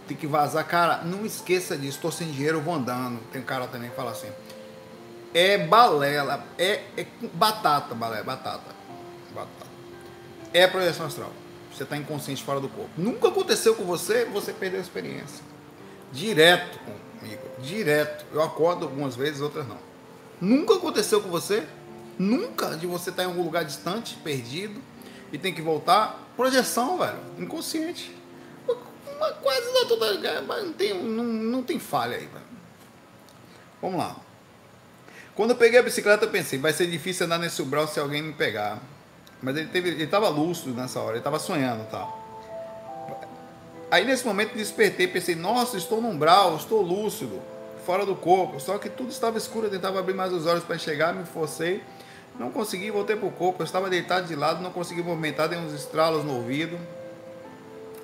tem 0.06 0.16
que 0.16 0.26
vazar. 0.26 0.66
Cara, 0.66 0.98
não 1.04 1.24
esqueça 1.24 1.76
disso, 1.76 1.96
estou 1.96 2.11
sem 2.11 2.30
dinheiro, 2.30 2.61
vou 2.61 2.74
andando. 2.74 3.20
Tem 3.30 3.40
um 3.40 3.44
cara 3.44 3.66
também 3.66 3.90
que 3.90 3.96
fala 3.96 4.11
assim. 4.11 4.30
É 5.34 5.58
balela, 5.58 6.44
é, 6.58 6.82
é 6.96 7.06
batata, 7.34 7.94
balé, 7.94 8.22
batata. 8.22 8.74
Batata. 9.34 9.67
É 10.52 10.66
projeção 10.66 11.06
astral. 11.06 11.32
Você 11.72 11.82
está 11.82 11.96
inconsciente 11.96 12.42
fora 12.42 12.61
do 12.61 12.68
corpo. 12.68 12.90
Nunca 12.96 13.28
aconteceu 13.28 13.74
com 13.74 13.84
você, 13.84 14.24
você 14.24 14.52
perdeu 14.52 14.80
a 14.80 14.82
experiência. 14.82 15.44
Direto 16.12 16.78
comigo, 17.18 17.42
direto. 17.61 18.24
Eu 18.32 18.42
acordo 18.42 18.84
algumas 18.84 19.14
vezes, 19.14 19.40
outras 19.40 19.66
não. 19.66 19.78
Nunca 20.40 20.74
aconteceu 20.74 21.20
com 21.20 21.28
você? 21.28 21.66
Nunca 22.18 22.77
de 22.77 22.87
você 22.87 23.10
estar 23.10 23.23
tá 23.23 23.29
em 23.29 23.31
algum 23.31 23.44
lugar 23.44 23.64
distante, 23.64 24.16
perdido, 24.16 24.81
e 25.33 25.38
tem 25.38 25.52
que 25.52 25.62
voltar. 25.62 26.18
Projeção, 26.37 26.98
velho. 26.98 27.18
Inconsciente. 27.38 28.16
Uma, 28.66 29.33
quase 29.33 29.73
na 29.73 29.88
totalidade, 29.88 30.46
mas 30.46 30.64
não 30.64 30.73
tem, 30.73 30.94
não, 30.94 31.25
não 31.25 31.62
tem 31.62 31.79
falha 31.79 32.16
aí, 32.16 32.27
velho. 32.27 32.44
Vamos 33.83 33.98
lá. 33.98 34.16
Quando 35.35 35.50
eu 35.50 35.56
peguei 35.56 35.79
a 35.79 35.83
bicicleta, 35.83 36.25
eu 36.25 36.31
pensei, 36.31 36.58
vai 36.58 36.73
ser 36.73 36.87
difícil 36.87 37.27
andar 37.27 37.38
nesse 37.38 37.62
umbral 37.62 37.87
se 37.87 38.00
alguém 38.00 38.23
me 38.23 38.33
pegar. 38.33 38.81
Mas 39.42 39.56
ele 39.56 39.68
teve, 39.68 39.90
ele 39.90 40.04
estava 40.04 40.28
lúcido 40.28 40.74
nessa 40.74 41.00
hora, 41.00 41.12
ele 41.12 41.18
estava 41.18 41.38
sonhando, 41.38 41.84
tá? 41.90 42.08
Aí 43.90 44.04
nesse 44.04 44.26
momento 44.26 44.54
despertei, 44.54 45.06
pensei, 45.06 45.34
nossa, 45.34 45.76
estou 45.76 46.00
no 46.00 46.08
umbral, 46.08 46.56
estou 46.56 46.82
lúcido, 46.82 47.40
fora 47.86 48.04
do 48.04 48.14
corpo. 48.14 48.60
Só 48.60 48.76
que 48.78 48.90
tudo 48.90 49.10
estava 49.10 49.38
escuro, 49.38 49.66
eu 49.66 49.70
tentava 49.70 49.98
abrir 49.98 50.14
mais 50.14 50.32
os 50.32 50.46
olhos 50.46 50.64
para 50.64 50.76
enxergar, 50.76 51.14
me 51.14 51.24
forcei 51.24 51.82
não 52.38 52.52
consegui, 52.52 52.90
voltei 52.90 53.16
pro 53.16 53.30
corpo. 53.30 53.62
Eu 53.62 53.64
estava 53.64 53.90
deitado 53.90 54.28
de 54.28 54.36
lado, 54.36 54.62
não 54.62 54.70
consegui 54.70 55.02
movimentar, 55.02 55.48
dei 55.48 55.58
uns 55.58 55.72
estralos 55.72 56.24
no 56.24 56.36
ouvido. 56.36 56.78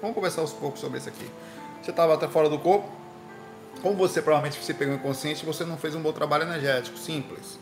Vamos 0.01 0.15
conversar 0.15 0.43
uns 0.43 0.53
poucos 0.53 0.81
sobre 0.81 0.99
isso 0.99 1.09
aqui. 1.09 1.31
Você 1.81 1.91
estava 1.91 2.15
até 2.15 2.27
fora 2.27 2.49
do 2.49 2.59
corpo. 2.59 2.91
Como 3.81 3.97
você 3.97 4.21
provavelmente 4.21 4.63
se 4.63 4.75
pegou 4.75 4.95
inconsciente, 4.95 5.45
você 5.47 5.65
não 5.65 5.77
fez 5.77 5.95
um 5.95 6.01
bom 6.01 6.13
trabalho 6.13 6.45
energético, 6.45 6.99
simples. 6.99 7.59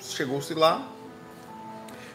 Chegou-se 0.00 0.54
lá, 0.54 0.88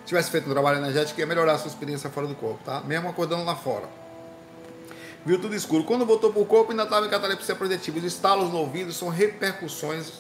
tivesse 0.05 0.31
feito 0.31 0.47
um 0.47 0.51
trabalho 0.51 0.79
energético, 0.79 1.19
ia 1.19 1.25
melhorar 1.25 1.53
a 1.53 1.57
sua 1.57 1.67
experiência 1.67 2.09
fora 2.09 2.27
do 2.27 2.35
corpo, 2.35 2.63
tá? 2.63 2.81
Mesmo 2.81 3.09
acordando 3.09 3.43
lá 3.43 3.55
fora. 3.55 3.87
Viu 5.25 5.39
tudo 5.39 5.55
escuro. 5.55 5.83
Quando 5.83 6.05
voltou 6.05 6.33
para 6.33 6.41
o 6.41 6.45
corpo, 6.45 6.71
ainda 6.71 6.83
estava 6.83 7.05
em 7.05 7.09
catalepsia 7.09 7.55
projetiva. 7.55 7.99
Os 7.99 8.03
estalos 8.03 8.49
no 8.49 8.57
ouvido 8.57 8.91
são 8.91 9.09
repercussões 9.09 10.13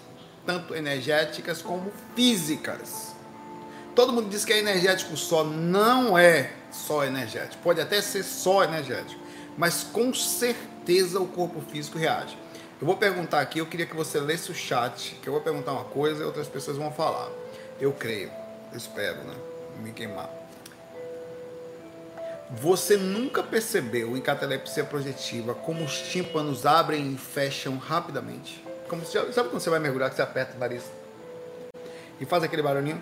tanto 0.45 0.75
energéticas 0.75 1.61
como 1.61 1.91
físicas. 2.15 3.15
Todo 3.95 4.13
mundo 4.13 4.29
diz 4.29 4.45
que 4.45 4.53
é 4.53 4.59
energético 4.59 5.17
só. 5.17 5.43
Não 5.43 6.17
é 6.17 6.51
só 6.71 7.03
energético. 7.03 7.63
Pode 7.63 7.81
até 7.81 7.99
ser 8.01 8.23
só 8.23 8.63
energético. 8.63 9.19
Mas 9.57 9.83
com 9.83 10.13
certeza 10.13 11.19
o 11.19 11.27
corpo 11.27 11.61
físico 11.61 11.97
reage. 11.97 12.37
Eu 12.79 12.87
vou 12.87 12.97
perguntar 12.97 13.41
aqui, 13.41 13.59
eu 13.59 13.65
queria 13.65 13.85
que 13.85 13.95
você 13.95 14.19
lesse 14.19 14.49
o 14.51 14.55
chat, 14.55 15.15
que 15.21 15.27
eu 15.27 15.33
vou 15.33 15.41
perguntar 15.41 15.71
uma 15.71 15.83
coisa 15.83 16.23
e 16.23 16.25
outras 16.25 16.47
pessoas 16.47 16.77
vão 16.77 16.91
falar. 16.91 17.29
Eu 17.79 17.91
creio, 17.91 18.31
eu 18.71 18.77
espero, 18.77 19.17
né? 19.23 19.50
Me 19.81 19.91
queimar. 19.91 20.29
Você 22.51 22.97
nunca 22.97 23.41
percebeu 23.41 24.15
em 24.17 24.21
catalepsia 24.21 24.83
projetiva 24.83 25.53
como 25.53 25.83
os 25.83 25.99
tímpanos 25.99 26.65
abrem 26.65 27.13
e 27.13 27.17
fecham 27.17 27.77
rapidamente? 27.77 28.63
Como 28.89 29.05
se, 29.05 29.13
sabe 29.31 29.49
quando 29.49 29.61
você 29.61 29.69
vai 29.69 29.79
mergulhar 29.79 30.09
que 30.09 30.17
você 30.17 30.21
aperta 30.21 30.55
o 30.57 30.59
nariz 30.59 30.83
e 32.19 32.25
faz 32.25 32.43
aquele 32.43 32.61
barulhinho? 32.61 33.01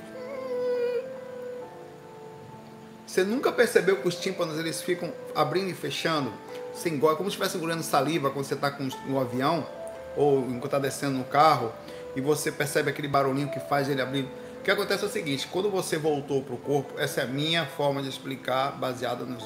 Você 3.08 3.24
nunca 3.24 3.52
percebeu 3.52 3.98
que 3.98 4.08
os 4.08 4.16
tímpanos 4.16 4.60
eles 4.60 4.84
ficam 4.84 5.12
abrindo 5.34 5.72
e 5.72 5.74
fechando? 5.74 6.32
Você 6.72 6.90
engole, 6.90 7.18
como 7.18 7.28
se 7.28 7.34
estivesse 7.34 7.58
engolindo 7.58 7.82
saliva 7.82 8.30
quando 8.30 8.46
você 8.46 8.54
está 8.54 8.70
no 9.08 9.20
avião 9.20 9.68
ou 10.16 10.42
enquanto 10.42 10.66
está 10.66 10.80
descendo 10.80 11.18
no 11.18 11.24
carro 11.24 11.74
e 12.16 12.22
você 12.22 12.52
percebe 12.52 12.92
aquele 12.92 13.08
barulhinho 13.08 13.50
que 13.50 13.60
faz 13.60 13.90
ele 13.90 14.02
abrir. 14.02 14.30
O 14.60 14.62
que 14.62 14.72
acontece 14.72 15.04
é 15.04 15.08
o 15.08 15.10
seguinte: 15.10 15.48
quando 15.48 15.70
você 15.70 15.98
voltou 15.98 16.44
para 16.44 16.54
o 16.54 16.58
corpo, 16.58 17.00
essa 17.00 17.22
é 17.22 17.24
a 17.24 17.28
minha 17.28 17.66
forma 17.66 18.02
de 18.02 18.10
explicar, 18.10 18.72
baseada 18.74 19.26
nos, 19.26 19.44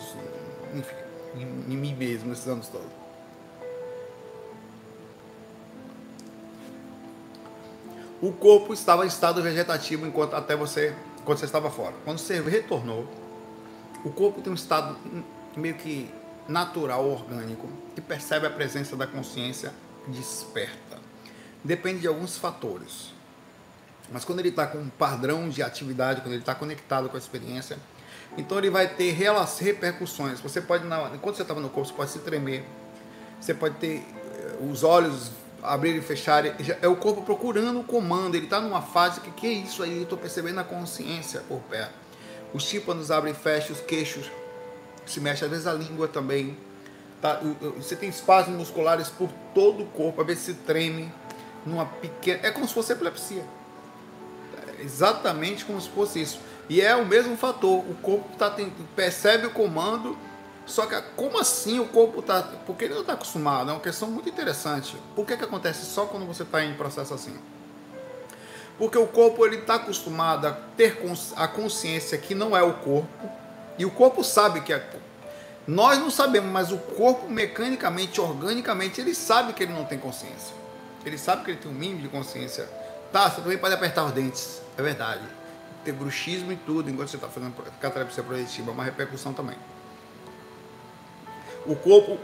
enfim, 0.74 0.96
em, 1.36 1.78
mim 1.78 1.94
mesmo 1.94 2.30
nesses 2.30 2.48
anos 2.48 2.68
todos. 2.68 2.88
O 8.22 8.32
corpo 8.32 8.74
estava 8.74 9.04
em 9.04 9.08
estado 9.08 9.44
vegetativo 9.44 10.08
enquanto 10.08 10.34
até 10.34 10.56
você, 10.56 10.96
quando 11.26 11.40
você 11.40 11.46
estava 11.46 11.70
fora. 11.70 11.94
Quando 12.06 12.20
você 12.20 12.40
retornou, 12.42 13.06
o 14.04 14.10
corpo 14.10 14.42
tem 14.42 14.52
um 14.52 14.56
estado 14.56 14.98
meio 15.56 15.76
que 15.76 16.10
natural, 16.48 17.06
orgânico, 17.06 17.68
que 17.94 18.02
percebe 18.02 18.48
a 18.48 18.50
presença 18.50 18.96
da 18.96 19.06
consciência 19.06 19.74
desperta. 20.08 21.00
Depende 21.64 22.00
de 22.00 22.08
alguns 22.08 22.38
fatores. 22.38 23.14
Mas 24.14 24.24
quando 24.24 24.40
ele 24.40 24.50
está 24.50 24.68
com 24.68 24.78
um 24.78 24.90
padrão 24.90 25.50
de 25.50 25.64
atividade, 25.64 26.22
quando 26.22 26.34
ele 26.34 26.42
está 26.42 26.54
conectado 26.54 27.10
com 27.10 27.16
a 27.16 27.20
experiência, 27.20 27.78
então 28.38 28.60
ele 28.60 28.70
vai 28.70 28.88
ter 28.88 29.12
repercussões. 29.12 30.40
Você 30.40 30.62
pode, 30.62 30.86
enquanto 31.14 31.36
você 31.36 31.42
estava 31.42 31.60
no 31.60 31.70
corpo, 31.70 31.90
você 31.90 31.96
pode 31.96 32.12
se 32.12 32.20
tremer, 32.20 32.64
você 33.42 33.54
pode 33.54 33.76
ter 33.76 33.98
eh, 33.98 34.58
os 34.70 34.84
olhos 34.84 35.32
abrir 35.64 35.96
e 35.96 36.02
fechar. 36.02 36.44
É 36.46 36.88
o 36.88 36.96
corpo 36.96 37.22
procurando 37.24 37.80
o 37.80 37.84
comando. 37.84 38.36
Ele 38.36 38.46
está 38.46 38.60
numa 38.60 38.82
fase 38.82 39.22
que, 39.22 39.32
que 39.32 39.48
é 39.48 39.52
isso 39.52 39.82
aí? 39.82 40.04
Estou 40.04 40.18
percebendo 40.18 40.60
a 40.60 40.64
consciência 40.64 41.42
por 41.48 41.60
perto. 41.62 41.94
Os 42.54 42.66
tímpanos 42.66 43.10
abrem 43.10 43.34
e 43.34 43.36
fecham, 43.36 43.72
os 43.72 43.82
queixos 43.82 44.30
se 45.06 45.20
mexem, 45.20 45.46
às 45.46 45.52
vezes 45.52 45.66
a 45.66 45.74
língua 45.74 46.08
também. 46.08 46.56
Tá? 47.22 47.40
Você 47.78 47.96
tem 47.96 48.10
espasmos 48.10 48.56
musculares 48.58 49.10
por 49.10 49.30
todo 49.56 49.84
o 49.84 49.86
corpo, 49.88 50.22
a 50.22 50.24
vezes 50.24 50.44
se 50.44 50.54
treme 50.54 51.12
numa 51.66 51.86
pequena. 51.86 52.42
É 52.44 52.52
como 52.52 52.68
se 52.68 52.74
fosse 52.74 52.92
epilepsia. 52.92 53.44
Exatamente 54.84 55.64
como 55.64 55.80
se 55.80 55.90
fosse 55.90 56.22
isso. 56.22 56.40
E 56.70 56.82
é 56.82 56.96
o 56.96 57.06
mesmo 57.06 57.38
fator. 57.38 57.80
O 57.80 57.96
corpo 58.02 58.36
tá, 58.38 58.54
percebe 58.96 59.48
o 59.48 59.52
comando, 59.52 60.18
só 60.66 60.86
que 60.86 61.00
como 61.16 61.40
assim 61.40 61.80
o 61.80 61.88
corpo 61.88 62.20
está. 62.20 62.42
Porque 62.66 62.86
ele 62.86 62.94
não 62.94 63.02
está 63.02 63.14
acostumado, 63.14 63.70
é 63.70 63.74
uma 63.74 63.80
questão 63.80 64.10
muito 64.10 64.30
interessante. 64.30 64.98
Por 65.16 65.26
que, 65.26 65.38
que 65.38 65.44
acontece 65.44 65.86
só 65.86 66.06
quando 66.06 66.26
você 66.26 66.44
está 66.44 66.64
em 66.64 66.74
processo 66.74 67.14
assim? 67.14 67.38
Porque 68.78 68.98
o 68.98 69.08
corpo 69.08 69.46
ele 69.46 69.58
está 69.58 69.76
acostumado 69.76 70.48
a 70.48 70.52
ter 70.76 71.00
a 71.36 71.48
consciência 71.48 72.18
que 72.18 72.34
não 72.34 72.58
é 72.58 72.64
o 72.64 72.74
corpo, 72.74 73.30
e 73.78 73.86
o 73.86 73.92
corpo 73.92 74.24
sabe 74.24 74.62
que 74.62 74.74
é. 74.74 74.84
Nós 75.66 75.98
não 75.98 76.10
sabemos, 76.10 76.52
mas 76.52 76.72
o 76.72 76.78
corpo 76.78 77.30
mecanicamente, 77.30 78.20
organicamente, 78.20 79.00
ele 79.00 79.16
sabe 79.16 79.54
que 79.54 79.64
ele 79.64 79.74
não 79.74 79.86
tem 79.86 79.98
consciência. 79.98 80.54
Ele 81.06 81.18
sabe 81.18 81.46
que 81.46 81.52
ele 81.52 81.60
tem 81.60 81.72
um 81.72 81.74
mínimo 81.74 82.02
de 82.02 82.10
consciência. 82.10 82.68
Tá, 83.12 83.30
você 83.30 83.42
também 83.42 83.58
pode 83.58 83.74
apertar 83.74 84.04
os 84.06 84.12
dentes, 84.12 84.63
é 84.78 84.82
verdade. 84.82 85.24
Ter 85.84 85.92
bruxismo 85.92 86.52
e 86.52 86.56
tudo, 86.56 86.90
enquanto 86.90 87.10
você 87.10 87.18
está 87.18 87.28
fazendo 87.28 87.54
catalepsia 87.80 88.24
projetiva, 88.24 88.72
é 88.72 88.74
uma 88.74 88.84
repercussão 88.84 89.34
também. 89.34 89.58
O 91.66 91.76
corpo, 91.76 92.18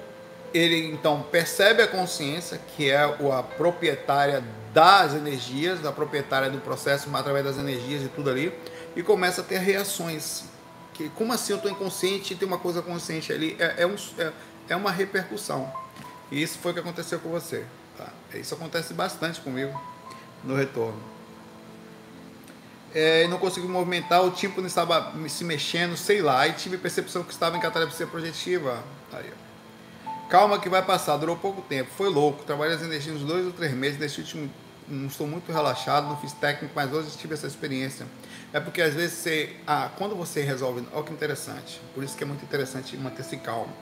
ele 0.53 0.87
então 0.87 1.23
percebe 1.23 1.81
a 1.81 1.87
consciência, 1.87 2.59
que 2.75 2.89
é 2.89 3.03
a 3.03 3.43
proprietária 3.43 4.43
das 4.73 5.13
energias, 5.13 5.79
da 5.79 5.91
proprietária 5.91 6.49
do 6.49 6.59
processo, 6.59 7.09
através 7.13 7.45
das 7.45 7.57
energias 7.57 8.03
e 8.03 8.07
tudo 8.07 8.29
ali, 8.29 8.53
e 8.95 9.03
começa 9.03 9.41
a 9.41 9.43
ter 9.43 9.59
reações. 9.59 10.43
Que, 10.93 11.09
como 11.09 11.31
assim 11.33 11.53
eu 11.53 11.57
estou 11.57 11.71
inconsciente 11.71 12.33
e 12.33 12.35
tem 12.35 12.47
uma 12.47 12.57
coisa 12.57 12.81
consciente 12.81 13.31
ali? 13.31 13.55
É, 13.59 13.83
é, 13.83 13.87
um, 13.87 13.95
é, 14.17 14.31
é 14.69 14.75
uma 14.75 14.91
repercussão. 14.91 15.71
E 16.31 16.41
isso 16.41 16.59
foi 16.59 16.71
o 16.71 16.73
que 16.73 16.79
aconteceu 16.79 17.19
com 17.19 17.29
você. 17.29 17.65
Tá? 17.97 18.09
Isso 18.33 18.53
acontece 18.53 18.93
bastante 18.93 19.39
comigo 19.41 19.79
no 20.43 20.55
retorno. 20.55 21.18
É, 22.93 23.27
não 23.27 23.37
consegui 23.37 23.67
movimentar, 23.67 24.23
o 24.23 24.31
tímpano 24.31 24.65
estava 24.65 25.13
se 25.27 25.43
mexendo, 25.43 25.95
sei 25.95 26.21
lá, 26.21 26.47
e 26.47 26.53
tive 26.53 26.77
percepção 26.77 27.23
que 27.23 27.31
estava 27.31 27.55
em 27.55 27.59
catalepsia 27.59 28.07
projetiva. 28.07 28.83
Aí, 29.13 29.31
Calma 30.29 30.59
que 30.59 30.69
vai 30.69 30.83
passar, 30.83 31.17
durou 31.17 31.35
pouco 31.35 31.59
tempo, 31.63 31.89
foi 31.97 32.07
louco. 32.07 32.43
Trabalhei 32.43 32.75
as 32.75 32.83
energias 32.83 33.15
uns 33.15 33.23
dois 33.23 33.47
ou 33.47 33.51
três 33.51 33.73
meses, 33.73 33.99
nesse 33.99 34.19
último 34.21 34.47
não 34.87 35.07
estou 35.07 35.27
muito 35.27 35.51
relaxado, 35.51 36.07
não 36.07 36.17
fiz 36.17 36.33
técnico, 36.33 36.71
mas 36.75 36.93
hoje 36.93 37.17
tive 37.17 37.33
essa 37.33 37.47
experiência. 37.47 38.05
É 38.53 38.59
porque 38.59 38.79
às 38.81 38.93
vezes 38.93 39.17
você, 39.17 39.55
ah, 39.65 39.89
quando 39.97 40.15
você 40.15 40.41
resolve, 40.41 40.83
olha 40.93 41.03
que 41.03 41.13
interessante, 41.13 41.81
por 41.95 42.03
isso 42.03 42.15
que 42.15 42.23
é 42.23 42.27
muito 42.27 42.43
interessante 42.43 42.95
manter-se 42.97 43.37
calmo. 43.37 43.73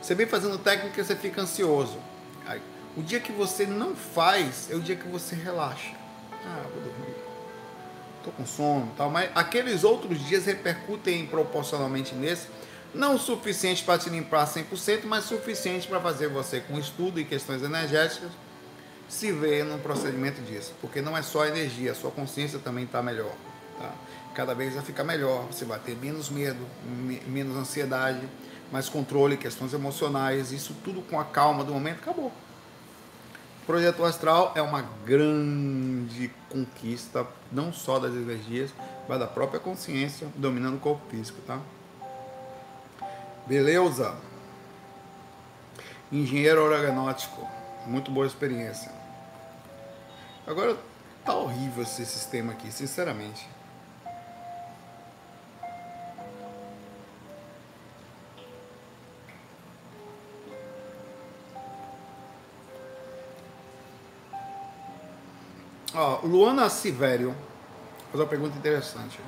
Você 0.00 0.14
vem 0.14 0.26
fazendo 0.26 0.58
técnica, 0.58 1.04
você 1.04 1.14
fica 1.14 1.42
ansioso. 1.42 1.98
Aí, 2.46 2.60
o 2.96 3.02
dia 3.02 3.20
que 3.20 3.32
você 3.32 3.66
não 3.66 3.94
faz 3.94 4.70
é 4.70 4.74
o 4.74 4.80
dia 4.80 4.96
que 4.96 5.06
você 5.06 5.34
relaxa. 5.34 5.94
Ah, 6.46 6.62
vou 6.72 6.82
dormir. 6.82 7.29
Estou 8.20 8.32
com 8.34 8.44
sono, 8.44 8.92
tal, 8.98 9.08
mas 9.08 9.30
aqueles 9.34 9.82
outros 9.82 10.20
dias 10.28 10.44
repercutem 10.44 11.26
proporcionalmente 11.26 12.14
nesse 12.14 12.48
não 12.94 13.18
suficiente 13.18 13.82
para 13.82 13.98
te 13.98 14.10
limpar 14.10 14.46
100%, 14.46 15.04
mas 15.04 15.24
suficiente 15.24 15.88
para 15.88 16.00
fazer 16.00 16.28
você, 16.28 16.60
com 16.60 16.78
estudo 16.78 17.18
e 17.18 17.24
questões 17.24 17.62
energéticas, 17.62 18.30
se 19.08 19.32
ver 19.32 19.64
num 19.64 19.78
procedimento 19.78 20.40
disso. 20.42 20.74
Porque 20.80 21.00
não 21.00 21.16
é 21.16 21.22
só 21.22 21.46
energia, 21.46 21.92
a 21.92 21.94
sua 21.94 22.10
consciência 22.10 22.58
também 22.58 22.84
está 22.84 23.02
melhor. 23.02 23.32
Tá? 23.78 23.90
Cada 24.34 24.54
vez 24.54 24.74
vai 24.74 24.82
ficar 24.84 25.04
melhor, 25.04 25.46
você 25.46 25.64
vai 25.64 25.78
ter 25.78 25.96
menos 25.96 26.28
medo, 26.28 26.64
menos 27.26 27.56
ansiedade, 27.56 28.28
mais 28.70 28.88
controle, 28.88 29.36
questões 29.36 29.72
emocionais, 29.72 30.52
isso 30.52 30.76
tudo 30.84 31.00
com 31.02 31.18
a 31.18 31.24
calma 31.24 31.64
do 31.64 31.72
momento, 31.72 31.98
acabou. 31.98 32.32
Projeto 33.66 34.04
astral 34.04 34.52
é 34.54 34.62
uma 34.62 34.82
grande 35.04 36.30
conquista, 36.48 37.26
não 37.52 37.72
só 37.72 37.98
das 37.98 38.12
energias, 38.12 38.72
mas 39.08 39.18
da 39.18 39.26
própria 39.26 39.60
consciência 39.60 40.28
dominando 40.34 40.76
o 40.76 40.80
corpo 40.80 41.02
físico, 41.08 41.40
tá? 41.46 41.60
Beleza. 43.46 44.16
Engenheiro 46.10 46.72
aeronáutico. 46.72 47.46
Muito 47.86 48.10
boa 48.10 48.26
experiência. 48.26 48.92
Agora, 50.46 50.76
tá 51.24 51.34
horrível 51.34 51.82
esse 51.82 52.04
sistema 52.04 52.52
aqui, 52.52 52.72
sinceramente. 52.72 53.46
Ó, 65.94 66.20
Luana 66.24 66.68
Sivério 66.68 67.34
faz 68.10 68.20
uma 68.20 68.26
pergunta 68.26 68.56
interessante. 68.56 69.18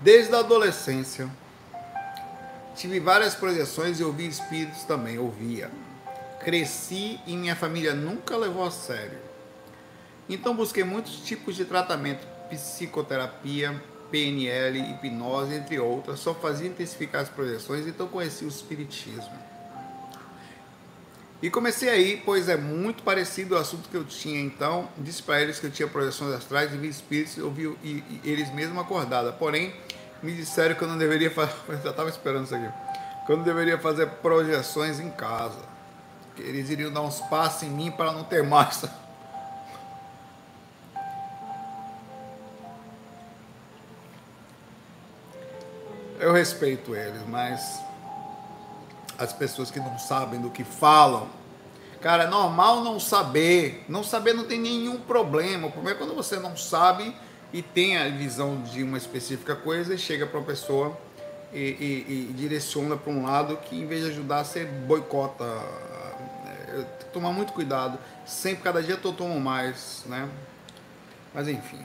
Desde 0.00 0.34
a 0.34 0.38
adolescência, 0.38 1.30
Tive 2.76 3.00
várias 3.00 3.34
projeções 3.34 3.98
e 3.98 4.04
ouvi 4.04 4.26
espíritos 4.26 4.84
também, 4.84 5.18
ouvia. 5.18 5.70
Cresci 6.44 7.18
e 7.26 7.34
minha 7.34 7.56
família 7.56 7.94
nunca 7.94 8.36
levou 8.36 8.66
a 8.66 8.70
sério. 8.70 9.18
Então 10.28 10.54
busquei 10.54 10.84
muitos 10.84 11.20
tipos 11.20 11.56
de 11.56 11.64
tratamento, 11.64 12.26
psicoterapia, 12.50 13.82
PNL, 14.10 14.78
hipnose, 14.90 15.54
entre 15.54 15.78
outras, 15.80 16.20
só 16.20 16.34
fazia 16.34 16.68
intensificar 16.68 17.22
as 17.22 17.30
projeções, 17.30 17.86
então 17.86 18.06
conheci 18.08 18.44
o 18.44 18.48
espiritismo. 18.48 19.45
E 21.42 21.50
comecei 21.50 21.90
aí, 21.90 22.22
pois 22.24 22.48
é 22.48 22.56
muito 22.56 23.02
parecido 23.02 23.56
ao 23.56 23.60
assunto 23.60 23.90
que 23.90 23.96
eu 23.96 24.04
tinha 24.04 24.40
então. 24.40 24.88
Disse 24.96 25.22
para 25.22 25.42
eles 25.42 25.60
que 25.60 25.66
eu 25.66 25.70
tinha 25.70 25.86
projeções 25.86 26.32
astrais 26.32 26.72
e 26.72 26.78
vi 26.78 26.88
espíritos, 26.88 27.36
e, 27.36 27.42
e 27.84 28.20
eles 28.24 28.50
mesmos 28.54 28.78
acordados. 28.78 29.34
Porém, 29.34 29.74
me 30.22 30.32
disseram 30.32 30.74
que 30.74 30.82
eu 30.82 30.88
não 30.88 30.96
deveria 30.96 31.30
fazer. 31.30 31.52
Eu 31.68 31.82
já 31.82 31.90
estava 31.90 32.08
esperando 32.08 32.44
isso 32.44 32.54
aqui. 32.54 32.72
Que 33.26 33.32
eu 33.32 33.36
não 33.36 33.44
deveria 33.44 33.76
fazer 33.76 34.06
projeções 34.06 34.98
em 35.00 35.10
casa. 35.10 35.58
Que 36.34 36.42
eles 36.42 36.70
iriam 36.70 36.92
dar 36.92 37.02
uns 37.02 37.20
passos 37.22 37.64
em 37.64 37.70
mim 37.70 37.90
para 37.90 38.12
não 38.12 38.24
ter 38.24 38.42
mais. 38.42 38.84
Eu 46.18 46.32
respeito 46.32 46.96
eles, 46.96 47.20
mas 47.28 47.78
as 49.18 49.32
pessoas 49.32 49.70
que 49.70 49.78
não 49.78 49.98
sabem 49.98 50.40
do 50.40 50.50
que 50.50 50.64
falam. 50.64 51.28
Cara, 52.00 52.24
é 52.24 52.26
normal 52.26 52.82
não 52.84 53.00
saber. 53.00 53.84
Não 53.88 54.04
saber 54.04 54.34
não 54.34 54.44
tem 54.44 54.60
nenhum 54.60 54.98
problema. 54.98 55.68
O 55.68 55.72
problema 55.72 55.96
é 55.96 55.98
quando 55.98 56.14
você 56.14 56.36
não 56.36 56.56
sabe 56.56 57.14
e 57.52 57.62
tem 57.62 57.96
a 57.96 58.08
visão 58.08 58.62
de 58.62 58.82
uma 58.82 58.98
específica 58.98 59.56
coisa 59.56 59.94
e 59.94 59.98
chega 59.98 60.26
para 60.26 60.38
uma 60.38 60.46
pessoa 60.46 60.96
e, 61.52 61.58
e, 61.58 62.30
e 62.30 62.32
direciona 62.34 62.96
para 62.96 63.12
um 63.12 63.24
lado 63.24 63.56
que 63.56 63.76
em 63.76 63.86
vez 63.86 64.04
de 64.04 64.10
ajudar, 64.10 64.44
você 64.44 64.64
boicota. 64.64 65.44
É, 66.68 66.82
tomar 67.12 67.32
muito 67.32 67.52
cuidado. 67.52 67.98
Sempre, 68.26 68.62
cada 68.62 68.82
dia 68.82 68.98
eu 69.02 69.12
tomo 69.12 69.40
mais, 69.40 70.02
né? 70.06 70.28
Mas 71.32 71.48
enfim. 71.48 71.80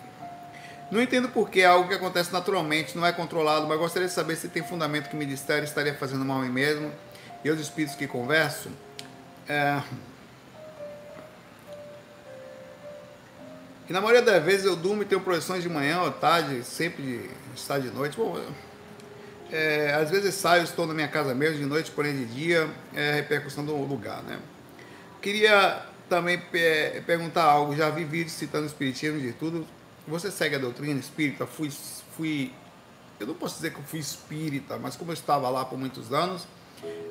Não 0.92 1.02
entendo 1.02 1.30
porque 1.30 1.62
é 1.62 1.66
algo 1.66 1.88
que 1.88 1.96
acontece 1.96 2.34
naturalmente, 2.34 2.98
não 2.98 3.06
é 3.06 3.14
controlado, 3.14 3.66
mas 3.66 3.80
gostaria 3.80 4.10
de 4.10 4.14
saber 4.14 4.36
se 4.36 4.50
tem 4.50 4.62
fundamento 4.62 5.08
que 5.08 5.16
o 5.16 5.18
ministério 5.18 5.64
estaria 5.64 5.94
fazendo 5.94 6.26
mal 6.26 6.40
a 6.40 6.42
mim 6.42 6.50
mesmo 6.50 6.92
e 7.44 7.50
os 7.50 7.60
espíritos 7.60 7.96
que 7.96 8.08
converso. 8.08 8.70
É... 9.48 9.82
E 13.89 13.94
na 13.94 14.00
maioria 14.00 14.22
das 14.22 14.44
vezes 14.44 14.66
eu 14.66 14.76
durmo 14.76 15.02
e 15.02 15.06
tenho 15.06 15.22
projeções 15.22 15.62
de 15.64 15.70
manhã 15.70 16.02
ou 16.02 16.12
tarde, 16.12 16.64
sempre 16.64 17.04
de 17.04 17.30
estar 17.56 17.80
de 17.80 17.89
noite. 17.89 18.16
Bom, 18.16 18.39
é, 19.52 19.94
às 19.94 20.10
vezes 20.10 20.34
saio, 20.36 20.64
estou 20.64 20.88
na 20.88 20.94
minha 20.94 21.10
casa 21.10 21.36
mesmo, 21.36 21.58
de 21.58 21.66
noite, 21.66 21.92
porém 21.92 22.16
de 22.16 22.26
dia, 22.26 22.70
é 22.94 23.12
a 23.12 23.14
repercussão 23.16 23.66
do 23.66 23.76
lugar, 23.76 24.24
né? 24.24 24.39
Queria 25.22 25.86
também 26.08 26.42
perguntar 27.06 27.44
algo, 27.44 27.76
já 27.76 27.89
vi 27.89 28.06
vídeos 28.06 28.32
citando 28.32 28.66
espiritismo 28.66 29.20
de 29.20 29.34
tudo, 29.34 29.68
você 30.08 30.32
segue 30.32 30.56
a 30.56 30.60
doutrina 30.60 31.00
espírita? 31.00 31.46
Fui, 31.46 31.70
fui, 32.16 32.54
eu 33.20 33.28
não 33.28 33.34
posso 33.34 33.56
dizer 33.56 33.72
que 33.72 33.80
eu 33.80 33.84
fui 33.84 34.00
espírita, 34.00 34.78
mas 34.78 34.96
como 34.96 35.12
eu 35.12 35.14
estava 35.14 35.50
lá 35.50 35.66
por 35.66 35.78
muitos 35.78 36.14
anos, 36.14 36.48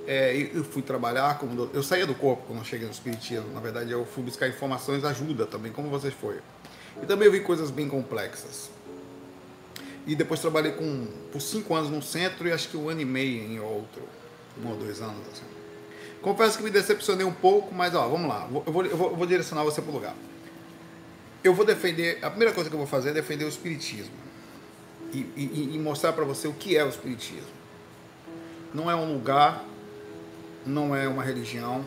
é, 0.07 0.51
eu 0.53 0.65
fui 0.65 0.83
trabalhar 0.83 1.39
como 1.39 1.55
doutor. 1.55 1.77
eu 1.77 1.83
saía 1.83 2.07
do 2.07 2.15
corpo 2.15 2.45
quando 2.47 2.61
eu 2.61 2.65
cheguei 2.65 2.87
no 2.87 2.93
espiritismo. 2.93 3.53
Na 3.53 3.61
verdade, 3.61 3.91
eu 3.91 4.05
fui 4.05 4.23
buscar 4.23 4.49
informações, 4.49 5.05
ajuda 5.05 5.47
também, 5.47 5.73
como 5.73 5.89
vocês 5.89 6.15
foram. 6.15 6.41
E 7.03 7.07
também 7.07 7.27
eu 7.27 7.33
vi 7.33 7.41
coisas 7.41 7.71
bem 7.71 7.89
complexas. 7.89 8.71
E 10.07 10.15
depois 10.15 10.41
trabalhei 10.41 10.73
com, 10.73 11.07
por 11.31 11.41
cinco 11.41 11.75
anos 11.75 11.91
num 11.91 12.03
centro 12.03 12.49
e 12.49 12.53
acho 12.53 12.69
que 12.69 12.77
um 12.77 12.89
ano 12.89 13.01
e 13.01 13.05
meio 13.05 13.43
em 13.43 13.61
outro, 13.61 14.03
um 14.63 14.69
ou 14.69 14.77
dois 14.77 15.01
anos. 15.01 15.21
Assim. 15.33 15.45
Confesso 16.23 16.59
que 16.59 16.65
me 16.65 16.71
decepcionei 16.71 17.25
um 17.25 17.33
pouco, 17.33 17.75
mas 17.75 17.95
ó, 17.95 18.09
vamos 18.09 18.29
lá, 18.29 18.49
eu 18.67 18.73
vou, 18.73 18.85
eu 18.85 18.97
vou, 18.97 19.11
eu 19.11 19.17
vou 19.17 19.27
direcionar 19.27 19.63
você 19.63 19.81
para 19.81 19.91
o 19.91 19.95
lugar 19.95 20.15
eu 21.43 21.55
vou 21.55 21.65
defender, 21.65 22.19
a 22.23 22.31
primeira 22.31 22.55
coisa 22.55 22.69
que 22.69 22.75
eu 22.75 22.79
vou 22.79 22.87
fazer 22.87 23.11
é 23.11 23.13
defender 23.13 23.45
o 23.45 23.49
Espiritismo. 23.49 24.13
E, 25.13 25.19
e, 25.37 25.71
e 25.75 25.79
mostrar 25.79 26.13
para 26.13 26.25
você 26.25 26.47
o 26.47 26.53
que 26.53 26.77
é 26.77 26.85
o 26.85 26.89
Espiritismo. 26.89 27.60
Não 28.73 28.91
é 28.91 28.95
um 28.95 29.13
lugar, 29.13 29.65
não 30.65 30.95
é 30.95 31.09
uma 31.09 31.23
religião, 31.23 31.85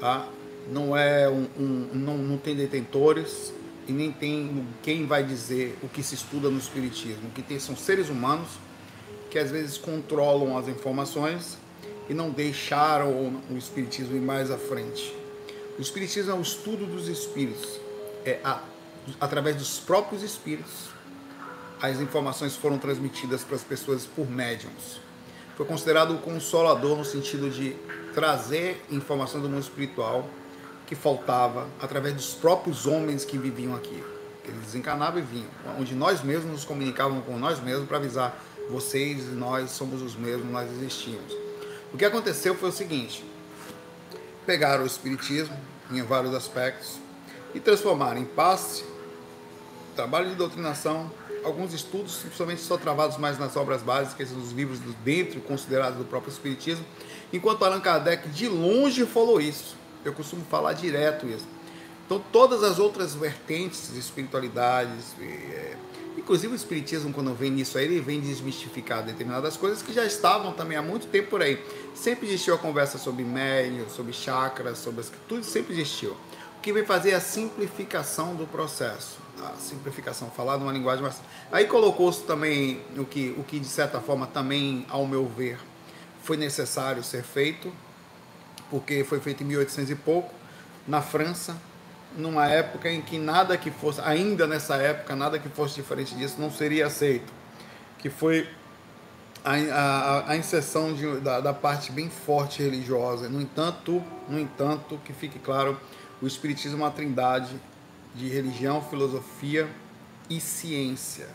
tá? 0.00 0.28
não 0.70 0.96
é 0.96 1.28
um, 1.28 1.46
um 1.58 1.88
não, 1.94 2.18
não 2.18 2.38
tem 2.38 2.54
detentores 2.54 3.52
e 3.86 3.92
nem 3.92 4.12
tem 4.12 4.66
quem 4.82 5.06
vai 5.06 5.22
dizer 5.22 5.78
o 5.82 5.88
que 5.88 6.02
se 6.02 6.14
estuda 6.14 6.50
no 6.50 6.58
Espiritismo. 6.58 7.28
O 7.28 7.32
que 7.32 7.42
tem 7.42 7.58
são 7.58 7.76
seres 7.76 8.08
humanos 8.08 8.48
que 9.30 9.38
às 9.38 9.50
vezes 9.50 9.76
controlam 9.76 10.56
as 10.56 10.68
informações 10.68 11.58
e 12.08 12.14
não 12.14 12.30
deixaram 12.30 13.08
o 13.50 13.56
Espiritismo 13.56 14.16
ir 14.16 14.20
mais 14.20 14.50
à 14.50 14.56
frente. 14.56 15.14
O 15.78 15.82
Espiritismo 15.82 16.30
é 16.30 16.34
o 16.34 16.40
estudo 16.40 16.86
dos 16.86 17.08
espíritos 17.08 17.78
é, 18.24 18.40
a, 18.44 18.62
através 19.20 19.56
dos 19.56 19.78
próprios 19.78 20.22
espíritos, 20.22 20.90
as 21.80 22.00
informações 22.00 22.56
foram 22.56 22.78
transmitidas 22.78 23.42
para 23.44 23.56
as 23.56 23.62
pessoas 23.62 24.04
por 24.04 24.28
médiums. 24.28 25.00
Foi 25.58 25.66
considerado 25.66 26.14
o 26.14 26.18
consolador 26.18 26.96
no 26.96 27.04
sentido 27.04 27.50
de 27.50 27.76
trazer 28.14 28.80
informação 28.92 29.40
do 29.40 29.48
mundo 29.48 29.62
espiritual 29.62 30.24
que 30.86 30.94
faltava 30.94 31.66
através 31.80 32.14
dos 32.14 32.32
próprios 32.32 32.86
homens 32.86 33.24
que 33.24 33.36
viviam 33.36 33.74
aqui. 33.74 34.00
Eles 34.44 34.60
desencarnavam 34.60 35.18
e 35.18 35.22
vinham, 35.22 35.50
onde 35.76 35.96
nós 35.96 36.22
mesmos 36.22 36.52
nos 36.52 36.64
comunicávamos 36.64 37.24
com 37.24 37.36
nós 37.36 37.58
mesmos 37.58 37.88
para 37.88 37.96
avisar 37.96 38.40
vocês 38.70 39.24
e 39.24 39.32
nós 39.32 39.72
somos 39.72 40.00
os 40.00 40.14
mesmos, 40.14 40.48
nós 40.48 40.70
existimos. 40.70 41.36
O 41.92 41.98
que 41.98 42.04
aconteceu 42.04 42.54
foi 42.54 42.68
o 42.68 42.72
seguinte: 42.72 43.24
pegaram 44.46 44.84
o 44.84 44.86
espiritismo 44.86 45.58
em 45.90 46.00
vários 46.04 46.34
aspectos, 46.34 47.00
e 47.52 47.58
transformar 47.58 48.16
em 48.16 48.24
passe, 48.24 48.84
trabalho 49.98 50.30
de 50.30 50.36
doutrinação, 50.36 51.10
alguns 51.42 51.74
estudos, 51.74 52.18
principalmente 52.18 52.60
só 52.60 52.76
travados 52.76 53.16
mais 53.16 53.36
nas 53.36 53.56
obras 53.56 53.82
básicas, 53.82 54.30
nos 54.30 54.52
livros 54.52 54.78
do 54.78 54.92
dentro, 55.02 55.40
considerados 55.40 55.98
do 55.98 56.04
próprio 56.04 56.30
Espiritismo, 56.30 56.84
enquanto 57.32 57.64
Allan 57.64 57.80
Kardec 57.80 58.28
de 58.28 58.48
longe 58.48 59.04
falou 59.04 59.40
isso. 59.40 59.76
Eu 60.04 60.12
costumo 60.12 60.44
falar 60.44 60.74
direto 60.74 61.26
isso. 61.26 61.44
Então, 62.06 62.22
todas 62.30 62.62
as 62.62 62.78
outras 62.78 63.12
vertentes 63.16 63.92
de 63.92 63.98
espiritualidades, 63.98 65.16
é, 65.20 65.76
inclusive 66.16 66.52
o 66.52 66.56
Espiritismo, 66.56 67.12
quando 67.12 67.34
vem 67.34 67.50
nisso 67.50 67.76
aí, 67.76 67.86
ele 67.86 68.00
vem 68.00 68.20
desmistificar 68.20 69.02
determinadas 69.02 69.56
coisas 69.56 69.82
que 69.82 69.92
já 69.92 70.06
estavam 70.06 70.52
também 70.52 70.78
há 70.78 70.82
muito 70.82 71.08
tempo 71.08 71.30
por 71.30 71.42
aí. 71.42 71.60
Sempre 71.92 72.28
existiu 72.28 72.54
a 72.54 72.58
conversa 72.58 72.98
sobre 72.98 73.24
médium, 73.24 73.88
sobre 73.90 74.12
chakras, 74.12 74.78
sobre 74.78 75.00
as, 75.00 75.12
tudo 75.26 75.42
sempre 75.42 75.74
existiu 75.74 76.16
que 76.62 76.72
vem 76.72 76.84
fazer 76.84 77.14
a 77.14 77.20
simplificação 77.20 78.34
do 78.34 78.46
processo. 78.46 79.27
A 79.42 79.56
simplificação, 79.56 80.30
falar 80.30 80.58
numa 80.58 80.72
linguagem 80.72 81.02
mais. 81.02 81.20
Aí 81.52 81.66
colocou-se 81.66 82.22
também 82.24 82.80
o 82.96 83.04
que, 83.04 83.34
o 83.38 83.44
que, 83.44 83.60
de 83.60 83.66
certa 83.66 84.00
forma, 84.00 84.26
também, 84.26 84.84
ao 84.88 85.06
meu 85.06 85.26
ver, 85.26 85.58
foi 86.22 86.36
necessário 86.36 87.02
ser 87.02 87.22
feito, 87.22 87.72
porque 88.70 89.04
foi 89.04 89.20
feito 89.20 89.42
em 89.42 89.46
1800 89.46 89.90
e 89.90 89.94
pouco, 89.94 90.34
na 90.86 91.00
França, 91.00 91.56
numa 92.16 92.46
época 92.48 92.90
em 92.90 93.00
que 93.00 93.18
nada 93.18 93.56
que 93.56 93.70
fosse, 93.70 94.00
ainda 94.00 94.46
nessa 94.46 94.76
época, 94.76 95.14
nada 95.14 95.38
que 95.38 95.48
fosse 95.48 95.76
diferente 95.76 96.14
disso 96.14 96.36
não 96.38 96.50
seria 96.50 96.86
aceito. 96.86 97.32
Que 97.98 98.10
foi 98.10 98.48
a, 99.44 99.54
a, 99.54 100.30
a 100.32 100.36
inserção 100.36 100.92
de, 100.92 101.20
da, 101.20 101.40
da 101.40 101.54
parte 101.54 101.92
bem 101.92 102.10
forte 102.10 102.62
religiosa. 102.62 103.28
No 103.28 103.40
entanto, 103.40 104.02
no 104.28 104.38
entanto, 104.38 105.00
que 105.04 105.12
fique 105.12 105.38
claro 105.38 105.78
o 106.20 106.26
Espiritismo 106.26 106.78
é 106.78 106.84
uma 106.84 106.90
trindade 106.90 107.54
de 108.14 108.28
religião, 108.28 108.82
filosofia 108.82 109.68
e 110.28 110.40
ciência. 110.40 111.28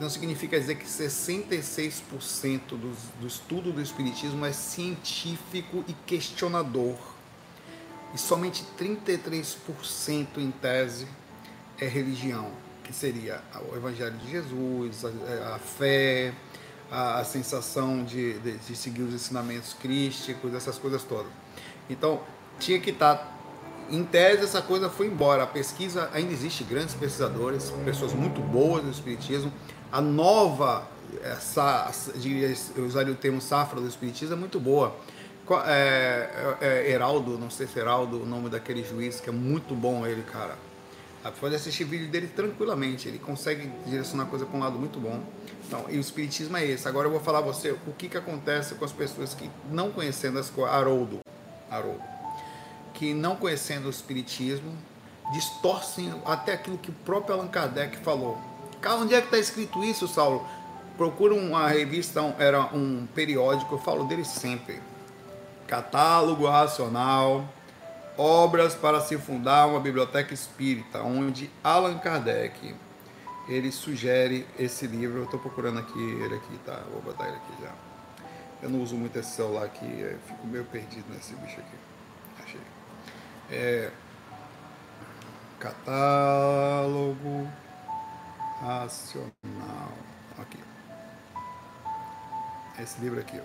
Não 0.00 0.08
significa 0.08 0.58
dizer 0.58 0.76
que 0.76 0.86
66% 0.86 2.60
do, 2.68 3.20
do 3.20 3.26
estudo 3.26 3.72
do 3.72 3.82
Espiritismo 3.82 4.44
é 4.46 4.52
científico 4.52 5.84
e 5.88 5.92
questionador. 5.92 6.96
E 8.14 8.18
somente 8.18 8.64
33% 8.78 10.38
em 10.38 10.50
tese 10.52 11.06
é 11.80 11.86
religião, 11.86 12.50
que 12.84 12.92
seria 12.92 13.42
o 13.70 13.76
Evangelho 13.76 14.16
de 14.18 14.30
Jesus, 14.30 15.04
a, 15.04 15.56
a 15.56 15.58
fé, 15.58 16.32
a, 16.90 17.18
a 17.18 17.24
sensação 17.24 18.04
de, 18.04 18.38
de, 18.38 18.56
de, 18.56 18.76
seguir 18.76 19.02
os 19.02 19.12
ensinamentos 19.12 19.74
crísticos, 19.74 20.54
essas 20.54 20.78
coisas 20.78 21.02
todas. 21.02 21.30
Então, 21.90 22.22
tinha 22.58 22.80
que 22.80 22.90
estar 22.90 23.37
em 23.90 24.04
tese, 24.04 24.44
essa 24.44 24.60
coisa 24.60 24.88
foi 24.88 25.06
embora. 25.06 25.42
A 25.42 25.46
pesquisa 25.46 26.10
ainda 26.12 26.32
existe 26.32 26.64
grandes 26.64 26.94
pesquisadores, 26.94 27.72
pessoas 27.84 28.12
muito 28.12 28.40
boas 28.40 28.84
no 28.84 28.90
espiritismo. 28.90 29.52
A 29.90 30.00
nova, 30.00 30.86
essa, 31.22 31.90
diria, 32.16 32.54
eu 32.76 32.84
usaria 32.84 33.12
o 33.12 33.16
termo 33.16 33.40
safra 33.40 33.80
do 33.80 33.88
espiritismo, 33.88 34.34
é 34.34 34.38
muito 34.38 34.60
boa. 34.60 34.94
É, 35.66 36.56
é, 36.60 36.66
é, 36.66 36.90
Heraldo, 36.90 37.38
não 37.38 37.48
sei 37.48 37.66
se 37.66 37.78
é 37.78 37.82
Heraldo 37.82 38.22
o 38.22 38.26
nome 38.26 38.50
daquele 38.50 38.84
juiz, 38.84 39.18
que 39.20 39.30
é 39.30 39.32
muito 39.32 39.74
bom 39.74 40.06
ele, 40.06 40.22
cara. 40.22 40.56
Pode 41.40 41.54
assistir 41.54 41.84
vídeo 41.84 42.08
dele 42.08 42.28
tranquilamente, 42.28 43.08
ele 43.08 43.18
consegue 43.18 43.70
direcionar 43.84 44.24
a 44.24 44.26
coisa 44.26 44.46
para 44.46 44.56
um 44.56 44.60
lado 44.60 44.78
muito 44.78 44.98
bom. 44.98 45.20
Então, 45.66 45.84
e 45.90 45.98
o 45.98 46.00
espiritismo 46.00 46.56
é 46.56 46.64
esse. 46.64 46.88
Agora 46.88 47.06
eu 47.06 47.10
vou 47.10 47.20
falar 47.20 47.38
a 47.38 47.42
você 47.42 47.72
o 47.72 47.92
que, 47.98 48.08
que 48.08 48.16
acontece 48.16 48.74
com 48.76 48.84
as 48.84 48.92
pessoas 48.92 49.34
que 49.34 49.50
não 49.70 49.90
conhecendo 49.90 50.38
as 50.38 50.48
coisas. 50.48 50.74
Haroldo. 50.74 51.18
Haroldo 51.70 52.17
que, 52.98 53.14
não 53.14 53.36
conhecendo 53.36 53.86
o 53.86 53.90
Espiritismo, 53.90 54.76
distorcem 55.32 56.12
até 56.24 56.54
aquilo 56.54 56.76
que 56.76 56.90
o 56.90 56.94
próprio 57.04 57.36
Allan 57.36 57.46
Kardec 57.46 57.96
falou. 57.98 58.36
Onde 59.00 59.14
é 59.14 59.20
que 59.20 59.26
está 59.26 59.38
escrito 59.38 59.84
isso, 59.84 60.08
Saulo? 60.08 60.44
Procura 60.96 61.32
uma 61.32 61.68
revista, 61.68 62.20
era 62.40 62.64
um 62.74 63.06
periódico, 63.14 63.76
eu 63.76 63.78
falo 63.78 64.04
dele 64.04 64.24
sempre. 64.24 64.80
Catálogo 65.68 66.48
Racional, 66.48 67.48
Obras 68.16 68.74
para 68.74 69.00
se 69.00 69.16
fundar 69.16 69.68
uma 69.68 69.78
biblioteca 69.78 70.34
espírita, 70.34 71.00
onde 71.02 71.48
Allan 71.62 71.98
Kardec 71.98 72.74
ele 73.46 73.70
sugere 73.70 74.44
esse 74.58 74.88
livro. 74.88 75.18
Eu 75.18 75.24
estou 75.26 75.38
procurando 75.38 75.78
aqui 75.78 76.00
ele 76.00 76.34
aqui, 76.34 76.58
tá? 76.66 76.82
Vou 76.90 77.00
botar 77.00 77.28
ele 77.28 77.36
aqui 77.36 77.62
já. 77.62 77.72
Eu 78.60 78.70
não 78.70 78.82
uso 78.82 78.96
muito 78.96 79.16
esse 79.16 79.36
celular 79.36 79.66
aqui, 79.66 79.86
fico 80.26 80.46
meio 80.48 80.64
perdido 80.64 81.04
nesse 81.14 81.32
bicho 81.36 81.60
aqui. 81.60 81.76
É, 83.50 83.90
catálogo 85.58 87.48
racional. 88.60 89.92
Aqui. 90.38 90.58
Esse 92.78 93.00
livro 93.00 93.20
aqui. 93.20 93.40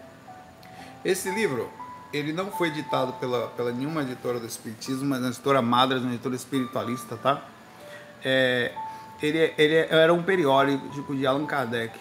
Esse 1.03 1.29
livro, 1.31 1.69
ele 2.13 2.31
não 2.31 2.51
foi 2.51 2.67
editado 2.67 3.13
pela, 3.13 3.47
pela 3.49 3.71
nenhuma 3.71 4.01
editora 4.01 4.39
do 4.39 4.45
Espiritismo, 4.45 5.05
mas 5.05 5.19
uma 5.19 5.29
editora 5.29 5.61
Madras, 5.61 6.01
uma 6.01 6.11
editora 6.11 6.35
espiritualista, 6.35 7.17
tá? 7.17 7.41
É, 8.23 8.73
ele, 9.21 9.53
ele 9.57 9.75
era 9.75 10.13
um 10.13 10.21
periódico 10.21 11.15
de 11.15 11.25
Allan 11.25 11.45
Kardec, 11.45 11.97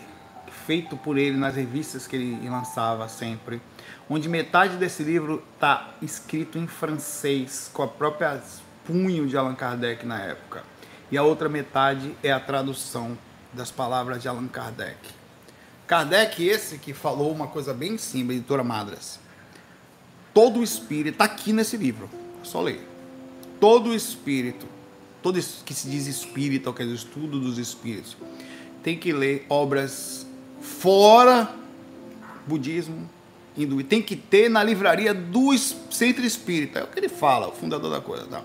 feito 0.66 0.96
por 0.96 1.16
ele 1.16 1.36
nas 1.36 1.55
revistas 1.55 2.07
que 2.07 2.16
ele 2.16 2.48
lançava 2.48 3.09
sempre, 3.09 3.61
onde 4.08 4.28
metade 4.28 4.76
desse 4.76 5.02
livro 5.02 5.42
está 5.54 5.94
escrito 6.02 6.58
em 6.58 6.66
francês, 6.66 7.70
com 7.72 7.82
a 7.82 7.88
própria 7.88 8.42
punho 8.84 9.26
de 9.26 9.36
Allan 9.36 9.54
Kardec 9.54 10.04
na 10.04 10.20
época, 10.20 10.64
e 11.10 11.16
a 11.16 11.22
outra 11.22 11.48
metade 11.48 12.14
é 12.22 12.32
a 12.32 12.40
tradução 12.40 13.16
das 13.52 13.70
palavras 13.70 14.20
de 14.22 14.28
Allan 14.28 14.48
Kardec. 14.48 14.96
Kardec, 15.86 16.46
esse 16.46 16.78
que 16.78 16.94
falou 16.94 17.30
uma 17.30 17.46
coisa 17.46 17.74
bem 17.74 17.98
simples, 17.98 18.38
editora 18.38 18.64
Madras. 18.64 19.20
Todo 20.32 20.62
espírito 20.62 21.14
está 21.14 21.24
aqui 21.26 21.52
nesse 21.52 21.76
livro, 21.76 22.08
só 22.42 22.62
ler. 22.62 22.88
Todo 23.60 23.94
espírito, 23.94 24.66
todo 25.22 25.38
que 25.64 25.74
se 25.74 25.88
diz 25.88 26.06
espírito, 26.06 26.72
que 26.72 26.82
é 26.82 26.86
o 26.86 26.94
estudo 26.94 27.38
dos 27.38 27.58
espíritos, 27.58 28.16
tem 28.82 28.98
que 28.98 29.12
ler 29.12 29.46
obras 29.48 30.26
fora 30.60 31.54
budismo, 32.46 33.08
hindu. 33.57 33.82
Tem 33.82 34.03
que 34.03 34.16
ter 34.16 34.48
na 34.48 34.62
livraria 34.62 35.12
do 35.12 35.57
Centro 35.90 36.24
Espírita. 36.24 36.80
É 36.80 36.84
o 36.84 36.86
que 36.86 36.98
ele 36.98 37.09
fala, 37.09 37.48
o 37.48 37.53
fundador 37.53 37.90
da 37.90 38.00
coisa. 38.00 38.26
Tá? 38.26 38.42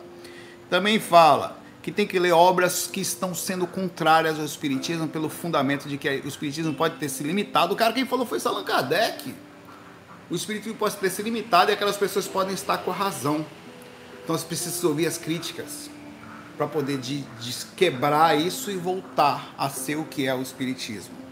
Também 0.70 0.99
fala 0.99 1.60
que 1.82 1.91
tem 1.91 2.05
que 2.05 2.20
ler 2.20 2.34
obras 2.34 2.88
que 2.88 2.99
estão 2.99 3.34
sendo 3.34 3.66
contrárias 3.66 4.38
ao 4.38 4.45
Espiritismo 4.45 5.08
pelo 5.08 5.30
fundamento 5.30 5.88
de 5.88 5.97
que 5.97 6.10
o 6.10 6.28
Espiritismo 6.28 6.74
pode 6.74 6.97
ter 6.97 7.10
se 7.10 7.24
limitado. 7.24 7.74
O 7.74 7.78
cara 7.78 7.93
quem 7.93 8.05
falou 8.05 8.26
foi 8.26 8.39
Allan 8.43 8.64
Kardec. 8.64 9.34
O 10.30 10.36
Espiritismo 10.36 10.78
pode 10.78 10.97
ter 10.97 11.10
se 11.10 11.22
limitado 11.22 11.72
e 11.72 11.74
aquelas 11.74 11.95
pessoas 11.95 12.28
podem 12.28 12.53
estar 12.53 12.80
com 12.80 12.91
a 12.91 12.93
razão. 12.93 13.45
Então 14.24 14.38
você 14.38 14.45
precisa 14.45 14.86
ouvir 14.86 15.08
as 15.08 15.18
críticas 15.18 15.89
para 16.58 16.68
poder 16.68 16.97
de, 16.97 17.22
de 17.39 17.66
quebrar 17.78 18.38
isso 18.38 18.70
e 18.70 18.76
voltar 18.76 19.53
a 19.58 19.70
ser 19.70 19.95
o 19.95 20.03
que 20.03 20.28
é 20.28 20.36
o 20.36 20.41
Espiritismo 20.41 21.26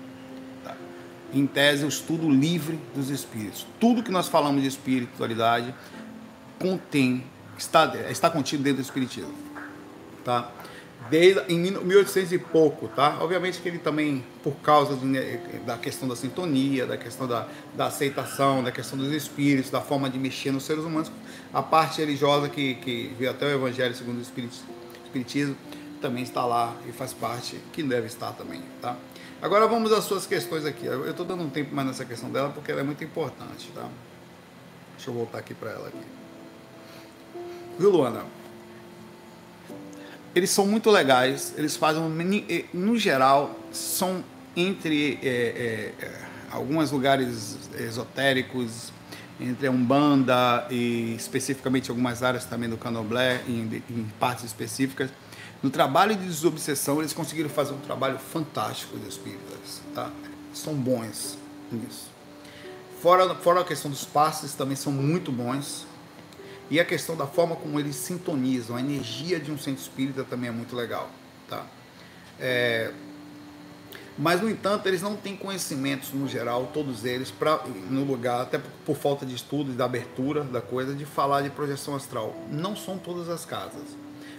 em 1.33 1.45
tese, 1.45 1.85
o 1.85 1.87
estudo 1.87 2.29
livre 2.29 2.79
dos 2.93 3.09
espíritos. 3.09 3.65
Tudo 3.79 4.03
que 4.03 4.11
nós 4.11 4.27
falamos 4.27 4.61
de 4.61 4.67
espiritualidade 4.67 5.73
contém, 6.59 7.23
está, 7.57 7.93
está 8.09 8.29
contido 8.29 8.63
dentro 8.63 8.81
do 8.81 8.85
espiritismo. 8.85 9.33
Tá? 10.23 10.51
Desde 11.09 11.41
em 11.53 11.59
1800 11.59 12.31
e 12.31 12.39
pouco, 12.39 12.87
tá? 12.87 13.19
Obviamente 13.21 13.61
que 13.61 13.69
ele 13.69 13.77
também, 13.77 14.23
por 14.43 14.55
causa 14.55 14.95
de, 14.95 15.05
né, 15.05 15.39
da 15.63 15.77
questão 15.77 16.07
da 16.07 16.15
sintonia, 16.15 16.87
da 16.87 16.97
questão 16.97 17.27
da, 17.27 17.47
da 17.75 17.85
aceitação, 17.85 18.63
da 18.63 18.71
questão 18.71 18.97
dos 18.97 19.11
espíritos, 19.11 19.69
da 19.69 19.81
forma 19.81 20.09
de 20.09 20.17
mexer 20.17 20.51
nos 20.51 20.63
seres 20.63 20.83
humanos, 20.83 21.11
a 21.53 21.61
parte 21.61 21.99
religiosa 21.99 22.49
que, 22.49 22.75
que 22.75 23.13
veio 23.19 23.29
até 23.29 23.45
o 23.45 23.49
Evangelho 23.49 23.93
segundo 23.93 24.17
o 24.17 24.21
Espiritismo, 24.21 25.55
também 26.01 26.23
está 26.23 26.45
lá 26.45 26.75
e 26.87 26.91
faz 26.91 27.13
parte, 27.13 27.59
que 27.73 27.83
deve 27.83 28.07
estar 28.07 28.31
também, 28.33 28.61
tá? 28.81 28.95
Agora 29.41 29.67
vamos 29.67 29.91
às 29.91 30.05
suas 30.05 30.25
questões 30.25 30.65
aqui. 30.65 30.85
Eu 30.85 31.09
estou 31.09 31.25
dando 31.25 31.43
um 31.43 31.49
tempo 31.49 31.75
mais 31.75 31.87
nessa 31.87 32.05
questão 32.05 32.29
dela 32.29 32.49
porque 32.49 32.71
ela 32.71 32.81
é 32.81 32.83
muito 32.83 33.03
importante, 33.03 33.69
tá? 33.73 33.87
Deixa 34.95 35.09
eu 35.09 35.13
voltar 35.13 35.39
aqui 35.39 35.53
para 35.53 35.71
ela 35.71 35.87
aqui. 35.87 35.97
Viu, 37.77 37.89
Luana? 37.89 38.25
Eles 40.33 40.49
são 40.49 40.65
muito 40.65 40.89
legais. 40.89 41.53
Eles 41.57 41.75
fazem, 41.75 42.01
no 42.73 42.97
geral, 42.97 43.59
são 43.71 44.23
entre 44.55 45.19
é, 45.21 45.93
é, 45.99 46.11
alguns 46.51 46.91
lugares 46.91 47.57
esotéricos, 47.77 48.91
entre 49.39 49.67
a 49.67 49.71
Umbanda 49.71 50.65
e 50.71 51.13
especificamente 51.15 51.89
algumas 51.89 52.23
áreas 52.23 52.45
também 52.45 52.69
do 52.69 52.77
Candomblé, 52.77 53.43
em, 53.47 53.83
em 53.89 54.11
partes 54.17 54.45
específicas 54.45 55.09
no 55.63 55.69
trabalho 55.69 56.15
de 56.15 56.25
desobsessão, 56.25 56.99
eles 56.99 57.13
conseguiram 57.13 57.49
fazer 57.49 57.73
um 57.73 57.79
trabalho 57.79 58.19
fantástico 58.19 58.97
de 58.97 59.07
espíritas. 59.07 59.81
Tá? 59.93 60.11
São 60.53 60.73
bons 60.75 61.37
nisso. 61.71 62.09
Fora, 63.01 63.35
fora 63.35 63.61
a 63.61 63.63
questão 63.63 63.89
dos 63.89 64.05
passes, 64.05 64.53
também 64.53 64.75
são 64.75 64.91
muito 64.91 65.31
bons. 65.31 65.85
E 66.69 66.79
a 66.79 66.85
questão 66.85 67.15
da 67.15 67.27
forma 67.27 67.55
como 67.55 67.79
eles 67.79 67.95
sintonizam, 67.95 68.75
a 68.75 68.79
energia 68.79 69.39
de 69.39 69.51
um 69.51 69.57
centro 69.57 69.81
espírita 69.81 70.23
também 70.23 70.49
é 70.49 70.51
muito 70.51 70.75
legal. 70.75 71.09
Tá? 71.47 71.65
É, 72.39 72.91
mas, 74.17 74.39
no 74.39 74.49
entanto, 74.49 74.87
eles 74.87 75.01
não 75.01 75.15
têm 75.15 75.35
conhecimentos, 75.35 76.13
no 76.13 76.27
geral, 76.27 76.69
todos 76.73 77.03
eles, 77.03 77.31
pra, 77.31 77.61
no 77.89 78.05
lugar, 78.05 78.41
até 78.41 78.57
por, 78.57 78.71
por 78.85 78.95
falta 78.95 79.25
de 79.25 79.35
estudo 79.35 79.71
e 79.71 79.75
da 79.75 79.85
abertura 79.85 80.41
da 80.43 80.61
coisa, 80.61 80.95
de 80.95 81.05
falar 81.05 81.41
de 81.41 81.49
projeção 81.49 81.95
astral. 81.95 82.33
Não 82.49 82.77
são 82.77 82.97
todas 82.97 83.27
as 83.27 83.43
casas. 83.43 83.83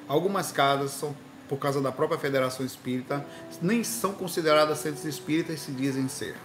Algumas 0.09 0.53
casas 0.53 0.93
são 0.93 1.15
por 1.49 1.59
causa 1.59 1.81
da 1.81 1.93
própria 1.93 2.19
Federação 2.19 2.65
Espírita, 2.65 3.25
nem 3.63 3.85
são 3.85 4.13
consideradas 4.13 4.79
centros 4.79 5.05
espíritas 5.05 5.61
se 5.61 5.73
dizem 5.73 6.09
ser. 6.09 6.37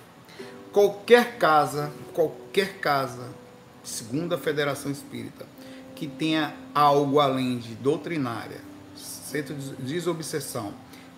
Qualquer 0.72 1.38
casa, 1.38 1.92
qualquer 2.14 2.78
casa, 2.80 3.30
segundo 3.84 4.34
a 4.34 4.38
Federação 4.38 4.92
Espírita, 4.92 5.46
que 5.96 6.08
tenha 6.08 6.56
algo 6.74 7.20
além 7.20 7.58
de 7.58 7.76
doutrinária, 7.76 8.62
centro 8.96 9.56
de 9.56 9.94
desobsessão 9.94 10.74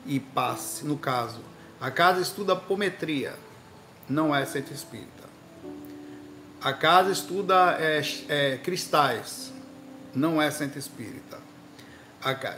e 0.06 0.20
passe, 0.20 0.86
no 0.86 0.98
caso, 0.98 1.42
a 1.80 1.92
casa 1.92 2.22
estuda 2.22 2.54
apometria, 2.54 3.36
não 4.10 4.36
é 4.36 4.46
centro 4.46 4.74
espírita. 4.74 5.24
A 6.62 6.72
casa 6.72 7.12
estuda 7.12 7.78
é, 7.80 8.02
é, 8.30 8.58
cristais, 8.58 9.52
não 10.14 10.42
é 10.42 10.50
centro 10.50 10.80
espírita 10.80 11.43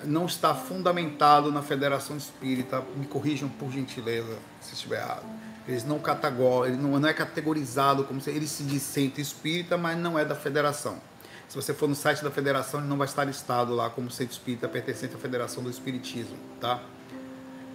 não 0.03 0.25
está 0.25 0.53
fundamentado 0.53 1.51
na 1.51 1.61
Federação 1.61 2.17
Espírita, 2.17 2.83
me 2.95 3.05
corrijam 3.05 3.49
por 3.49 3.71
gentileza 3.71 4.37
se 4.61 4.73
estiver 4.73 5.01
errado. 5.01 5.25
Eles 5.67 5.83
não 5.83 5.97
categorizam, 5.99 6.65
ele 6.65 6.77
não, 6.77 6.99
não 6.99 7.09
é 7.09 7.13
categorizado 7.13 8.03
como 8.03 8.21
se 8.21 8.29
ele 8.29 8.47
se 8.47 8.63
diz 8.63 8.83
centro 8.83 9.19
espírita, 9.19 9.77
mas 9.77 9.97
não 9.97 10.17
é 10.17 10.23
da 10.23 10.35
federação. 10.35 10.99
Se 11.47 11.55
você 11.55 11.73
for 11.73 11.87
no 11.87 11.95
site 11.95 12.23
da 12.23 12.31
federação, 12.31 12.79
ele 12.79 12.89
não 12.89 12.97
vai 12.97 13.07
estar 13.07 13.23
listado 13.23 13.73
lá 13.73 13.89
como 13.89 14.09
centro 14.11 14.33
espírita 14.33 14.67
pertencente 14.67 15.15
à 15.15 15.17
Federação 15.17 15.63
do 15.63 15.69
Espiritismo, 15.69 16.37
tá? 16.59 16.81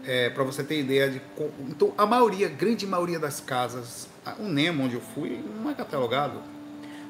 É, 0.05 0.31
para 0.31 0.43
você 0.45 0.65
ter 0.65 0.81
ideia 0.81 1.11
de 1.11 1.21
então 1.69 1.93
a 1.97 2.07
maioria, 2.07 2.49
grande 2.49 2.87
maioria 2.87 3.19
das 3.19 3.39
casas, 3.39 4.09
o 4.39 4.45
Nemo 4.45 4.85
onde 4.85 4.95
eu 4.95 5.01
fui 5.01 5.45
não 5.63 5.71
é 5.71 5.75
catalogado. 5.75 6.41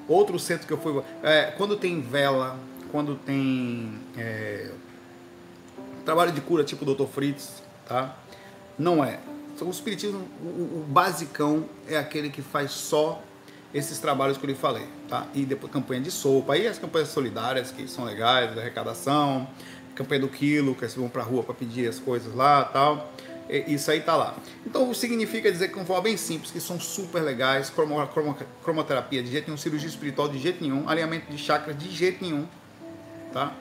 Outro 0.09 0.39
centro 0.39 0.66
que 0.66 0.72
eu 0.72 0.78
fui, 0.78 1.03
é, 1.22 1.53
quando 1.57 1.76
tem 1.76 2.01
vela, 2.01 2.59
quando 2.91 3.16
tem 3.16 3.99
é, 4.16 4.70
trabalho 6.05 6.32
de 6.32 6.41
cura 6.41 6.64
tipo 6.64 6.84
Dr. 6.84 7.07
Fritz, 7.07 7.62
tá? 7.86 8.16
Não 8.78 9.05
é. 9.05 9.20
Então, 9.55 9.68
o 9.68 9.70
espiritismo, 9.70 10.26
o, 10.43 10.80
o, 10.80 10.86
basicão 10.88 11.66
é 11.86 11.99
aquele 11.99 12.30
que 12.30 12.41
faz 12.41 12.70
só 12.70 13.22
esses 13.74 13.99
trabalhos 13.99 14.38
que 14.38 14.45
eu 14.45 14.49
lhe 14.49 14.57
falei, 14.57 14.86
tá? 15.09 15.26
E 15.34 15.45
depois 15.45 15.72
campanha 15.72 16.01
de 16.01 16.11
sopa, 16.11 16.55
aí 16.55 16.66
as 16.66 16.78
campanhas 16.78 17.09
solidárias 17.09 17.70
que 17.70 17.86
são 17.86 18.05
legais, 18.05 18.55
da 18.55 18.62
arrecadação, 18.62 19.47
campanha 19.95 20.22
do 20.22 20.28
quilo, 20.28 20.74
que 20.74 20.84
eles 20.84 20.95
vão 20.95 21.09
pra 21.09 21.22
rua 21.22 21.43
para 21.43 21.55
pedir 21.55 21.88
as 21.88 21.99
coisas 21.99 22.34
lá, 22.34 22.64
tal. 22.64 23.12
Isso 23.66 23.91
aí 23.91 24.01
tá 24.01 24.16
lá. 24.16 24.36
Então 24.64 24.95
significa 24.95 25.51
dizer 25.51 25.68
que 25.68 25.74
uma 25.74 25.84
forma 25.84 26.03
bem 26.03 26.16
simples, 26.16 26.51
que 26.51 26.61
são 26.61 26.80
super 26.80 27.20
legais, 27.20 27.68
cromo, 27.68 28.07
cromo, 28.07 28.36
cromoterapia 28.62 29.22
de 29.22 29.30
jeito 29.30 29.47
nenhum, 29.47 29.59
cirurgia 29.59 29.88
espiritual 29.88 30.28
de 30.28 30.38
jeito 30.38 30.62
nenhum, 30.62 30.88
alinhamento 30.88 31.30
de 31.30 31.36
chakras 31.36 31.76
de 31.76 31.91
jeito 31.91 32.24
nenhum, 32.24 32.47
Tá? 33.33 33.53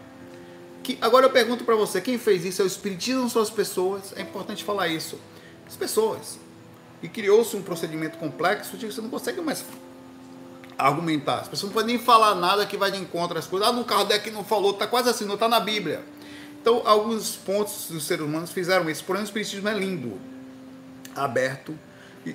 Que, 0.84 0.97
agora 1.01 1.26
eu 1.26 1.30
pergunto 1.30 1.63
para 1.63 1.76
você, 1.76 2.01
quem 2.01 2.17
fez 2.17 2.45
isso? 2.45 2.61
É 2.61 2.65
o 2.65 2.67
Espiritismo 2.67 3.30
são 3.30 3.41
as 3.41 3.49
pessoas? 3.49 4.13
É 4.15 4.22
importante 4.22 4.63
falar 4.63 4.88
isso. 4.88 5.20
As 5.67 5.76
pessoas. 5.76 6.39
E 7.01 7.07
criou-se 7.07 7.55
um 7.55 7.61
procedimento 7.61 8.17
complexo 8.17 8.78
de 8.78 8.88
que 8.88 8.93
você 8.93 9.01
não 9.01 9.09
consegue 9.09 9.39
mais 9.41 9.63
argumentar. 10.78 11.41
As 11.41 11.47
pessoas 11.47 11.72
não 11.72 11.74
podem 11.74 11.95
nem 11.95 12.03
falar 12.03 12.36
nada 12.36 12.65
que 12.65 12.78
vai 12.78 12.91
de 12.91 12.97
encontro 12.97 13.38
às 13.38 13.45
coisas. 13.45 13.67
Ah, 13.67 13.72
no 13.72 13.84
Kardec 13.84 14.32
não 14.32 14.43
falou, 14.43 14.74
tá 14.74 14.88
quase 14.88 15.09
assim, 15.09 15.26
não 15.26 15.38
tá 15.38 15.47
na 15.47 15.59
Bíblia. 15.59 16.03
Então, 16.61 16.82
alguns 16.86 17.36
pontos 17.36 17.88
dos 17.89 18.05
seres 18.05 18.26
humanos 18.26 18.51
fizeram 18.51 18.89
isso. 18.89 19.03
Porém, 19.03 19.22
o 19.22 19.26
Espiritismo 19.26 19.67
é 19.70 19.74
lindo, 19.74 20.20
aberto, 21.15 21.78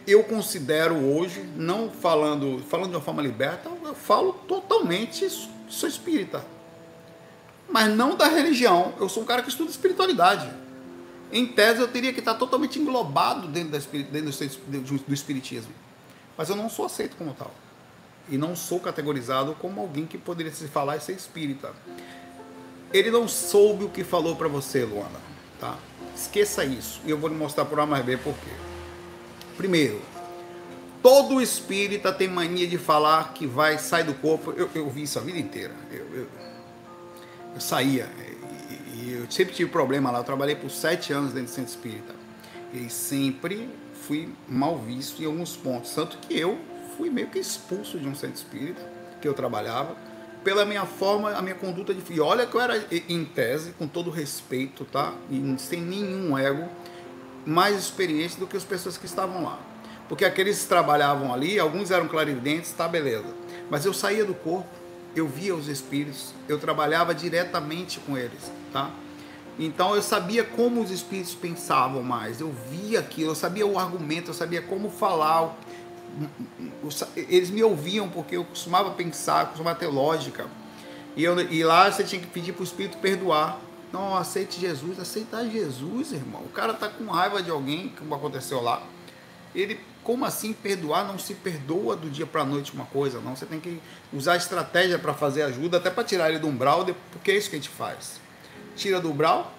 Eu 0.06 0.24
considero 0.24 0.94
hoje, 0.94 1.44
não 1.56 1.90
falando, 1.90 2.58
falando 2.68 2.90
de 2.90 2.96
uma 2.96 3.02
forma 3.02 3.22
liberta, 3.22 3.70
eu 3.84 3.94
falo 3.94 4.32
totalmente, 4.32 5.28
sou 5.68 5.88
espírita. 5.88 6.44
Mas 7.68 7.94
não 7.94 8.16
da 8.16 8.28
religião. 8.28 8.94
Eu 9.00 9.08
sou 9.08 9.22
um 9.22 9.26
cara 9.26 9.42
que 9.42 9.48
estuda 9.48 9.70
espiritualidade. 9.70 10.48
Em 11.32 11.46
tese, 11.46 11.80
eu 11.80 11.88
teria 11.88 12.12
que 12.12 12.20
estar 12.20 12.34
totalmente 12.34 12.78
englobado 12.78 13.48
dentro, 13.48 13.70
da, 13.70 13.78
dentro 13.78 14.98
do 14.98 15.14
espiritismo. 15.14 15.72
Mas 16.36 16.48
eu 16.48 16.56
não 16.56 16.68
sou 16.68 16.86
aceito 16.86 17.16
como 17.16 17.34
tal. 17.34 17.52
E 18.28 18.38
não 18.38 18.54
sou 18.54 18.80
categorizado 18.80 19.54
como 19.60 19.80
alguém 19.80 20.06
que 20.06 20.16
poderia 20.16 20.52
se 20.52 20.68
falar 20.68 20.96
e 20.96 21.00
ser 21.00 21.12
espírita. 21.12 21.72
Ele 22.92 23.10
não 23.10 23.26
soube 23.26 23.84
o 23.84 23.88
que 23.88 24.04
falou 24.04 24.36
para 24.36 24.48
você, 24.48 24.84
Luana. 24.84 25.20
Tá? 25.60 25.76
Esqueça 26.14 26.64
isso. 26.64 27.00
E 27.04 27.10
eu 27.10 27.18
vou 27.18 27.28
lhe 27.28 27.34
mostrar 27.34 27.64
por 27.64 27.80
A 27.80 27.86
mais 27.86 28.04
B 28.04 28.16
por 28.16 28.34
quê. 28.34 28.50
Primeiro, 29.56 30.00
todo 31.02 31.40
espírita 31.40 32.12
tem 32.12 32.28
mania 32.28 32.66
de 32.66 32.78
falar 32.78 33.34
que 33.34 33.46
vai 33.46 33.78
sair 33.78 34.04
do 34.04 34.14
corpo. 34.14 34.52
Eu, 34.56 34.70
eu 34.74 34.88
vi 34.88 35.02
isso 35.02 35.18
a 35.18 35.22
vida 35.22 35.38
inteira. 35.38 35.74
Eu, 35.90 36.06
eu, 36.14 36.28
eu 37.54 37.60
saía. 37.60 38.08
E, 38.94 39.12
eu 39.12 39.30
sempre 39.30 39.54
tive 39.54 39.70
problema 39.70 40.10
lá. 40.10 40.18
Eu 40.18 40.24
trabalhei 40.24 40.56
por 40.56 40.70
sete 40.70 41.12
anos 41.12 41.32
dentro 41.32 41.50
do 41.50 41.54
centro 41.54 41.70
espírita. 41.70 42.14
E 42.72 42.90
sempre 42.90 43.68
fui 44.06 44.28
mal 44.48 44.78
visto 44.78 45.22
em 45.22 45.26
alguns 45.26 45.56
pontos. 45.56 45.94
Tanto 45.94 46.18
que 46.18 46.38
eu 46.38 46.58
fui 46.96 47.10
meio 47.10 47.28
que 47.28 47.38
expulso 47.38 47.98
de 47.98 48.08
um 48.08 48.14
centro 48.14 48.36
espírita 48.36 48.82
que 49.20 49.28
eu 49.28 49.34
trabalhava 49.34 49.96
pela 50.44 50.66
minha 50.66 50.84
forma, 50.84 51.30
a 51.30 51.40
minha 51.40 51.54
conduta 51.54 51.94
de 51.94 52.12
E 52.12 52.20
olha 52.20 52.46
que 52.46 52.54
eu 52.54 52.60
era 52.60 52.84
em 53.08 53.24
tese, 53.24 53.72
com 53.72 53.88
todo 53.88 54.10
respeito, 54.10 54.84
tá? 54.84 55.14
E 55.30 55.54
sem 55.58 55.80
nenhum 55.80 56.36
ego, 56.36 56.68
mais 57.46 57.76
experiente 57.78 58.38
do 58.38 58.46
que 58.46 58.56
as 58.56 58.62
pessoas 58.62 58.98
que 58.98 59.06
estavam 59.06 59.42
lá. 59.42 59.58
Porque 60.06 60.24
aqueles 60.24 60.62
que 60.62 60.68
trabalhavam 60.68 61.32
ali, 61.32 61.58
alguns 61.58 61.90
eram 61.90 62.06
clarividentes, 62.06 62.70
tá 62.72 62.86
beleza. 62.86 63.34
Mas 63.70 63.86
eu 63.86 63.94
saía 63.94 64.24
do 64.24 64.34
corpo, 64.34 64.68
eu 65.14 65.28
via 65.28 65.54
os 65.54 65.68
espíritos, 65.68 66.34
eu 66.48 66.58
trabalhava 66.58 67.14
diretamente 67.14 68.00
com 68.00 68.16
eles, 68.16 68.50
tá? 68.72 68.90
Então 69.58 69.94
eu 69.94 70.02
sabia 70.02 70.42
como 70.42 70.82
os 70.82 70.90
espíritos 70.90 71.34
pensavam 71.34 72.02
mais, 72.02 72.40
eu 72.40 72.52
via 72.70 73.00
aquilo, 73.00 73.30
eu 73.30 73.34
sabia 73.34 73.66
o 73.66 73.78
argumento, 73.78 74.30
eu 74.30 74.34
sabia 74.34 74.60
como 74.60 74.90
falar, 74.90 75.56
eles 77.16 77.50
me 77.50 77.62
ouviam 77.62 78.08
porque 78.08 78.36
eu 78.36 78.44
costumava 78.44 78.90
pensar, 78.90 79.46
costumava 79.46 79.78
ter 79.78 79.86
lógica. 79.86 80.46
E, 81.16 81.22
eu, 81.22 81.38
e 81.40 81.62
lá 81.62 81.90
você 81.90 82.02
tinha 82.02 82.20
que 82.20 82.26
pedir 82.26 82.52
para 82.52 82.62
o 82.62 82.64
Espírito 82.64 82.98
perdoar. 82.98 83.58
Não, 83.92 84.16
aceite 84.16 84.60
Jesus. 84.60 84.98
Aceitar 84.98 85.44
Jesus, 85.44 86.12
irmão. 86.12 86.42
O 86.42 86.48
cara 86.48 86.74
tá 86.74 86.88
com 86.88 87.04
raiva 87.06 87.40
de 87.42 87.50
alguém, 87.50 87.92
como 87.96 88.14
aconteceu 88.14 88.60
lá. 88.60 88.82
Ele, 89.54 89.78
como 90.04 90.24
assim 90.24 90.52
perdoar? 90.52 91.04
Não 91.04 91.18
se 91.18 91.34
perdoa 91.34 91.96
do 91.96 92.08
dia 92.08 92.26
para 92.26 92.42
a 92.42 92.44
noite 92.44 92.72
uma 92.72 92.84
coisa, 92.84 93.20
não. 93.20 93.34
Você 93.34 93.46
tem 93.46 93.58
que 93.58 93.80
usar 94.12 94.36
estratégia 94.36 94.98
para 94.98 95.14
fazer 95.14 95.42
ajuda, 95.42 95.78
até 95.78 95.90
para 95.90 96.04
tirar 96.04 96.28
ele 96.28 96.38
do 96.38 96.46
umbral, 96.46 96.86
porque 97.10 97.32
é 97.32 97.36
isso 97.36 97.50
que 97.50 97.56
a 97.56 97.58
gente 97.58 97.70
faz. 97.70 98.20
Tira 98.76 99.00
do 99.00 99.10
umbral, 99.10 99.52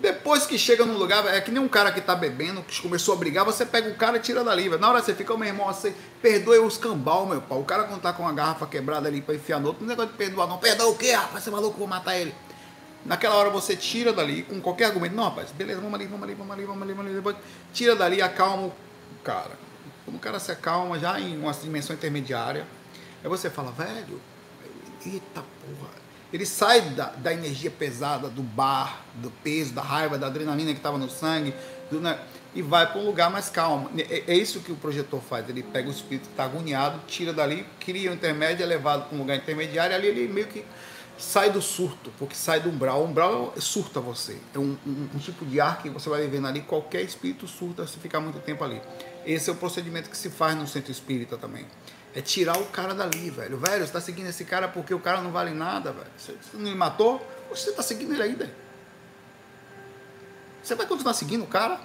depois 0.00 0.46
que 0.46 0.56
chega 0.56 0.86
num 0.86 0.96
lugar, 0.96 1.26
é 1.26 1.40
que 1.42 1.50
nem 1.50 1.62
um 1.62 1.68
cara 1.68 1.92
que 1.92 2.00
tá 2.00 2.14
bebendo, 2.14 2.62
que 2.62 2.80
começou 2.80 3.14
a 3.14 3.16
brigar, 3.18 3.44
você 3.44 3.66
pega 3.66 3.90
o 3.90 3.94
cara 3.94 4.16
e 4.16 4.20
tira 4.20 4.42
dali. 4.42 4.68
Na 4.78 4.88
hora 4.88 5.02
você 5.02 5.14
fica, 5.14 5.36
meu 5.36 5.46
irmão, 5.46 5.66
você 5.66 5.94
perdoe 6.22 6.58
os 6.58 6.78
cambal, 6.78 7.26
meu 7.26 7.42
pau. 7.42 7.60
O 7.60 7.64
cara 7.64 7.84
quando 7.84 8.00
tá 8.00 8.12
com 8.12 8.22
uma 8.22 8.32
garrafa 8.32 8.66
quebrada 8.66 9.08
ali 9.08 9.20
pra 9.20 9.34
enfiar 9.34 9.60
no 9.60 9.68
outro, 9.68 9.84
não 9.84 9.92
é 9.92 9.96
negócio 9.96 10.12
de 10.12 10.16
perdoar, 10.16 10.46
não. 10.46 10.56
Perdoa 10.56 10.88
o 10.88 10.96
quê, 10.96 11.12
rapaz? 11.12 11.44
Você 11.44 11.50
é 11.50 11.52
maluco, 11.52 11.78
vou 11.78 11.86
matar 11.86 12.16
ele. 12.16 12.34
Naquela 13.04 13.34
hora 13.34 13.50
você 13.50 13.74
tira 13.74 14.12
dali 14.12 14.42
com 14.42 14.60
qualquer 14.60 14.86
argumento. 14.86 15.14
Não, 15.14 15.24
rapaz, 15.24 15.50
beleza, 15.52 15.80
vamos 15.80 15.94
ali, 15.94 16.06
vamos 16.06 16.24
ali, 16.24 16.34
vamos 16.34 16.52
ali, 16.52 16.64
vamos 16.64 16.82
ali, 16.82 16.92
vamos 16.92 17.06
ali. 17.06 17.16
Depois 17.16 17.36
tira 17.72 17.96
dali, 17.96 18.20
acalma 18.20 18.66
o 18.66 18.72
cara. 19.24 19.58
Quando 20.04 20.16
o 20.16 20.20
cara 20.20 20.38
se 20.38 20.52
acalma 20.52 20.98
já 20.98 21.18
em 21.20 21.38
uma 21.38 21.52
dimensão 21.52 21.94
intermediária, 21.94 22.66
aí 23.22 23.28
você 23.28 23.48
fala, 23.48 23.70
velho, 23.72 24.20
eita 25.06 25.42
porra, 25.42 25.90
ele 26.32 26.46
sai 26.46 26.80
da, 26.80 27.06
da 27.06 27.32
energia 27.32 27.70
pesada, 27.70 28.28
do 28.28 28.42
bar, 28.42 29.02
do 29.14 29.30
peso, 29.42 29.72
da 29.72 29.82
raiva, 29.82 30.16
da 30.16 30.26
adrenalina 30.28 30.70
que 30.72 30.78
estava 30.78 30.96
no 30.96 31.10
sangue, 31.10 31.54
do, 31.90 32.00
né, 32.00 32.18
e 32.54 32.62
vai 32.62 32.86
para 32.86 33.00
um 33.00 33.06
lugar 33.06 33.30
mais 33.30 33.48
calmo. 33.48 33.90
É, 33.96 34.24
é, 34.26 34.34
isso 34.36 34.60
que 34.60 34.70
o 34.70 34.76
projetor 34.76 35.20
faz. 35.20 35.48
Ele 35.48 35.62
pega 35.62 35.88
o 35.88 35.90
espírito 35.90 36.24
que 36.24 36.32
está 36.32 36.44
agoniado, 36.44 37.00
tira 37.06 37.32
dali, 37.32 37.66
cria 37.80 38.10
um 38.10 38.14
intermédio, 38.14 38.62
é 38.62 38.66
levado 38.66 39.08
para 39.08 39.16
um 39.16 39.20
lugar 39.20 39.36
intermediário, 39.36 39.94
ali 39.94 40.06
ele 40.06 40.28
meio 40.28 40.46
que 40.46 40.64
sai 41.20 41.50
do 41.50 41.60
surto, 41.60 42.12
porque 42.18 42.34
sai 42.34 42.60
do 42.60 42.70
umbral. 42.70 43.02
O 43.02 43.04
umbral 43.04 43.54
surta 43.58 44.00
você. 44.00 44.38
É 44.54 44.58
um, 44.58 44.76
um, 44.86 45.08
um 45.14 45.18
tipo 45.18 45.44
de 45.44 45.60
ar 45.60 45.82
que 45.82 45.90
você 45.90 46.08
vai 46.08 46.22
vivendo 46.22 46.48
ali, 46.48 46.62
qualquer 46.62 47.02
espírito 47.02 47.46
surta 47.46 47.86
se 47.86 47.98
ficar 47.98 48.20
muito 48.20 48.40
tempo 48.40 48.64
ali. 48.64 48.80
Esse 49.24 49.50
é 49.50 49.52
o 49.52 49.56
procedimento 49.56 50.08
que 50.08 50.16
se 50.16 50.30
faz 50.30 50.56
no 50.56 50.66
centro 50.66 50.90
espírita 50.90 51.36
também. 51.36 51.66
É 52.14 52.20
tirar 52.20 52.58
o 52.58 52.66
cara 52.66 52.94
dali, 52.94 53.30
velho. 53.30 53.58
Velho, 53.58 53.86
você 53.86 53.92
tá 53.92 54.00
seguindo 54.00 54.28
esse 54.28 54.44
cara 54.44 54.66
porque 54.66 54.92
o 54.92 54.98
cara 54.98 55.20
não 55.20 55.30
vale 55.30 55.50
nada, 55.50 55.92
velho. 55.92 56.10
Você 56.16 56.34
não 56.54 56.62
me 56.62 56.74
matou? 56.74 57.24
Você 57.50 57.72
tá 57.72 57.82
seguindo 57.82 58.14
ele 58.14 58.22
ainda. 58.22 58.54
Você 60.62 60.74
vai 60.74 60.86
continuar 60.86 61.14
seguindo 61.14 61.44
o 61.44 61.46
cara? 61.46 61.80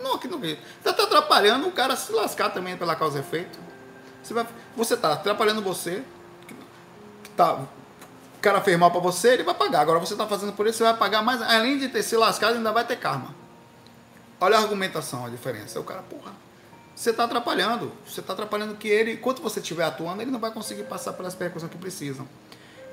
Não, 0.00 0.14
aqui 0.14 0.28
não 0.28 0.38
vejo. 0.38 0.58
Você 0.82 0.92
tá 0.92 1.02
atrapalhando 1.02 1.68
o 1.68 1.72
cara 1.72 1.96
se 1.96 2.12
lascar 2.12 2.50
também 2.50 2.76
pela 2.76 2.96
causa 2.96 3.18
e 3.18 3.20
efeito. 3.20 3.58
Você, 4.22 4.32
vai, 4.32 4.46
você 4.76 4.96
tá 4.96 5.12
atrapalhando 5.12 5.62
você. 5.62 6.02
Que 7.22 7.30
tá, 7.30 7.54
o 7.54 7.68
cara 8.42 8.60
fez 8.60 8.78
mal 8.78 8.90
pra 8.90 9.00
você, 9.00 9.34
ele 9.34 9.42
vai 9.42 9.54
pagar. 9.54 9.80
Agora 9.80 9.98
você 9.98 10.14
tá 10.14 10.26
fazendo 10.26 10.52
por 10.52 10.66
isso, 10.66 10.78
você 10.78 10.84
vai 10.84 10.96
pagar 10.96 11.22
mais. 11.22 11.40
Além 11.40 11.78
de 11.78 11.88
ter 11.88 12.02
se 12.02 12.16
lascado, 12.16 12.56
ainda 12.56 12.72
vai 12.72 12.84
ter 12.84 12.96
karma. 12.96 13.34
Olha 14.40 14.58
a 14.58 14.60
argumentação, 14.60 15.24
a 15.24 15.28
diferença. 15.28 15.78
O 15.80 15.84
cara, 15.84 16.02
porra 16.02 16.32
você 16.94 17.10
está 17.10 17.24
atrapalhando. 17.24 17.92
Você 18.06 18.20
está 18.20 18.32
atrapalhando 18.32 18.74
que 18.76 18.88
ele, 18.88 19.14
enquanto 19.14 19.42
você 19.42 19.60
estiver 19.60 19.84
atuando, 19.84 20.22
ele 20.22 20.30
não 20.30 20.38
vai 20.38 20.50
conseguir 20.50 20.84
passar 20.84 21.12
pelas 21.14 21.34
percussões 21.34 21.70
que 21.70 21.78
precisam. 21.78 22.28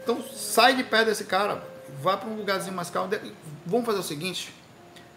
Então 0.04 0.24
sai 0.34 0.76
de 0.76 0.84
perto 0.84 1.08
desse 1.08 1.26
cara, 1.26 1.64
vá 2.02 2.18
para 2.18 2.30
um 2.30 2.36
lugarzinho 2.36 2.76
mais 2.76 2.89
calmo. 2.89 3.12
Vamos 3.66 3.86
fazer 3.86 4.00
o 4.00 4.04
seguinte: 4.04 4.54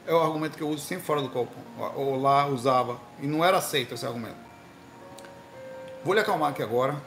é 0.06 0.12
o 0.12 0.20
argumento 0.20 0.56
que 0.56 0.62
eu 0.62 0.68
uso 0.68 0.84
sempre 0.84 1.04
fora 1.04 1.22
do 1.22 1.28
corpo, 1.28 1.54
ou 1.94 2.20
lá 2.20 2.46
usava, 2.46 3.00
e 3.20 3.26
não 3.26 3.44
era 3.44 3.58
aceito 3.58 3.94
esse 3.94 4.04
argumento. 4.04 4.36
Vou 6.04 6.14
lhe 6.14 6.20
acalmar 6.20 6.50
aqui 6.50 6.62
agora, 6.62 7.00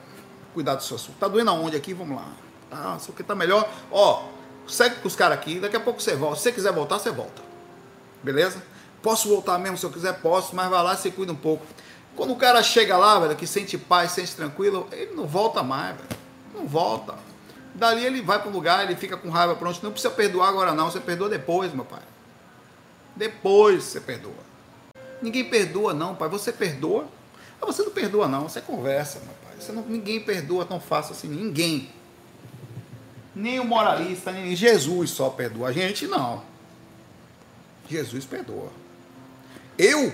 cuidar 0.53 0.75
do 0.75 0.83
seu 0.83 0.95
assunto. 0.95 1.17
Tá 1.19 1.27
doendo 1.27 1.51
aonde 1.51 1.75
aqui? 1.75 1.93
Vamos 1.93 2.15
lá. 2.15 2.44
Ah, 2.75 2.97
isso 2.99 3.11
aqui 3.11 3.23
tá 3.23 3.33
melhor. 3.33 3.69
Ó, 3.91 4.27
segue 4.67 4.95
com 4.95 5.07
os 5.07 5.15
caras 5.15 5.37
aqui, 5.37 5.59
daqui 5.59 5.75
a 5.75 5.79
pouco 5.79 6.01
você 6.01 6.15
volta. 6.15 6.37
Se 6.37 6.43
você 6.43 6.51
quiser 6.51 6.73
voltar, 6.73 6.99
você 6.99 7.11
volta. 7.11 7.41
Beleza? 8.21 8.61
Posso 9.01 9.29
voltar 9.29 9.57
mesmo 9.57 9.77
se 9.77 9.85
eu 9.85 9.91
quiser? 9.91 10.13
Posso, 10.19 10.55
mas 10.55 10.69
vai 10.69 10.83
lá 10.83 10.97
se 10.97 11.11
cuida 11.11 11.31
um 11.31 11.35
pouco. 11.35 11.65
Quando 12.15 12.33
o 12.33 12.35
cara 12.35 12.63
chega 12.63 12.97
lá, 12.97 13.19
velho, 13.19 13.35
que 13.35 13.45
sente 13.45 13.77
paz, 13.77 14.11
sente 14.11 14.35
tranquilo, 14.35 14.87
ele 14.91 15.13
não 15.13 15.27
volta 15.27 15.61
mais, 15.61 15.95
velho. 15.95 16.09
Não 16.53 16.67
volta. 16.67 17.15
Dali 17.73 18.05
ele 18.05 18.21
vai 18.21 18.39
para 18.39 18.49
o 18.49 18.53
lugar, 18.53 18.83
ele 18.83 18.95
fica 18.95 19.17
com 19.17 19.29
raiva 19.29 19.55
pronto. 19.55 19.79
Não 19.83 19.91
precisa 19.91 20.13
perdoar 20.13 20.49
agora 20.49 20.73
não, 20.73 20.89
você 20.89 20.99
perdoa 20.99 21.29
depois, 21.29 21.73
meu 21.73 21.85
pai. 21.85 22.01
Depois 23.15 23.83
você 23.83 23.99
perdoa. 23.99 24.33
Ninguém 25.21 25.43
perdoa 25.45 25.93
não, 25.93 26.15
pai. 26.15 26.29
Você 26.29 26.51
perdoa? 26.51 27.05
Ah, 27.61 27.65
você 27.65 27.83
não 27.83 27.91
perdoa 27.91 28.27
não, 28.27 28.47
você 28.47 28.61
conversa, 28.61 29.19
meu 29.19 29.35
pai. 29.43 29.55
Você 29.59 29.71
não, 29.71 29.81
ninguém 29.83 30.19
perdoa 30.19 30.65
tão 30.65 30.79
fácil 30.79 31.13
assim, 31.13 31.27
ninguém. 31.27 31.89
Nem 33.35 33.59
o 33.59 33.65
moralista, 33.65 34.31
nem 34.31 34.55
Jesus 34.55 35.09
só 35.09 35.29
perdoa. 35.29 35.67
A 35.67 35.71
gente 35.71 36.07
não. 36.07 36.41
Jesus 37.89 38.25
perdoa. 38.25 38.71
Eu? 39.77 40.13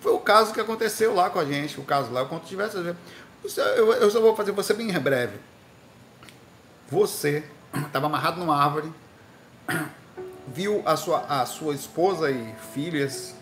Foi 0.00 0.12
o 0.12 0.18
caso 0.18 0.54
que 0.54 0.60
aconteceu 0.60 1.14
lá 1.14 1.28
com 1.28 1.38
a 1.38 1.44
gente, 1.44 1.78
o 1.78 1.84
caso 1.84 2.10
lá, 2.10 2.24
diversas 2.44 2.82
vezes. 2.82 2.98
Eu, 3.56 3.92
eu 3.92 4.10
só 4.10 4.20
vou 4.20 4.34
fazer 4.34 4.52
você 4.52 4.72
bem 4.72 4.88
breve. 4.98 5.38
Você 6.88 7.44
estava 7.86 8.06
amarrado 8.06 8.40
numa 8.40 8.56
árvore, 8.56 8.90
viu 10.48 10.82
a 10.86 10.96
sua, 10.96 11.20
a 11.28 11.46
sua 11.46 11.74
esposa 11.74 12.30
e 12.30 12.54
filhas 12.72 13.34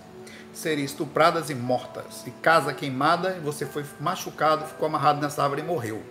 serem 0.52 0.84
estupradas 0.84 1.48
e 1.50 1.54
mortas, 1.54 2.26
e 2.26 2.30
casa 2.30 2.74
queimada, 2.74 3.36
e 3.36 3.40
você 3.40 3.64
foi 3.64 3.84
machucado, 4.00 4.66
ficou 4.66 4.86
amarrado 4.86 5.20
nessa 5.20 5.42
árvore 5.42 5.62
e 5.62 5.64
morreu. 5.64 6.02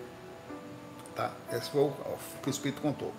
Tá? 1.18 1.32
Esse 1.52 1.72
foi 1.72 1.82
o 1.82 1.94
que 2.44 2.48
o 2.48 2.52
Espírito 2.52 2.80
contou. 2.80 3.12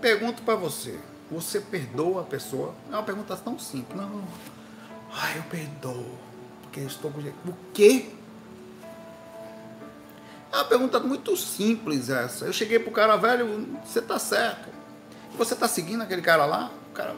Pergunto 0.00 0.40
para 0.42 0.54
você, 0.54 0.98
você 1.30 1.60
perdoa 1.60 2.22
a 2.22 2.24
pessoa? 2.24 2.74
É 2.90 2.94
uma 2.94 3.02
pergunta 3.02 3.36
tão 3.36 3.58
simples. 3.58 3.94
Não. 3.94 4.24
Ai, 5.12 5.36
eu 5.36 5.42
perdoo. 5.42 6.18
Porque 6.62 6.80
eu 6.80 6.86
estou 6.86 7.10
com. 7.10 7.20
O 7.20 7.56
quê? 7.74 8.08
É 10.50 10.56
uma 10.56 10.64
pergunta 10.64 10.98
muito 10.98 11.36
simples 11.36 12.08
essa. 12.08 12.46
Eu 12.46 12.54
cheguei 12.54 12.78
pro 12.78 12.90
cara, 12.90 13.16
velho, 13.16 13.78
você 13.84 14.00
tá 14.00 14.18
certo. 14.18 14.70
Você 15.36 15.54
tá 15.54 15.68
seguindo 15.68 16.00
aquele 16.02 16.22
cara 16.22 16.46
lá? 16.46 16.70
O 16.90 16.94
cara. 16.94 17.14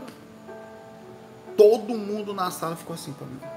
Todo 1.56 1.96
mundo 1.96 2.34
na 2.34 2.50
sala 2.50 2.74
ficou 2.74 2.94
assim 2.94 3.12
pra 3.12 3.24
mim. 3.24 3.53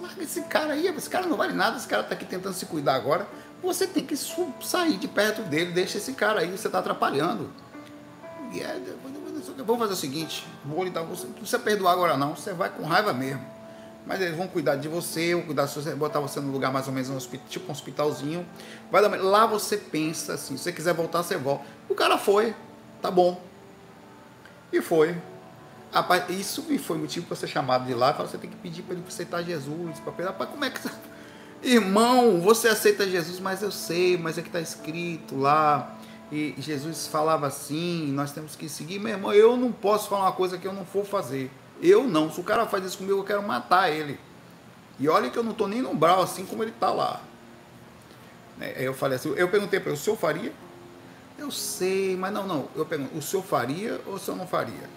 Larga 0.00 0.22
esse 0.22 0.42
cara 0.42 0.72
aí, 0.72 0.86
esse 0.86 1.10
cara 1.10 1.26
não 1.26 1.36
vale 1.36 1.52
nada, 1.52 1.76
esse 1.76 1.86
cara 1.86 2.02
tá 2.02 2.14
aqui 2.14 2.24
tentando 2.24 2.54
se 2.54 2.66
cuidar 2.66 2.94
agora 2.94 3.26
você 3.62 3.86
tem 3.86 4.04
que 4.04 4.16
sair 4.16 4.96
de 4.96 5.06
perto 5.06 5.42
dele, 5.42 5.72
deixa 5.72 5.98
esse 5.98 6.12
cara 6.14 6.40
aí, 6.40 6.50
você 6.50 6.66
está 6.66 6.80
atrapalhando. 6.80 7.48
E 8.52 8.60
é, 8.60 8.80
vamos 9.58 9.78
fazer 9.78 9.92
o 9.92 9.96
seguinte, 9.96 10.46
vou 10.64 10.84
lhe 10.84 10.90
dar, 10.90 11.02
você 11.02 11.26
não 11.26 11.32
precisa 11.32 11.58
perdoar 11.58 11.92
agora 11.92 12.16
não, 12.16 12.34
você 12.34 12.52
vai 12.52 12.68
com 12.68 12.82
raiva 12.82 13.12
mesmo. 13.12 13.52
Mas 14.04 14.20
eles 14.20 14.36
vão 14.36 14.48
cuidar 14.48 14.74
de 14.74 14.88
você, 14.88 15.32
vão 15.32 15.44
cuidar 15.44 15.66
de 15.66 15.74
você, 15.74 15.94
botar 15.94 16.18
você 16.18 16.40
no 16.40 16.50
lugar 16.50 16.72
mais 16.72 16.88
ou 16.88 16.92
menos 16.92 17.08
um 17.08 17.16
hospital, 17.16 17.46
tipo 17.48 17.68
um 17.68 17.72
hospitalzinho. 17.72 18.44
Vai 18.90 19.00
dar, 19.00 19.16
lá 19.22 19.46
você 19.46 19.76
pensa 19.76 20.34
assim, 20.34 20.56
se 20.56 20.64
você 20.64 20.72
quiser 20.72 20.92
voltar, 20.92 21.22
você 21.22 21.36
volta. 21.36 21.64
O 21.88 21.94
cara 21.94 22.18
foi, 22.18 22.54
tá 23.00 23.12
bom. 23.12 23.40
E 24.72 24.82
foi. 24.82 25.16
Rapaz, 25.92 26.24
isso 26.30 26.62
me 26.62 26.78
foi 26.78 26.96
motivo 26.96 27.26
para 27.26 27.36
ser 27.36 27.48
chamado 27.48 27.84
de 27.84 27.92
lá. 27.92 28.12
Você 28.12 28.38
tem 28.38 28.48
que 28.48 28.56
pedir 28.56 28.82
para 28.82 28.94
ele 28.94 29.04
aceitar 29.06 29.42
Jesus. 29.42 30.00
Para 30.00 30.26
rapaz, 30.26 30.50
como 30.50 30.64
é 30.64 30.70
que. 30.70 30.80
Irmão, 31.62 32.40
você 32.40 32.68
aceita 32.68 33.08
Jesus, 33.08 33.38
mas 33.38 33.62
eu 33.62 33.70
sei, 33.70 34.16
mas 34.16 34.38
é 34.38 34.42
que 34.42 34.48
está 34.48 34.60
escrito 34.60 35.38
lá. 35.38 35.96
E 36.32 36.54
Jesus 36.56 37.06
falava 37.06 37.46
assim, 37.46 38.10
nós 38.12 38.32
temos 38.32 38.56
que 38.56 38.68
seguir. 38.68 38.98
Meu 38.98 39.12
irmão, 39.12 39.34
eu 39.34 39.54
não 39.54 39.70
posso 39.70 40.08
falar 40.08 40.22
uma 40.22 40.32
coisa 40.32 40.56
que 40.56 40.66
eu 40.66 40.72
não 40.72 40.86
for 40.86 41.04
fazer. 41.04 41.50
Eu 41.80 42.04
não. 42.04 42.32
Se 42.32 42.40
o 42.40 42.42
cara 42.42 42.66
faz 42.66 42.86
isso 42.86 42.96
comigo, 42.96 43.18
eu 43.18 43.24
quero 43.24 43.42
matar 43.42 43.90
ele. 43.90 44.18
E 44.98 45.08
olha 45.10 45.28
que 45.30 45.38
eu 45.38 45.42
não 45.42 45.52
estou 45.52 45.68
nem 45.68 45.82
no 45.82 45.90
umbral 45.90 46.22
assim 46.22 46.46
como 46.46 46.62
ele 46.62 46.70
está 46.70 46.90
lá. 46.90 47.20
Né, 48.56 48.74
eu 48.78 48.94
falei 48.94 49.16
assim, 49.16 49.34
eu 49.36 49.48
perguntei 49.48 49.78
para 49.78 49.90
ele, 49.90 49.98
o 49.98 50.02
senhor 50.02 50.16
faria? 50.16 50.52
Eu 51.36 51.50
sei, 51.50 52.16
mas 52.16 52.32
não, 52.32 52.46
não. 52.46 52.68
Eu 52.74 52.86
pergunto, 52.86 53.16
o 53.16 53.20
senhor 53.20 53.42
faria 53.42 54.00
ou 54.06 54.14
o 54.14 54.18
senhor 54.18 54.36
não 54.36 54.46
faria? 54.46 54.88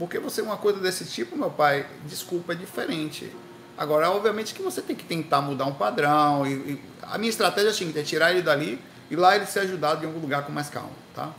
Porque 0.00 0.18
você, 0.18 0.40
uma 0.40 0.56
coisa 0.56 0.80
desse 0.80 1.04
tipo, 1.04 1.36
meu 1.36 1.50
pai, 1.50 1.86
desculpa, 2.06 2.54
é 2.54 2.56
diferente. 2.56 3.30
Agora, 3.76 4.10
obviamente 4.10 4.54
que 4.54 4.62
você 4.62 4.80
tem 4.80 4.96
que 4.96 5.04
tentar 5.04 5.42
mudar 5.42 5.66
um 5.66 5.74
padrão. 5.74 6.46
E, 6.46 6.52
e 6.52 6.80
a 7.02 7.18
minha 7.18 7.28
estratégia 7.28 7.68
é 7.68 7.70
a 7.70 7.74
seguinte, 7.74 7.98
é 7.98 8.02
tirar 8.02 8.30
ele 8.30 8.40
dali 8.40 8.80
e 9.10 9.14
lá 9.14 9.36
ele 9.36 9.44
ser 9.44 9.60
ajudado 9.60 10.02
em 10.02 10.06
algum 10.06 10.18
lugar 10.18 10.46
com 10.46 10.52
mais 10.52 10.70
calma, 10.70 10.88
tá? 11.14 11.30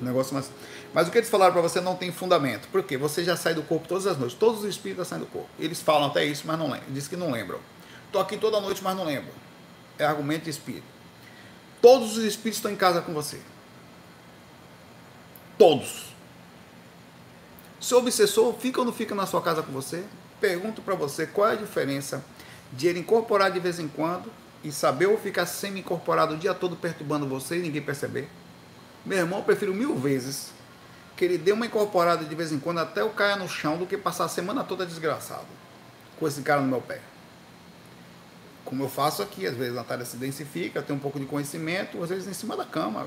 Negócio 0.00 0.32
mais... 0.32 0.50
Mas 0.94 1.06
o 1.06 1.10
que 1.10 1.18
eles 1.18 1.28
falaram 1.28 1.52
para 1.52 1.60
você 1.60 1.78
não 1.78 1.94
tem 1.94 2.10
fundamento. 2.10 2.66
Por 2.68 2.82
quê? 2.82 2.96
Você 2.96 3.22
já 3.22 3.36
sai 3.36 3.52
do 3.52 3.62
corpo 3.62 3.86
todas 3.86 4.06
as 4.06 4.16
noites. 4.16 4.38
Todos 4.38 4.60
os 4.60 4.70
espíritos 4.70 5.06
saem 5.06 5.20
do 5.20 5.26
corpo. 5.26 5.50
Eles 5.58 5.82
falam 5.82 6.08
até 6.08 6.24
isso, 6.24 6.44
mas 6.46 6.58
não 6.58 6.70
lembram. 6.70 6.88
Diz 6.94 7.06
que 7.06 7.14
não 7.14 7.30
lembram. 7.30 7.58
Estou 8.06 8.22
aqui 8.22 8.38
toda 8.38 8.58
noite, 8.58 8.82
mas 8.82 8.96
não 8.96 9.04
lembro. 9.04 9.30
É 9.98 10.06
argumento 10.06 10.44
de 10.44 10.50
espírito. 10.50 10.86
Todos 11.82 12.16
os 12.16 12.24
espíritos 12.24 12.56
estão 12.56 12.70
em 12.70 12.76
casa 12.76 13.02
com 13.02 13.12
você. 13.12 13.38
Todos. 15.58 16.15
Seu 17.86 17.98
obsessor 17.98 18.52
fica 18.54 18.80
ou 18.80 18.84
não 18.84 18.92
fica 18.92 19.14
na 19.14 19.26
sua 19.26 19.40
casa 19.40 19.62
com 19.62 19.70
você? 19.70 20.02
Pergunto 20.40 20.82
para 20.82 20.96
você 20.96 21.24
qual 21.24 21.50
é 21.50 21.52
a 21.52 21.54
diferença 21.54 22.20
de 22.72 22.88
ele 22.88 22.98
incorporar 22.98 23.48
de 23.48 23.60
vez 23.60 23.78
em 23.78 23.86
quando 23.86 24.28
e 24.64 24.72
saber 24.72 25.06
ou 25.06 25.16
ficar 25.16 25.46
semi-incorporado 25.46 26.34
o 26.34 26.36
dia 26.36 26.52
todo 26.52 26.74
perturbando 26.74 27.28
você 27.28 27.58
e 27.58 27.62
ninguém 27.62 27.80
perceber? 27.80 28.28
Meu 29.04 29.18
irmão, 29.18 29.38
eu 29.38 29.44
prefiro 29.44 29.72
mil 29.72 29.94
vezes 29.94 30.50
que 31.16 31.24
ele 31.24 31.38
dê 31.38 31.52
uma 31.52 31.64
incorporada 31.64 32.24
de 32.24 32.34
vez 32.34 32.50
em 32.50 32.58
quando 32.58 32.78
até 32.78 33.02
eu 33.02 33.10
caia 33.10 33.36
no 33.36 33.48
chão 33.48 33.78
do 33.78 33.86
que 33.86 33.96
passar 33.96 34.24
a 34.24 34.28
semana 34.28 34.64
toda 34.64 34.84
desgraçado 34.84 35.46
com 36.18 36.26
esse 36.26 36.42
cara 36.42 36.60
no 36.62 36.66
meu 36.66 36.80
pé. 36.80 37.00
Como 38.64 38.82
eu 38.82 38.88
faço 38.88 39.22
aqui, 39.22 39.46
às 39.46 39.54
vezes 39.54 39.74
a 39.74 39.76
Natália 39.76 40.04
se 40.04 40.16
densifica, 40.16 40.82
tem 40.82 40.96
um 40.96 40.98
pouco 40.98 41.20
de 41.20 41.26
conhecimento, 41.26 42.02
às 42.02 42.08
vezes 42.08 42.26
em 42.26 42.34
cima 42.34 42.56
da 42.56 42.64
cama. 42.64 43.06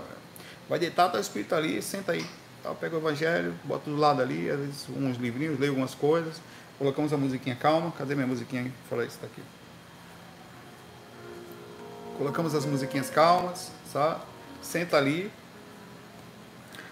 Vai 0.70 0.80
deitar, 0.80 1.10
tá 1.10 1.18
o 1.18 1.22
espírito 1.22 1.54
ali, 1.54 1.82
senta 1.82 2.14
aí. 2.14 2.26
Pega 2.80 2.96
o 2.96 3.00
evangelho, 3.00 3.54
bota 3.64 3.90
do 3.90 3.96
lado 3.96 4.22
ali, 4.22 4.50
às 4.50 4.60
vezes 4.60 4.86
uns 4.90 5.18
livrinhos, 5.18 5.60
leio 5.60 5.72
algumas 5.72 5.96
coisas. 5.96 6.42
Colocamos 6.78 7.12
a 7.12 7.18
musiquinha 7.18 7.56
calma. 7.56 7.92
Cadê 7.92 8.16
minha 8.16 8.28
musiquinha? 8.28 8.72
Fala 8.90 9.06
isso 9.06 9.18
daqui. 9.22 9.42
Colocamos 12.18 12.54
as 12.54 12.66
musiquinhas 12.66 13.10
calmas, 13.10 13.72
sabe? 13.92 14.22
Senta 14.62 14.98
ali. 14.98 15.32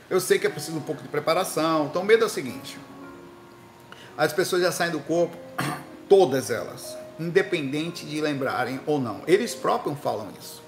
Eu 0.10 0.20
sei 0.20 0.40
que 0.40 0.48
é 0.48 0.50
preciso 0.50 0.78
um 0.78 0.82
pouco 0.82 1.02
de 1.02 1.10
preparação. 1.10 1.88
Então, 1.88 2.02
o 2.02 2.06
medo 2.06 2.24
é 2.24 2.28
o 2.28 2.30
seguinte: 2.30 2.78
as 4.18 4.34
pessoas 4.34 4.62
já 4.62 4.72
saem 4.72 4.92
do 4.92 5.00
corpo, 5.00 5.38
todas 6.08 6.50
elas, 6.50 6.98
independente 7.20 8.06
de 8.06 8.22
lembrarem 8.22 8.80
ou 8.86 9.00
não. 9.00 9.22
Eles 9.28 9.54
próprios 9.54 10.00
falam 10.00 10.30
isso. 10.40 10.67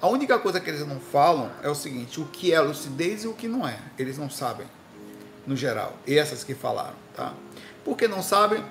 A 0.00 0.08
única 0.08 0.38
coisa 0.38 0.60
que 0.60 0.68
eles 0.68 0.86
não 0.86 1.00
falam 1.00 1.50
é 1.62 1.68
o 1.68 1.74
seguinte: 1.74 2.20
o 2.20 2.26
que 2.26 2.52
é 2.52 2.60
lucidez 2.60 3.24
e 3.24 3.28
o 3.28 3.32
que 3.32 3.48
não 3.48 3.66
é. 3.66 3.78
Eles 3.98 4.18
não 4.18 4.28
sabem, 4.28 4.66
no 5.46 5.56
geral. 5.56 5.94
Essas 6.06 6.44
que 6.44 6.54
falaram, 6.54 6.94
tá? 7.14 7.32
Porque 7.84 8.06
não 8.06 8.22
sabem, 8.22 8.64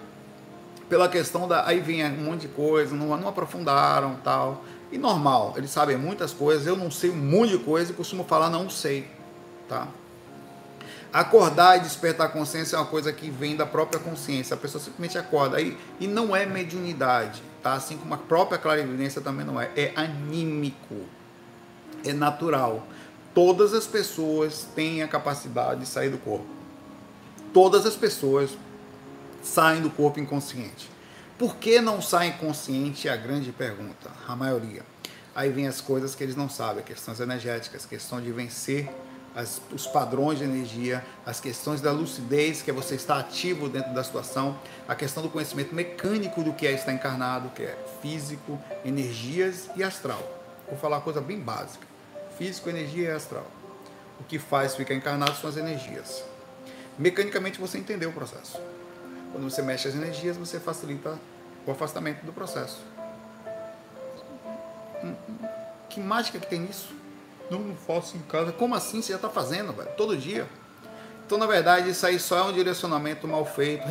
pela 0.87 1.09
questão 1.09 1.47
da. 1.47 1.67
Aí 1.67 1.79
vem 1.79 2.05
um 2.05 2.23
monte 2.23 2.41
de 2.41 2.47
coisa, 2.49 2.95
não, 2.95 3.17
não 3.17 3.27
aprofundaram 3.27 4.17
tal. 4.23 4.63
E 4.91 4.97
normal, 4.97 5.53
eles 5.57 5.71
sabem 5.71 5.97
muitas 5.97 6.31
coisas, 6.31 6.67
eu 6.67 6.77
não 6.77 6.91
sei 6.91 7.09
um 7.09 7.15
monte 7.15 7.57
de 7.57 7.57
coisa 7.59 7.91
e 7.91 7.95
costumo 7.95 8.23
falar 8.23 8.49
não 8.49 8.69
sei, 8.69 9.07
tá? 9.67 9.87
Acordar 11.11 11.77
e 11.77 11.79
despertar 11.79 12.27
a 12.27 12.29
consciência 12.29 12.75
é 12.75 12.79
uma 12.79 12.85
coisa 12.85 13.11
que 13.11 13.29
vem 13.29 13.55
da 13.55 13.65
própria 13.65 13.99
consciência. 13.99 14.53
A 14.53 14.57
pessoa 14.57 14.83
simplesmente 14.83 15.17
acorda. 15.17 15.61
E, 15.61 15.77
e 15.97 16.07
não 16.07 16.35
é 16.35 16.45
mediunidade, 16.45 17.41
tá? 17.63 17.73
Assim 17.73 17.97
como 17.97 18.13
a 18.13 18.17
própria 18.17 18.57
clarividência 18.57 19.21
também 19.21 19.45
não 19.45 19.59
é. 19.59 19.71
É 19.77 19.93
anímico. 19.95 20.95
É 22.05 22.13
natural. 22.13 22.87
Todas 23.33 23.73
as 23.73 23.85
pessoas 23.85 24.65
têm 24.75 25.03
a 25.03 25.07
capacidade 25.07 25.81
de 25.81 25.85
sair 25.85 26.09
do 26.09 26.17
corpo. 26.17 26.45
Todas 27.53 27.85
as 27.85 27.95
pessoas 27.95 28.51
saem 29.43 29.81
do 29.81 29.89
corpo 29.89 30.19
inconsciente. 30.19 30.89
Por 31.37 31.57
que 31.57 31.81
não 31.81 32.01
saem 32.01 32.31
consciente 32.33 33.07
é 33.07 33.11
a 33.11 33.17
grande 33.17 33.51
pergunta. 33.51 34.09
A 34.27 34.35
maioria. 34.35 34.83
Aí 35.33 35.49
vem 35.49 35.67
as 35.67 35.81
coisas 35.81 36.15
que 36.15 36.23
eles 36.23 36.35
não 36.35 36.47
sabem, 36.47 36.81
questões 36.81 37.19
energéticas, 37.19 37.85
questão 37.85 38.21
de 38.21 38.31
vencer 38.31 38.89
as, 39.35 39.61
os 39.71 39.85
padrões 39.85 40.39
de 40.39 40.45
energia, 40.45 41.05
as 41.25 41.41
questões 41.41 41.81
da 41.81 41.91
lucidez, 41.91 42.61
que 42.61 42.71
é 42.71 42.73
você 42.73 42.95
estar 42.95 43.19
ativo 43.19 43.67
dentro 43.67 43.93
da 43.93 44.01
situação, 44.01 44.57
a 44.87 44.95
questão 44.95 45.21
do 45.21 45.29
conhecimento 45.29 45.75
mecânico 45.75 46.41
do 46.41 46.53
que 46.53 46.65
é 46.65 46.71
estar 46.71 46.93
encarnado, 46.93 47.49
que 47.49 47.63
é 47.63 47.77
físico, 48.01 48.57
energias 48.85 49.69
e 49.75 49.83
astral. 49.83 50.23
Vou 50.69 50.77
falar 50.77 50.97
uma 50.97 51.01
coisa 51.01 51.19
bem 51.19 51.37
básica: 51.37 51.84
físico, 52.37 52.69
energia 52.69 53.09
e 53.09 53.11
astral. 53.11 53.45
O 54.19 54.23
que 54.23 54.39
faz 54.39 54.75
ficar 54.75 54.93
encarnado 54.93 55.35
são 55.35 55.49
as 55.49 55.57
energias. 55.57 56.23
Mecanicamente 56.97 57.59
você 57.59 57.77
entendeu 57.77 58.09
o 58.09 58.13
processo. 58.13 58.59
Quando 59.31 59.49
você 59.49 59.61
mexe 59.61 59.87
as 59.87 59.95
energias, 59.95 60.37
você 60.37 60.59
facilita 60.59 61.19
o 61.65 61.71
afastamento 61.71 62.23
do 62.25 62.31
processo. 62.31 62.79
Hum, 65.03 65.13
hum, 65.29 65.47
que 65.89 65.99
mágica 65.99 66.39
que 66.39 66.47
tem 66.47 66.61
nisso? 66.61 66.93
Não, 67.49 67.75
faço 67.75 68.15
em 68.17 68.21
casa. 68.21 68.51
Como 68.51 68.73
assim? 68.73 69.01
Você 69.01 69.11
já 69.11 69.17
está 69.17 69.29
fazendo, 69.29 69.73
velho? 69.73 69.89
Todo 69.97 70.17
dia. 70.17 70.47
Então, 71.25 71.37
na 71.37 71.45
verdade, 71.45 71.89
isso 71.89 72.05
aí 72.05 72.19
só 72.19 72.37
é 72.37 72.43
um 72.43 72.53
direcionamento 72.53 73.27
mal 73.27 73.45
feito, 73.45 73.83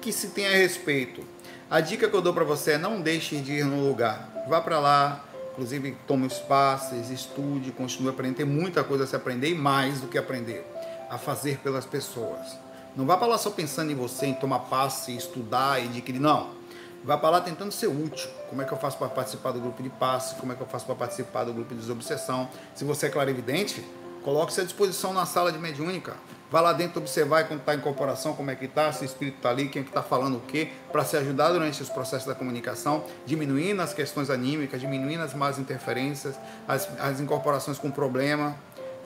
que 0.00 0.12
se 0.12 0.28
tenha 0.28 0.50
respeito. 0.50 1.24
A 1.70 1.80
dica 1.80 2.08
que 2.08 2.16
eu 2.16 2.22
dou 2.22 2.34
para 2.34 2.44
você 2.44 2.72
é 2.72 2.78
não 2.78 3.00
deixe 3.00 3.36
de 3.36 3.52
ir 3.52 3.64
no 3.64 3.86
lugar. 3.86 4.28
Vá 4.48 4.60
para 4.60 4.78
lá, 4.80 5.24
inclusive 5.60 5.94
tome 6.06 6.26
os 6.26 6.38
passes, 6.38 7.10
estude, 7.10 7.70
continue 7.70 8.08
aprendendo. 8.08 8.36
Tem 8.36 8.46
muita 8.46 8.82
coisa 8.82 9.04
a 9.04 9.06
se 9.06 9.14
aprender 9.14 9.50
e 9.50 9.54
mais 9.54 10.00
do 10.00 10.08
que 10.08 10.16
aprender. 10.16 10.66
A 11.10 11.18
fazer 11.18 11.58
pelas 11.58 11.84
pessoas. 11.84 12.58
Não 12.96 13.04
vá 13.04 13.18
para 13.18 13.26
lá 13.26 13.38
só 13.38 13.50
pensando 13.50 13.92
em 13.92 13.94
você, 13.94 14.26
em 14.26 14.34
tomar 14.34 14.60
passe, 14.60 15.14
estudar 15.14 15.78
e 15.78 15.88
adquirir. 15.88 16.18
Não 16.18 16.58
Vá 17.04 17.16
para 17.16 17.30
lá 17.30 17.40
tentando 17.40 17.72
ser 17.72 17.88
útil. 17.88 18.28
Como 18.48 18.62
é 18.62 18.64
que 18.64 18.72
eu 18.72 18.78
faço 18.78 18.96
para 18.96 19.08
participar 19.08 19.52
do 19.52 19.60
grupo 19.60 19.82
de 19.82 19.90
passe? 19.90 20.34
Como 20.36 20.52
é 20.52 20.54
que 20.54 20.62
eu 20.62 20.66
faço 20.66 20.86
para 20.86 20.94
participar 20.94 21.44
do 21.44 21.52
grupo 21.52 21.74
de 21.74 21.80
desobsessão? 21.80 22.48
Se 22.74 22.84
você 22.84 23.06
é 23.06 23.08
clarividente, 23.10 23.84
coloque-se 24.22 24.60
à 24.60 24.64
disposição 24.64 25.12
na 25.12 25.26
sala 25.26 25.52
de 25.52 25.58
mediúnica. 25.58 26.14
Vá 26.50 26.60
lá 26.60 26.72
dentro 26.72 27.00
observar 27.00 27.46
quando 27.46 27.60
está 27.60 27.74
em 27.74 27.78
incorporação, 27.78 28.34
como 28.34 28.50
é 28.50 28.56
que 28.56 28.64
está, 28.64 28.92
se 28.92 29.02
o 29.02 29.06
espírito 29.06 29.36
está 29.36 29.50
ali, 29.50 29.68
quem 29.68 29.82
é 29.82 29.84
que 29.84 29.90
está 29.90 30.02
falando 30.02 30.38
o 30.38 30.40
quê, 30.40 30.68
para 30.90 31.04
se 31.04 31.16
ajudar 31.16 31.50
durante 31.52 31.80
os 31.80 31.88
processos 31.88 32.26
da 32.26 32.34
comunicação, 32.34 33.04
diminuindo 33.24 33.80
as 33.80 33.94
questões 33.94 34.30
anímicas, 34.30 34.80
diminuindo 34.80 35.22
as 35.22 35.32
más 35.32 35.58
interferências, 35.58 36.34
as, 36.66 36.88
as 36.98 37.20
incorporações 37.20 37.78
com 37.78 37.90
problema, 37.90 38.56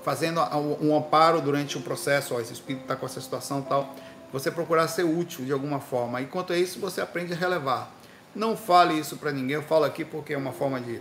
fazendo 0.03 0.41
um 0.81 0.97
amparo 0.97 1.41
durante 1.41 1.77
o 1.77 1.81
processo, 1.83 2.35
ó, 2.35 2.41
esse 2.41 2.53
espírito 2.53 2.83
está 2.83 2.97
com 2.97 3.05
essa 3.05 3.21
situação 3.21 3.61
tal 3.63 3.95
você 4.35 4.51
procurar 4.51 4.89
ser 4.89 5.05
útil 5.05 5.45
de 5.45 5.53
alguma 5.53 5.79
forma. 5.79 6.21
Enquanto 6.21 6.53
é 6.53 6.59
isso, 6.59 6.81
você 6.81 7.01
aprende 7.01 7.33
a 7.33 7.37
relevar. 7.37 7.89
Não 8.35 8.57
fale 8.57 8.99
isso 8.99 9.17
para 9.17 9.31
ninguém, 9.31 9.55
eu 9.55 9.63
falo 9.63 9.85
aqui 9.85 10.05
porque 10.05 10.35
é 10.35 10.37
uma 10.37 10.51
forma 10.51 10.81
de 10.81 11.01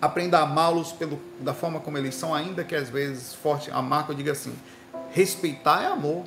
aprender 0.00 0.34
a 0.34 0.40
amá-los 0.40 0.96
da 1.38 1.54
forma 1.54 1.78
como 1.78 1.96
eles 1.96 2.16
são, 2.16 2.34
ainda 2.34 2.64
que 2.64 2.74
às 2.74 2.90
vezes 2.90 3.34
forte, 3.34 3.70
a 3.70 3.80
marca 3.80 4.12
diga 4.12 4.32
assim: 4.32 4.52
respeitar 5.12 5.82
é 5.82 5.86
amor. 5.86 6.24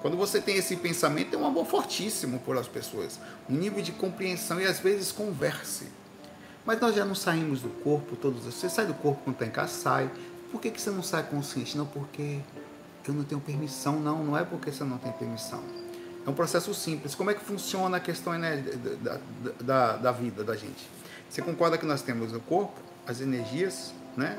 Quando 0.00 0.16
você 0.16 0.40
tem 0.40 0.56
esse 0.56 0.76
pensamento, 0.76 1.34
é 1.34 1.38
um 1.38 1.46
amor 1.46 1.66
fortíssimo 1.66 2.38
por 2.40 2.56
as 2.56 2.66
pessoas, 2.66 3.20
um 3.48 3.54
nível 3.54 3.82
de 3.82 3.92
compreensão 3.92 4.60
e 4.60 4.64
às 4.64 4.78
vezes 4.78 5.12
converse. 5.12 5.88
Mas 6.64 6.80
nós 6.80 6.94
já 6.94 7.04
não 7.04 7.14
saímos 7.14 7.60
do 7.60 7.68
corpo 7.68 8.16
todos. 8.16 8.44
Você 8.44 8.68
sai 8.68 8.86
do 8.86 8.94
corpo 8.94 9.20
quando 9.24 9.34
está 9.34 9.46
em 9.46 9.50
casa, 9.50 9.72
sai. 9.72 10.10
Por 10.50 10.60
que, 10.60 10.70
que 10.70 10.80
você 10.80 10.90
não 10.90 11.02
sai 11.02 11.22
consciente? 11.24 11.76
Não, 11.76 11.86
porque 11.86 12.38
eu 13.06 13.14
não 13.14 13.24
tenho 13.24 13.40
permissão. 13.40 13.98
Não, 13.98 14.24
não 14.24 14.36
é 14.36 14.44
porque 14.44 14.70
você 14.70 14.84
não 14.84 14.98
tem 14.98 15.12
permissão. 15.12 15.62
É 16.26 16.30
um 16.30 16.34
processo 16.34 16.72
simples. 16.74 17.14
Como 17.14 17.30
é 17.30 17.34
que 17.34 17.44
funciona 17.44 17.96
a 17.96 18.00
questão 18.00 18.38
né, 18.38 18.56
da, 19.02 19.20
da, 19.60 19.96
da 19.96 20.12
vida 20.12 20.44
da 20.44 20.54
gente? 20.54 20.88
Você 21.28 21.40
concorda 21.40 21.78
que 21.78 21.86
nós 21.86 22.02
temos 22.02 22.32
o 22.32 22.40
corpo, 22.40 22.78
as 23.06 23.20
energias, 23.20 23.92
né? 24.16 24.38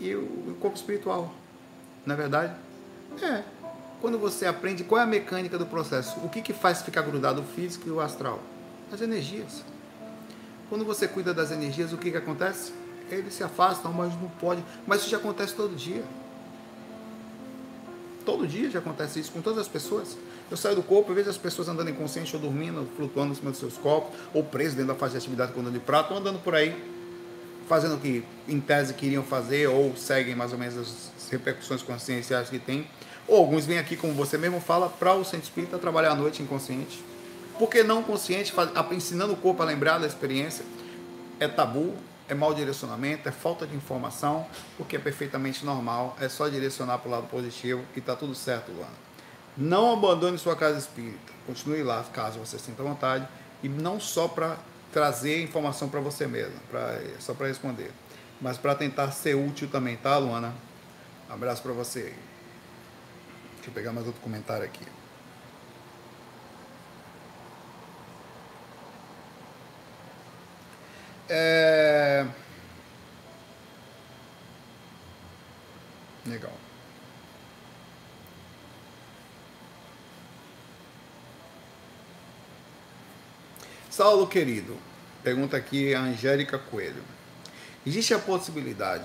E 0.00 0.14
o, 0.14 0.20
o 0.20 0.56
corpo 0.60 0.76
espiritual. 0.76 1.32
Não 2.04 2.14
é 2.14 2.16
verdade? 2.16 2.52
É. 3.20 3.42
Quando 4.00 4.18
você 4.18 4.46
aprende 4.46 4.82
qual 4.82 5.00
é 5.00 5.04
a 5.04 5.06
mecânica 5.06 5.56
do 5.56 5.66
processo, 5.66 6.18
o 6.20 6.28
que, 6.28 6.42
que 6.42 6.52
faz 6.52 6.82
ficar 6.82 7.02
grudado 7.02 7.40
o 7.40 7.44
físico 7.44 7.88
e 7.88 7.90
o 7.92 8.00
astral? 8.00 8.40
As 8.92 9.00
energias. 9.00 9.62
Quando 10.68 10.84
você 10.84 11.06
cuida 11.06 11.32
das 11.32 11.50
energias, 11.52 11.92
o 11.92 11.96
que, 11.96 12.10
que 12.10 12.16
acontece? 12.16 12.72
Eles 13.10 13.34
se 13.34 13.44
afastam, 13.44 13.92
mas 13.92 14.12
não 14.20 14.28
pode. 14.40 14.64
Mas 14.86 15.02
isso 15.02 15.10
já 15.10 15.18
acontece 15.18 15.54
todo 15.54 15.76
dia. 15.76 16.02
Todo 18.24 18.46
dia 18.46 18.70
já 18.70 18.78
acontece 18.78 19.20
isso 19.20 19.30
com 19.32 19.40
todas 19.40 19.58
as 19.58 19.68
pessoas. 19.68 20.16
Eu 20.50 20.56
saio 20.56 20.76
do 20.76 20.82
corpo, 20.82 21.10
eu 21.10 21.14
vejo 21.14 21.30
as 21.30 21.38
pessoas 21.38 21.68
andando 21.68 21.90
inconsciente 21.90 22.34
ou 22.34 22.42
dormindo, 22.42 22.88
flutuando 22.96 23.32
em 23.32 23.34
cima 23.34 23.50
dos 23.50 23.60
seus 23.60 23.76
corpos, 23.78 24.18
ou 24.34 24.42
presos 24.44 24.74
dentro 24.74 24.92
da 24.92 24.98
faixa 24.98 25.12
de 25.12 25.18
atividade 25.18 25.52
com 25.52 25.62
dano 25.62 25.72
de 25.72 25.80
prato, 25.80 26.12
ou 26.12 26.20
andando 26.20 26.38
por 26.40 26.54
aí, 26.54 26.91
fazendo 27.68 27.96
o 27.96 27.98
que 27.98 28.24
em 28.48 28.60
tese 28.60 28.94
queriam 28.94 29.22
fazer, 29.22 29.68
ou 29.68 29.96
seguem 29.96 30.34
mais 30.34 30.52
ou 30.52 30.58
menos 30.58 30.78
as 30.78 31.30
repercussões 31.30 31.82
conscienciais 31.82 32.48
que 32.48 32.58
tem. 32.58 32.86
Ou 33.26 33.38
alguns 33.38 33.64
vêm 33.64 33.78
aqui, 33.78 33.96
como 33.96 34.12
você 34.14 34.36
mesmo 34.36 34.60
fala, 34.60 34.88
para 34.88 35.14
o 35.14 35.24
centro 35.24 35.44
espírita 35.44 35.78
trabalhar 35.78 36.12
à 36.12 36.14
noite 36.14 36.42
inconsciente. 36.42 37.02
Porque 37.58 37.82
não 37.82 38.02
consciente, 38.02 38.52
ensinando 38.90 39.34
o 39.34 39.36
corpo 39.36 39.62
a 39.62 39.66
lembrar 39.66 39.98
da 39.98 40.06
experiência, 40.06 40.64
é 41.38 41.46
tabu, 41.46 41.94
é 42.28 42.34
mau 42.34 42.54
direcionamento, 42.54 43.28
é 43.28 43.32
falta 43.32 43.66
de 43.66 43.76
informação, 43.76 44.46
porque 44.76 44.96
é 44.96 44.98
perfeitamente 44.98 45.64
normal, 45.64 46.16
é 46.20 46.28
só 46.28 46.48
direcionar 46.48 46.98
para 46.98 47.08
o 47.08 47.12
lado 47.12 47.26
positivo 47.28 47.82
e 47.94 47.98
está 47.98 48.16
tudo 48.16 48.34
certo, 48.34 48.72
Luana. 48.72 48.92
Não 49.56 49.92
abandone 49.92 50.38
sua 50.38 50.56
casa 50.56 50.78
espírita, 50.78 51.32
continue 51.46 51.82
lá 51.82 52.02
caso 52.12 52.38
você 52.38 52.58
sinta 52.58 52.82
vontade, 52.82 53.28
e 53.62 53.68
não 53.68 54.00
só 54.00 54.26
para 54.26 54.56
trazer 54.92 55.42
informação 55.42 55.88
para 55.88 56.00
você 56.00 56.26
mesmo, 56.26 56.60
pra, 56.70 57.00
só 57.18 57.34
para 57.34 57.48
responder, 57.48 57.90
mas 58.40 58.58
para 58.58 58.74
tentar 58.74 59.10
ser 59.10 59.34
útil 59.34 59.68
também, 59.68 59.96
tá, 59.96 60.18
Luana? 60.18 60.54
Um 61.28 61.32
abraço 61.32 61.62
para 61.62 61.72
você. 61.72 62.14
Deixa 63.54 63.68
eu 63.68 63.72
pegar 63.72 63.92
mais 63.92 64.06
outro 64.06 64.20
comentário 64.20 64.64
aqui. 64.64 64.84
É... 71.28 72.26
Legal. 76.26 76.52
Saulo 83.92 84.26
querido, 84.26 84.74
pergunta 85.22 85.54
aqui 85.54 85.94
a 85.94 86.00
Angélica 86.00 86.58
Coelho. 86.58 87.02
Existe 87.86 88.14
a 88.14 88.18
possibilidade 88.18 89.04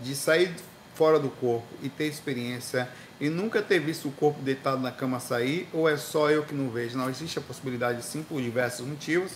de 0.00 0.16
sair 0.16 0.54
fora 0.94 1.18
do 1.18 1.28
corpo 1.28 1.68
e 1.82 1.90
ter 1.90 2.06
experiência 2.06 2.88
e 3.20 3.28
nunca 3.28 3.60
ter 3.60 3.78
visto 3.78 4.08
o 4.08 4.12
corpo 4.12 4.40
deitado 4.40 4.80
na 4.80 4.90
cama 4.90 5.20
sair, 5.20 5.68
ou 5.70 5.86
é 5.86 5.98
só 5.98 6.30
eu 6.30 6.44
que 6.44 6.54
não 6.54 6.70
vejo? 6.70 6.96
Não, 6.96 7.10
existe 7.10 7.38
a 7.38 7.42
possibilidade 7.42 8.02
sim, 8.02 8.22
por 8.22 8.40
diversos 8.40 8.86
motivos. 8.86 9.32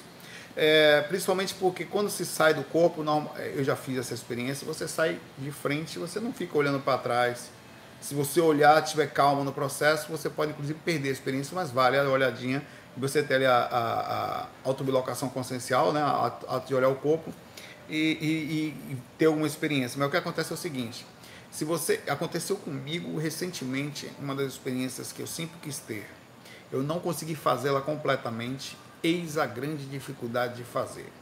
É, 0.57 1.03
principalmente 1.09 1.53
porque 1.53 1.85
quando 1.85 2.09
se 2.09 2.25
sai 2.25 2.55
do 2.55 2.65
corpo, 2.65 3.03
não, 3.03 3.31
eu 3.37 3.63
já 3.63 3.77
fiz 3.77 3.99
essa 3.99 4.15
experiência, 4.15 4.67
você 4.67 4.89
sai 4.89 5.21
de 5.37 5.51
frente, 5.51 5.99
você 5.99 6.19
não 6.19 6.33
fica 6.33 6.57
olhando 6.57 6.81
para 6.81 6.97
trás. 6.97 7.51
Se 8.01 8.15
você 8.15 8.41
olhar, 8.41 8.83
tiver 8.83 9.09
calma 9.09 9.45
no 9.45 9.53
processo, 9.53 10.11
você 10.11 10.31
pode 10.31 10.53
inclusive 10.53 10.79
perder 10.85 11.11
a 11.11 11.13
experiência, 11.13 11.55
mas 11.55 11.71
vale 11.71 11.99
a 11.99 12.03
olhadinha, 12.05 12.63
você 12.97 13.23
ter 13.23 13.45
a, 13.45 13.57
a, 13.57 14.43
a 14.43 14.47
autobilocação 14.65 15.29
consciencial, 15.29 15.93
né, 15.93 16.01
a, 16.01 16.33
a, 16.49 16.59
de 16.59 16.75
olhar 16.75 16.89
o 16.89 16.97
corpo 16.97 17.33
e, 17.89 17.97
e, 17.97 18.93
e 18.93 18.97
ter 19.19 19.27
alguma 19.27 19.47
experiência. 19.47 19.99
Mas 19.99 20.09
o 20.09 20.11
que 20.11 20.17
acontece 20.17 20.53
é 20.53 20.55
o 20.55 20.59
seguinte, 20.59 21.07
se 21.51 21.65
você 21.65 22.01
aconteceu 22.09 22.57
comigo 22.57 23.19
recentemente, 23.19 24.11
uma 24.19 24.35
das 24.35 24.53
experiências 24.53 25.13
que 25.13 25.23
eu 25.23 25.27
sempre 25.27 25.57
quis 25.63 25.79
ter, 25.79 26.07
eu 26.73 26.83
não 26.83 26.99
consegui 26.99 27.35
fazê-la 27.35 27.81
completamente 27.81 28.77
Eis 29.05 29.37
a 29.37 29.45
grande 29.45 29.85
dificuldade 29.85 30.57
de 30.57 30.65
fazer. 30.65 31.13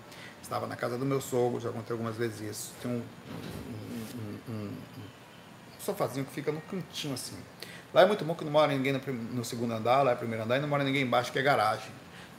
Estava 0.40 0.68
na 0.68 0.76
casa 0.76 0.96
do 0.96 1.04
meu 1.04 1.20
sogro, 1.20 1.58
já 1.58 1.68
contei 1.72 1.92
algumas 1.92 2.14
vezes 2.14 2.40
isso. 2.40 2.72
Tem 2.80 2.88
um, 2.88 3.02
um, 3.02 4.38
um, 4.48 4.52
um, 4.52 4.70
sofazinho 5.80 6.24
que 6.24 6.32
fica 6.32 6.52
no 6.52 6.60
cantinho 6.60 7.14
assim. 7.14 7.36
Lá 7.92 8.02
é 8.02 8.06
muito 8.06 8.24
bom 8.24 8.34
que 8.34 8.44
não 8.44 8.52
mora 8.52 8.72
ninguém 8.72 8.92
no, 8.92 9.00
no 9.12 9.44
segundo 9.44 9.72
andar, 9.72 10.02
lá 10.02 10.12
é 10.12 10.14
primeiro 10.14 10.44
andar, 10.44 10.56
e 10.56 10.60
não 10.60 10.68
mora 10.68 10.82
ninguém 10.82 11.02
embaixo, 11.02 11.30
que 11.30 11.38
é 11.38 11.42
garagem. 11.42 11.90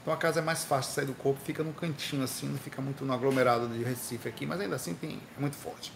Então 0.02 0.12
a 0.12 0.16
casa 0.16 0.40
é 0.40 0.42
mais 0.42 0.64
fácil 0.64 0.90
de 0.90 0.94
sair 0.96 1.06
do 1.06 1.14
corpo, 1.14 1.40
fica 1.44 1.62
no 1.62 1.72
cantinho 1.72 2.24
assim, 2.24 2.46
não 2.48 2.58
fica 2.58 2.82
muito 2.82 3.04
no 3.04 3.12
aglomerado 3.12 3.68
de 3.68 3.82
Recife 3.82 4.28
aqui, 4.28 4.44
mas 4.44 4.60
ainda 4.60 4.76
assim 4.76 4.94
tem, 4.94 5.20
é 5.36 5.40
muito 5.40 5.56
forte. 5.56 5.92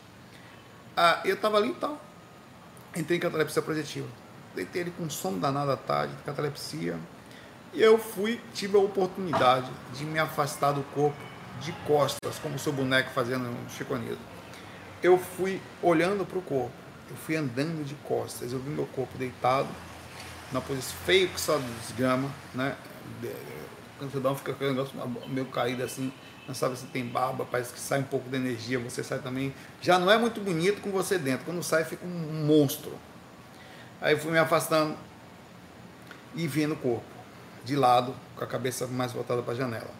Ah, 0.97 1.21
eu 1.25 1.35
estava 1.35 1.59
ali 1.59 1.71
e 1.71 1.75
tal, 1.75 2.01
entrei 2.97 3.19
em 3.19 3.21
catalepsia 3.21 3.61
projetiva. 3.61 4.09
Deitei 4.55 4.83
ele 4.83 4.93
com 4.93 5.11
sono 5.11 5.39
danado 5.39 5.71
à 5.71 5.77
tarde, 5.77 6.15
catalepsia, 6.25 6.97
e 7.73 7.83
eu 7.83 7.99
fui, 7.99 8.41
tive 8.55 8.77
a 8.77 8.81
oportunidade 8.81 9.71
de 9.93 10.05
me 10.05 10.19
afastar 10.19 10.73
do 10.73 10.83
corpo 10.95 11.19
de 11.61 11.73
costas, 11.87 12.39
como 12.39 12.55
o 12.55 12.59
seu 12.59 12.73
boneco 12.73 13.11
fazendo 13.11 13.45
no 13.45 13.71
Chico 13.71 13.95
Anísio. 13.95 14.19
Eu 15.03 15.19
fui 15.19 15.61
olhando 15.83 16.25
para 16.25 16.39
o 16.39 16.43
corpo, 16.43 16.73
eu 17.11 17.17
fui 17.17 17.37
andando 17.37 17.85
de 17.85 17.95
costas, 17.97 18.53
eu 18.53 18.59
vi 18.59 18.71
meu 18.71 18.87
corpo 18.87 19.17
deitado, 19.19 19.69
na 20.53 20.61
posição 20.61 20.97
feio 21.05 21.29
que 21.29 21.41
só 21.41 21.59
desgrama, 21.81 22.31
né? 22.55 22.77
Um 24.01 24.35
fica 24.35 24.55
o 24.61 24.69
negócio 24.69 24.95
meio 25.29 25.47
caído 25.47 25.83
assim, 25.83 26.13
não 26.47 26.55
sabe 26.55 26.77
se 26.79 26.87
tem 26.87 27.05
barba, 27.05 27.45
parece 27.45 27.73
que 27.73 27.81
sai 27.81 28.01
um 28.01 28.05
pouco 28.05 28.31
de 28.31 28.37
energia, 28.37 28.79
você 28.79 29.03
sai 29.03 29.19
também. 29.19 29.53
Já 29.83 29.99
não 29.99 30.11
é 30.11 30.17
muito 30.17 30.41
bonito 30.41 30.81
com 30.81 30.91
você 30.91 31.19
dentro, 31.19 31.45
quando 31.45 31.63
sai 31.63 31.85
fica 31.85 32.07
um 32.07 32.47
monstro. 32.47 32.97
Aí 34.01 34.15
eu 34.15 34.19
fui 34.19 34.31
me 34.31 34.39
afastando 34.39 34.97
e 36.35 36.47
vendo 36.47 36.75
o 36.75 36.77
corpo 36.77 37.05
de 37.65 37.75
lado, 37.77 38.15
com 38.37 38.45
a 38.45 38.47
cabeça 38.47 38.87
mais 38.87 39.13
voltada 39.13 39.43
para 39.43 39.53
a 39.53 39.57
janela. 39.57 39.98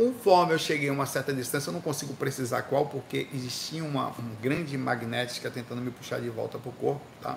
Conforme 0.00 0.54
eu 0.54 0.58
cheguei 0.58 0.88
a 0.88 0.92
uma 0.94 1.04
certa 1.04 1.30
distância, 1.30 1.68
eu 1.68 1.74
não 1.74 1.80
consigo 1.82 2.14
precisar 2.14 2.62
qual, 2.62 2.86
porque 2.86 3.26
existia 3.34 3.84
uma, 3.84 4.06
uma 4.06 4.34
grande 4.40 4.78
magnética 4.78 5.50
tentando 5.50 5.82
me 5.82 5.90
puxar 5.90 6.22
de 6.22 6.30
volta 6.30 6.58
para 6.58 6.70
o 6.70 6.72
corpo, 6.72 7.02
tá? 7.20 7.36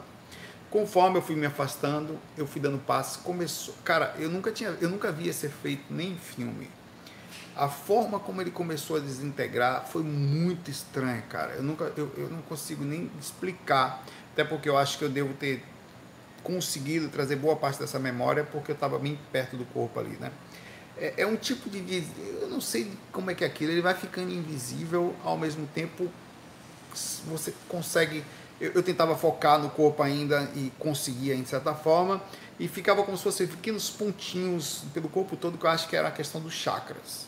Conforme 0.71 1.17
eu 1.17 1.21
fui 1.21 1.35
me 1.35 1.45
afastando, 1.45 2.17
eu 2.37 2.47
fui 2.47 2.61
dando 2.61 2.77
passos, 2.77 3.17
começou, 3.17 3.75
cara, 3.83 4.15
eu 4.17 4.29
nunca 4.29 4.49
tinha, 4.49 4.69
eu 4.79 4.89
nunca 4.89 5.11
via 5.11 5.33
ser 5.33 5.49
feito 5.49 5.83
nem 5.89 6.13
em 6.13 6.17
filme. 6.17 6.69
A 7.53 7.67
forma 7.67 8.17
como 8.17 8.39
ele 8.39 8.49
começou 8.49 8.95
a 8.95 8.99
desintegrar 9.01 9.85
foi 9.85 10.01
muito 10.01 10.71
estranha, 10.71 11.21
cara. 11.23 11.55
Eu 11.55 11.63
nunca, 11.63 11.91
eu, 11.97 12.09
eu 12.15 12.29
não 12.29 12.41
consigo 12.43 12.85
nem 12.85 13.11
explicar, 13.19 14.05
até 14.31 14.45
porque 14.45 14.69
eu 14.69 14.77
acho 14.77 14.97
que 14.97 15.03
eu 15.03 15.09
devo 15.09 15.33
ter 15.33 15.61
conseguido 16.41 17.09
trazer 17.09 17.35
boa 17.35 17.57
parte 17.57 17.79
dessa 17.81 17.99
memória 17.99 18.45
porque 18.49 18.71
eu 18.71 18.75
estava 18.75 18.97
bem 18.97 19.19
perto 19.33 19.57
do 19.57 19.65
corpo 19.65 19.99
ali, 19.99 20.15
né? 20.17 20.31
É, 20.97 21.13
é, 21.17 21.27
um 21.27 21.35
tipo 21.35 21.69
de, 21.69 22.03
eu 22.41 22.47
não 22.47 22.61
sei 22.61 22.91
como 23.11 23.31
é 23.31 23.35
que 23.35 23.43
é 23.43 23.47
aquilo, 23.47 23.71
ele 23.71 23.81
vai 23.81 23.95
ficando 23.95 24.31
invisível 24.31 25.15
ao 25.23 25.37
mesmo 25.37 25.67
tempo 25.73 26.09
você 27.25 27.51
consegue 27.67 28.23
eu, 28.61 28.71
eu 28.73 28.83
tentava 28.83 29.15
focar 29.17 29.59
no 29.59 29.69
corpo 29.69 30.03
ainda 30.03 30.49
e 30.55 30.71
conseguia 30.77 31.35
de 31.35 31.47
certa 31.47 31.73
forma 31.73 32.21
e 32.59 32.67
ficava 32.67 33.03
como 33.03 33.17
se 33.17 33.23
fossem 33.23 33.47
pequenos 33.47 33.89
pontinhos 33.89 34.83
pelo 34.93 35.09
corpo 35.09 35.35
todo 35.35 35.57
que 35.57 35.65
eu 35.65 35.69
acho 35.69 35.87
que 35.87 35.95
era 35.95 36.07
a 36.07 36.11
questão 36.11 36.39
dos 36.39 36.53
chakras. 36.53 37.27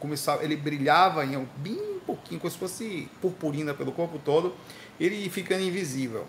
Começava 0.00 0.42
ele 0.42 0.56
brilhava 0.56 1.24
em 1.24 1.46
bem 1.58 2.00
pouquinho 2.06 2.40
como 2.40 2.50
se 2.50 2.58
fosse 2.58 3.10
purpurina 3.20 3.74
pelo 3.74 3.92
corpo 3.92 4.18
todo 4.18 4.54
ele 4.98 5.28
ficando 5.28 5.62
invisível 5.62 6.26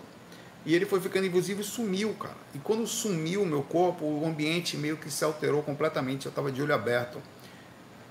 e 0.66 0.74
ele 0.74 0.84
foi 0.84 1.00
ficando 1.00 1.26
invisível 1.26 1.62
e 1.62 1.66
sumiu, 1.66 2.14
cara. 2.14 2.36
E 2.54 2.58
quando 2.58 2.86
sumiu 2.86 3.42
o 3.42 3.46
meu 3.46 3.62
corpo, 3.62 4.04
o 4.04 4.26
ambiente 4.26 4.76
meio 4.76 4.96
que 4.96 5.10
se 5.10 5.24
alterou 5.24 5.62
completamente. 5.62 6.26
Eu 6.26 6.30
estava 6.30 6.50
de 6.50 6.60
olho 6.60 6.74
aberto. 6.74 7.20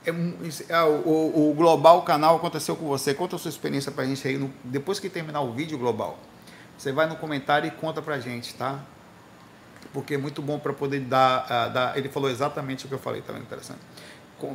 É, 0.06 0.10
é, 0.70 0.84
o, 0.84 1.50
o, 1.50 1.54
Global 1.54 2.02
Canal 2.04 2.38
aconteceu 2.38 2.76
com 2.76 2.88
você. 2.88 3.14
Conta 3.14 3.36
a 3.36 3.40
sua 3.40 3.50
experiência 3.50 3.92
pra 3.92 4.06
gente 4.06 4.26
aí. 4.28 4.38
No, 4.38 4.52
depois 4.64 5.00
que 5.00 5.10
terminar 5.10 5.42
o 5.42 5.52
vídeo, 5.54 5.78
Global, 5.78 6.18
você 6.78 6.92
vai 6.92 7.08
no 7.08 7.18
comentário 7.18 7.68
e 7.68 7.72
conta 7.72 8.02
pra 8.02 8.20
gente, 8.20 8.54
tá? 8.56 8.80
Porque 9.92 10.14
é 10.14 10.18
muito 10.18 10.42
bom 10.42 10.58
para 10.58 10.72
poder 10.72 11.02
dar, 11.02 11.46
uh, 11.46 11.74
dar. 11.74 11.98
Ele 11.98 12.08
falou 12.08 12.30
exatamente 12.30 12.86
o 12.86 12.88
que 12.88 12.94
eu 12.94 13.00
falei, 13.00 13.22
tá 13.22 13.34
vendo? 13.34 13.44
Interessante. 13.44 13.80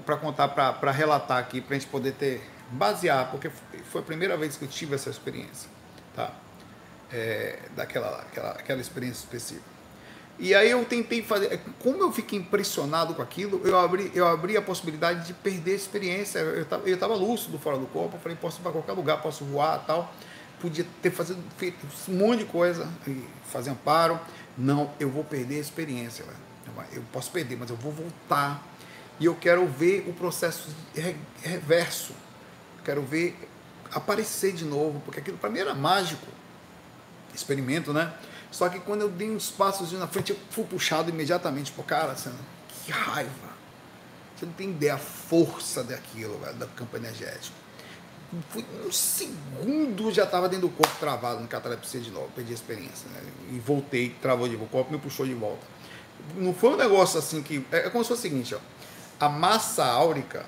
Para 0.07 0.17
contar, 0.17 0.49
para 0.49 0.91
relatar 0.91 1.39
aqui, 1.39 1.61
para 1.61 1.77
a 1.77 1.79
gente 1.79 1.89
poder 1.89 2.13
ter. 2.13 2.41
basear, 2.71 3.31
porque 3.31 3.51
foi 3.91 4.01
a 4.01 4.05
primeira 4.05 4.37
vez 4.37 4.57
que 4.57 4.65
eu 4.65 4.69
tive 4.69 4.95
essa 4.95 5.11
experiência, 5.11 5.69
tá? 6.17 6.33
É, 7.13 7.59
daquela 7.77 8.21
aquela, 8.21 8.51
aquela 8.51 8.81
experiência 8.81 9.25
específica. 9.25 9.73
E 10.39 10.55
aí 10.55 10.71
eu 10.71 10.85
tentei 10.85 11.23
fazer, 11.23 11.61
como 11.79 12.03
eu 12.03 12.11
fiquei 12.11 12.39
impressionado 12.39 13.15
com 13.15 13.23
aquilo, 13.23 13.61
eu 13.65 13.79
abri, 13.79 14.11
eu 14.15 14.27
abri 14.27 14.57
a 14.57 14.63
possibilidade 14.63 15.27
de 15.27 15.35
perder 15.35 15.73
a 15.73 15.77
experiência. 15.77 16.39
Eu 16.39 16.63
estava 16.63 16.89
eu 16.89 16.99
tava 16.99 17.15
lúcido 17.15 17.59
fora 17.59 17.79
do 17.79 17.87
corpo, 17.87 18.17
eu 18.17 18.21
falei, 18.21 18.37
posso 18.37 18.61
ir 18.61 18.63
para 18.63 18.73
qualquer 18.73 18.93
lugar, 18.93 19.21
posso 19.23 19.45
voar 19.45 19.85
tal. 19.87 20.13
Podia 20.61 20.87
ter 21.03 21.11
fazido, 21.11 21.43
feito 21.57 21.87
um 22.09 22.15
monte 22.15 22.41
de 22.41 22.45
coisa, 22.47 22.89
fazer 23.47 23.71
amparo. 23.71 24.19
Não, 24.57 24.91
eu 24.99 25.11
vou 25.11 25.25
perder 25.25 25.57
a 25.57 25.61
experiência. 25.61 26.25
Eu 26.93 27.03
posso 27.13 27.31
perder, 27.31 27.57
mas 27.57 27.71
eu 27.71 27.77
vou 27.77 27.93
voltar. 27.93 28.63
E 29.21 29.27
eu 29.27 29.35
quero 29.35 29.67
ver 29.67 30.07
o 30.09 30.13
processo 30.13 30.69
reverso. 31.43 32.15
Quero 32.85 33.03
ver 33.03 33.37
aparecer 33.93 34.53
de 34.53 34.65
novo, 34.65 35.01
porque 35.05 35.21
aquilo 35.21 35.37
para 35.37 35.51
mim 35.51 35.59
era 35.59 35.75
mágico 35.75 36.27
experimento, 37.35 37.93
né? 37.93 38.13
Só 38.51 38.69
que 38.69 38.79
quando 38.81 39.03
eu 39.03 39.09
dei 39.09 39.31
uns 39.31 39.51
passos 39.51 39.93
na 39.93 40.07
frente, 40.07 40.31
eu 40.31 40.39
fui 40.51 40.65
puxado 40.65 41.11
imediatamente 41.11 41.73
pro 41.73 41.83
cara, 41.83 42.13
assim, 42.13 42.33
que 42.85 42.93
raiva. 42.93 43.53
Você 44.37 44.47
não 44.47 44.53
tem 44.53 44.71
ideia 44.71 44.95
a 44.95 44.99
força 44.99 45.83
daquilo, 45.83 46.39
velho, 46.39 46.55
da 46.55 46.67
campo 46.67 46.97
energético. 46.97 47.57
Fui, 48.49 48.65
um 48.87 48.91
segundo 48.91 50.11
já 50.11 50.25
estava 50.25 50.49
dentro 50.49 50.69
do 50.69 50.75
corpo 50.75 50.95
travado 50.99 51.41
no 51.41 51.49
catalepsia 51.49 52.01
de 52.01 52.11
novo, 52.11 52.29
perdi 52.35 52.53
a 52.53 52.55
experiência, 52.55 53.09
né? 53.11 53.21
E 53.51 53.59
voltei, 53.59 54.11
travou 54.21 54.49
de 54.49 54.57
volta, 54.57 54.71
o 54.71 54.73
corpo 54.73 54.93
me 54.93 54.99
puxou 54.99 55.27
de 55.27 55.35
volta. 55.35 55.65
Não 56.37 56.55
foi 56.55 56.71
um 56.71 56.77
negócio 56.77 57.19
assim 57.19 57.43
que. 57.43 57.67
É, 57.71 57.87
é 57.87 57.91
como 57.91 58.03
se 58.05 58.09
fosse 58.09 58.27
o 58.27 58.31
seguinte, 58.31 58.55
ó. 58.55 58.59
A 59.21 59.29
massa 59.29 59.85
áurica, 59.85 60.45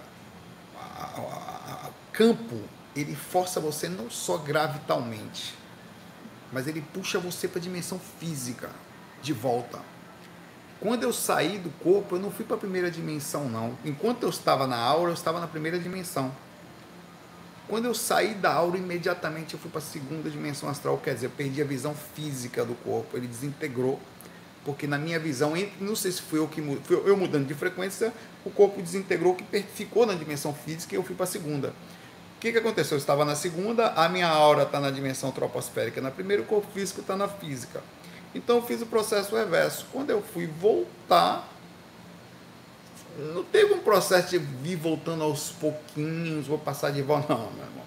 a, 0.77 1.91
campo, 2.15 2.61
ele 2.97 3.15
força 3.15 3.61
você 3.61 3.89
não 3.89 4.09
só 4.09 4.39
gravitalmente, 4.39 5.55
mas 6.55 6.69
ele 6.69 6.83
puxa 6.95 7.19
você 7.19 7.49
para 7.49 7.59
a 7.59 7.63
dimensão 7.63 8.01
física 8.21 8.71
de 9.21 9.33
volta. 9.33 9.81
Quando 10.81 11.03
eu 11.03 11.13
saí 11.13 11.59
do 11.59 11.71
corpo, 11.83 12.15
eu 12.15 12.21
não 12.21 12.31
fui 12.31 12.45
para 12.45 12.55
a 12.55 12.59
primeira 12.59 12.91
dimensão, 12.91 13.49
não. 13.49 13.77
Enquanto 13.85 14.23
eu 14.23 14.29
estava 14.29 14.65
na 14.67 14.77
aura, 14.77 15.11
eu 15.11 15.15
estava 15.15 15.41
na 15.41 15.49
primeira 15.49 15.79
dimensão. 15.79 16.33
Quando 17.67 17.87
eu 17.87 17.95
saí 17.95 18.35
da 18.35 18.53
aura, 18.53 18.77
imediatamente 18.77 19.55
eu 19.55 19.61
fui 19.61 19.71
para 19.71 19.81
a 19.81 19.83
segunda 19.83 20.31
dimensão 20.31 20.69
astral, 20.69 20.99
quer 20.99 21.15
dizer, 21.15 21.27
eu 21.27 21.31
perdi 21.31 21.61
a 21.61 21.65
visão 21.65 21.95
física 22.15 22.65
do 22.65 22.75
corpo, 22.77 23.17
ele 23.17 23.27
desintegrou. 23.27 23.99
Porque 24.65 24.87
na 24.87 24.97
minha 24.97 25.19
visão, 25.19 25.55
não 25.81 25.97
sei 25.97 26.13
se 26.13 26.23
foi 26.23 26.39
eu 26.39 26.47
que 26.47 26.63
foi 26.85 27.03
eu 27.05 27.17
mudando 27.17 27.47
de 27.47 27.55
frequência, 27.55 28.13
o 28.45 28.51
corpo 28.51 28.81
desintegrou, 28.81 29.35
que 29.35 29.45
ficou 29.75 30.07
na 30.07 30.15
dimensão 30.15 30.55
física 30.55 30.95
e 30.95 30.99
eu 30.99 31.03
fui 31.03 31.17
para 31.17 31.25
a 31.25 31.27
segunda. 31.27 31.75
Que, 32.45 32.53
que 32.53 32.59
aconteceu? 32.59 32.97
Eu 32.97 32.99
estava 32.99 33.25
na 33.25 33.35
segunda, 33.35 33.89
a 33.93 34.07
minha 34.07 34.29
aura 34.29 34.65
está 34.65 34.79
na 34.79 34.91
dimensão 34.91 35.33
troposférica, 35.33 36.03
na 36.03 36.11
primeira, 36.11 36.43
o 36.43 36.45
corpo 36.45 36.71
físico 36.75 37.01
está 37.01 37.17
na 37.17 37.27
física. 37.27 37.83
Então 38.35 38.57
eu 38.57 38.63
fiz 38.63 38.83
o 38.83 38.87
processo 38.87 39.35
reverso. 39.35 39.87
Quando 39.91 40.11
eu 40.11 40.21
fui 40.21 40.47
voltar, 40.47 41.49
não 43.33 43.43
teve 43.45 43.73
um 43.73 43.79
processo 43.79 44.29
de 44.29 44.37
vir 44.37 44.77
voltando 44.77 45.25
aos 45.25 45.53
pouquinhos, 45.53 46.47
vou 46.47 46.59
passar 46.59 46.91
de 46.91 47.01
volta, 47.01 47.33
não, 47.33 47.51
meu 47.51 47.65
irmão. 47.65 47.85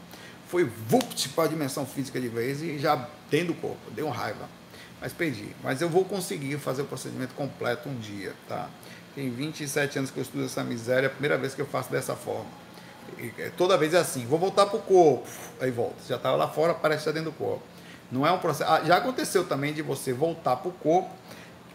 Foi 0.47 0.64
vupt 0.64 1.30
para 1.30 1.43
a 1.43 1.47
dimensão 1.47 1.86
física 1.86 2.20
de 2.20 2.28
vez 2.28 2.60
e 2.60 2.80
já 2.80 3.08
dentro 3.30 3.53
do 3.53 3.62
corpo, 3.62 3.91
deu 3.91 4.10
raiva. 4.10 4.49
Mas 4.99 5.14
perdi. 5.14 5.55
Mas 5.64 5.84
eu 5.84 5.89
vou 5.89 6.03
conseguir 6.03 6.58
fazer 6.58 6.82
o 6.82 6.86
procedimento 6.86 7.36
completo 7.36 7.89
um 7.89 7.99
dia, 7.99 8.34
tá? 8.49 8.68
Tem 9.14 9.30
27 9.30 9.99
anos 9.99 10.10
que 10.10 10.18
eu 10.18 10.24
estudo 10.24 10.45
essa 10.45 10.64
miséria, 10.64 11.05
é 11.05 11.10
a 11.10 11.12
primeira 11.12 11.38
vez 11.38 11.53
que 11.53 11.62
eu 11.62 11.68
faço 11.68 11.91
dessa 11.91 12.16
forma. 12.16 12.66
É, 13.38 13.51
toda 13.55 13.78
vez 13.78 13.93
é 13.93 13.97
assim, 13.97 14.26
vou 14.26 14.38
voltar 14.38 14.65
para 14.68 14.78
o 14.78 14.82
corpo, 14.82 15.28
aí 15.59 15.72
volta. 15.72 15.95
Já 16.07 16.15
estava 16.15 16.36
lá 16.36 16.47
fora, 16.47 16.74
parece 16.74 17.01
estar 17.01 17.11
dentro 17.11 17.32
do 17.32 17.38
corpo. 17.38 17.63
Não 18.11 18.26
é 18.26 18.32
um 18.32 18.39
processo. 18.39 18.72
Ah, 18.72 18.82
já 18.86 18.97
aconteceu 18.97 19.45
também 19.45 19.74
de 19.74 19.82
você 19.82 20.13
voltar 20.13 20.55
para 20.57 20.70
o 20.70 20.72
corpo, 20.72 21.09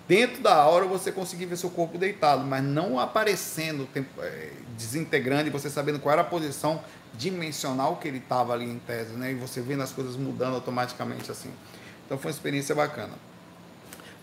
dentro 0.09 0.43
da 0.43 0.55
aura 0.55 0.87
você 0.87 1.13
conseguir 1.13 1.47
ver 1.47 1.57
seu 1.57 1.71
corpo 1.71 1.99
deitado, 1.99 2.45
mas 2.45 2.63
não 2.63 2.99
aparecendo, 2.99 3.89
é, 4.19 4.51
desintegrando 4.77 5.49
e 5.49 5.51
você 5.51 5.69
sabendo 5.69 5.99
qual 5.99 6.13
era 6.13 6.23
a 6.23 6.25
posição 6.25 6.83
dimensional 7.15 7.97
que 7.97 8.09
ele 8.09 8.19
estava 8.19 8.53
ali 8.53 8.65
em 8.65 8.79
tese, 8.79 9.13
né? 9.13 9.33
E 9.33 9.35
você 9.35 9.61
vendo 9.61 9.83
as 9.83 9.93
coisas 9.93 10.17
mudando 10.17 10.55
automaticamente 10.55 11.31
assim. 11.31 11.51
Então 12.07 12.17
foi 12.17 12.31
uma 12.31 12.35
experiência 12.35 12.75
bacana. 12.75 13.13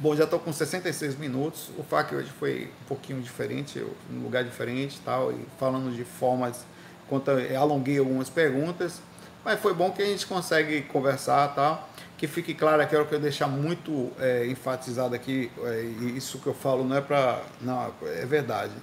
Bom, 0.02 0.16
já 0.16 0.24
estou 0.24 0.40
com 0.40 0.54
66 0.54 1.18
minutos. 1.18 1.72
O 1.78 1.84
FAQ 1.84 2.16
hoje 2.16 2.32
foi 2.40 2.72
um 2.84 2.86
pouquinho 2.88 3.22
diferente, 3.22 3.86
um 4.10 4.24
lugar 4.24 4.46
diferente 4.46 4.98
tal, 5.04 5.32
e 5.32 5.46
falando 5.60 5.94
de 5.94 6.06
formas, 6.06 6.64
quanto 7.10 7.32
alonguei 7.58 7.98
algumas 7.98 8.30
perguntas, 8.30 9.02
mas 9.44 9.60
foi 9.60 9.74
bom 9.74 9.92
que 9.92 10.02
a 10.02 10.06
gente 10.06 10.26
consegue 10.28 10.84
conversar 10.84 11.48
tal 11.56 11.90
que 12.20 12.28
fique 12.28 12.54
claro, 12.54 12.86
quero 12.86 13.06
que 13.06 13.16
eu 13.16 13.20
deixar 13.20 13.48
muito 13.48 14.12
é, 14.20 14.46
enfatizado 14.46 15.16
aqui, 15.16 15.50
é, 15.64 15.82
isso 16.18 16.38
que 16.40 16.48
eu 16.48 16.54
falo 16.54 16.84
não 16.84 16.98
é 16.98 17.02
para. 17.02 17.42
Não, 17.62 17.94
é 18.04 18.26
verdade. 18.26 18.74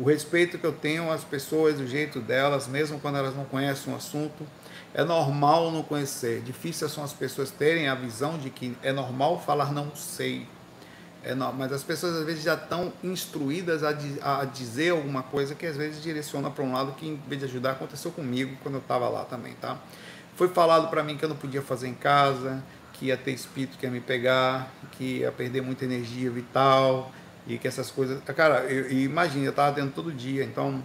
O 0.00 0.04
respeito 0.04 0.58
que 0.58 0.64
eu 0.64 0.72
tenho 0.72 1.12
às 1.12 1.22
pessoas, 1.22 1.78
o 1.78 1.86
jeito 1.86 2.18
delas, 2.18 2.66
mesmo 2.66 2.98
quando 2.98 3.18
elas 3.18 3.36
não 3.36 3.44
conhecem 3.44 3.92
um 3.92 3.96
assunto, 3.96 4.46
é 4.94 5.04
normal 5.04 5.70
não 5.70 5.82
conhecer. 5.82 6.40
Difícil 6.40 6.88
são 6.88 7.04
as 7.04 7.12
pessoas 7.12 7.50
terem 7.50 7.88
a 7.88 7.94
visão 7.94 8.38
de 8.38 8.48
que 8.48 8.74
é 8.82 8.90
normal 8.90 9.38
falar 9.38 9.70
não 9.70 9.94
sei. 9.94 10.46
É 11.24 11.34
não, 11.34 11.52
mas 11.52 11.72
as 11.72 11.82
pessoas 11.82 12.16
às 12.16 12.24
vezes 12.24 12.44
já 12.44 12.54
estão 12.54 12.92
instruídas 13.02 13.82
a, 13.82 13.90
a 14.40 14.44
dizer 14.44 14.90
alguma 14.90 15.22
coisa 15.22 15.54
que 15.54 15.66
às 15.66 15.76
vezes 15.76 16.02
direciona 16.02 16.50
para 16.50 16.62
um 16.62 16.72
lado 16.72 16.92
que 16.92 17.06
em 17.06 17.16
vez 17.28 17.40
de 17.40 17.46
ajudar 17.46 17.72
aconteceu 17.72 18.10
comigo 18.10 18.56
quando 18.62 18.76
eu 18.76 18.80
estava 18.80 19.08
lá 19.08 19.24
também, 19.24 19.54
tá? 19.54 19.76
Foi 20.36 20.48
falado 20.48 20.88
para 20.88 21.02
mim 21.02 21.16
que 21.16 21.24
eu 21.24 21.28
não 21.28 21.36
podia 21.36 21.60
fazer 21.60 21.88
em 21.88 21.94
casa, 21.94 22.62
que 22.92 23.06
ia 23.06 23.16
ter 23.16 23.32
espírito 23.32 23.76
que 23.76 23.86
ia 23.86 23.90
me 23.90 24.00
pegar, 24.00 24.72
que 24.92 25.18
ia 25.18 25.32
perder 25.32 25.60
muita 25.60 25.84
energia 25.84 26.30
vital 26.30 27.10
e 27.46 27.58
que 27.58 27.66
essas 27.66 27.90
coisas. 27.90 28.22
Cara, 28.24 28.60
eu, 28.64 28.90
imagina, 28.90 29.44
eu 29.44 29.50
estava 29.50 29.72
dentro 29.72 29.90
todo 29.90 30.12
dia, 30.12 30.44
então 30.44 30.82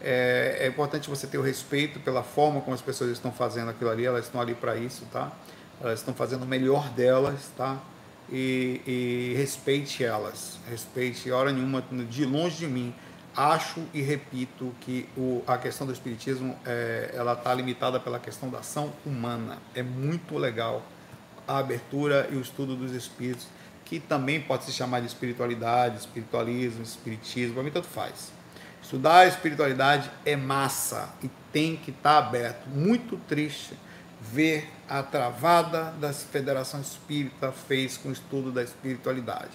é, 0.00 0.58
é, 0.60 0.66
importante 0.66 1.08
você 1.08 1.26
ter 1.26 1.38
o 1.38 1.42
respeito 1.42 2.00
pela 2.00 2.22
forma 2.22 2.60
como 2.60 2.74
as 2.74 2.82
pessoas 2.82 3.10
estão 3.10 3.32
fazendo 3.32 3.70
aquilo 3.70 3.90
ali, 3.90 4.04
elas 4.04 4.26
estão 4.26 4.40
ali 4.40 4.54
para 4.54 4.76
isso, 4.76 5.06
tá? 5.12 5.32
Elas 5.80 6.00
estão 6.00 6.14
fazendo 6.14 6.42
o 6.42 6.46
melhor 6.46 6.88
delas, 6.90 7.50
tá? 7.56 7.78
E, 8.30 8.80
e 8.86 9.34
respeite 9.36 10.02
elas, 10.02 10.58
respeite, 10.68 11.30
hora 11.30 11.52
nenhuma, 11.52 11.82
de 12.08 12.24
longe 12.24 12.56
de 12.56 12.66
mim. 12.66 12.94
Acho 13.36 13.82
e 13.92 14.00
repito 14.00 14.74
que 14.80 15.08
o, 15.16 15.42
a 15.46 15.58
questão 15.58 15.86
do 15.86 15.92
espiritismo 15.92 16.56
é, 16.64 17.12
ela 17.14 17.34
está 17.34 17.52
limitada 17.52 18.00
pela 18.00 18.18
questão 18.18 18.48
da 18.48 18.60
ação 18.60 18.92
humana. 19.04 19.58
É 19.74 19.82
muito 19.82 20.38
legal 20.38 20.82
a 21.46 21.58
abertura 21.58 22.28
e 22.32 22.36
o 22.36 22.40
estudo 22.40 22.74
dos 22.74 22.92
espíritos, 22.92 23.46
que 23.84 24.00
também 24.00 24.40
pode 24.40 24.64
se 24.64 24.72
chamar 24.72 25.00
de 25.00 25.06
espiritualidade, 25.06 25.98
espiritualismo, 25.98 26.82
espiritismo, 26.82 27.54
para 27.54 27.62
mim 27.62 27.70
tanto 27.70 27.86
faz. 27.86 28.32
Estudar 28.82 29.18
a 29.18 29.26
espiritualidade 29.26 30.10
é 30.24 30.34
massa 30.34 31.14
e 31.22 31.30
tem 31.52 31.76
que 31.76 31.90
estar 31.90 32.22
tá 32.22 32.26
aberto. 32.26 32.68
Muito 32.68 33.16
triste 33.28 33.74
ver 34.32 34.68
a 34.88 35.02
travada 35.02 35.94
da 36.00 36.12
Federação 36.12 36.80
Espírita 36.80 37.52
fez 37.52 37.96
com 37.96 38.08
o 38.08 38.12
estudo 38.12 38.52
da 38.52 38.62
espiritualidade. 38.62 39.50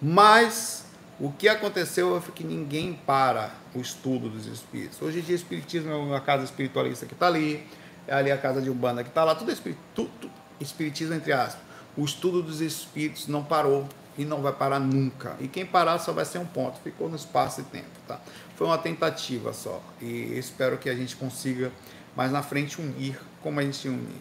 Mas 0.00 0.86
o 1.20 1.30
que 1.30 1.48
aconteceu 1.48 2.16
é 2.16 2.20
que 2.32 2.42
ninguém 2.42 2.94
para 2.94 3.50
o 3.74 3.80
estudo 3.80 4.28
dos 4.28 4.46
espíritos. 4.46 5.00
Hoje 5.00 5.20
em 5.20 5.22
dia, 5.22 5.36
espiritismo 5.36 5.92
é 5.92 5.94
uma 5.94 6.20
casa 6.20 6.44
espiritualista 6.44 7.06
que 7.06 7.14
está 7.14 7.26
ali, 7.26 7.66
é 8.06 8.14
ali 8.14 8.30
a 8.30 8.38
casa 8.38 8.60
de 8.60 8.68
Umbanda 8.68 9.04
que 9.04 9.10
está 9.10 9.22
lá, 9.22 9.34
tudo, 9.34 9.50
é 9.50 9.54
espírito, 9.54 9.80
tudo, 9.94 10.30
espiritismo 10.60 11.14
entre 11.14 11.32
aspas, 11.32 11.62
o 11.96 12.04
estudo 12.04 12.42
dos 12.42 12.60
espíritos 12.60 13.28
não 13.28 13.44
parou 13.44 13.86
e 14.16 14.24
não 14.24 14.42
vai 14.42 14.52
parar 14.52 14.78
nunca. 14.78 15.36
E 15.40 15.48
quem 15.48 15.64
parar 15.64 15.98
só 15.98 16.12
vai 16.12 16.24
ser 16.24 16.38
um 16.38 16.46
ponto, 16.46 16.80
ficou 16.80 17.08
no 17.08 17.16
espaço 17.16 17.60
e 17.60 17.64
tempo, 17.64 17.90
tá? 18.06 18.20
Foi 18.56 18.66
uma 18.66 18.78
tentativa 18.78 19.52
só 19.52 19.82
e 20.00 20.36
espero 20.38 20.78
que 20.78 20.88
a 20.88 20.94
gente 20.94 21.16
consiga 21.16 21.70
mais 22.16 22.30
na 22.30 22.42
frente 22.42 22.80
unir, 22.80 23.18
como 23.42 23.60
a 23.60 23.62
gente 23.62 23.88
une, 23.88 24.20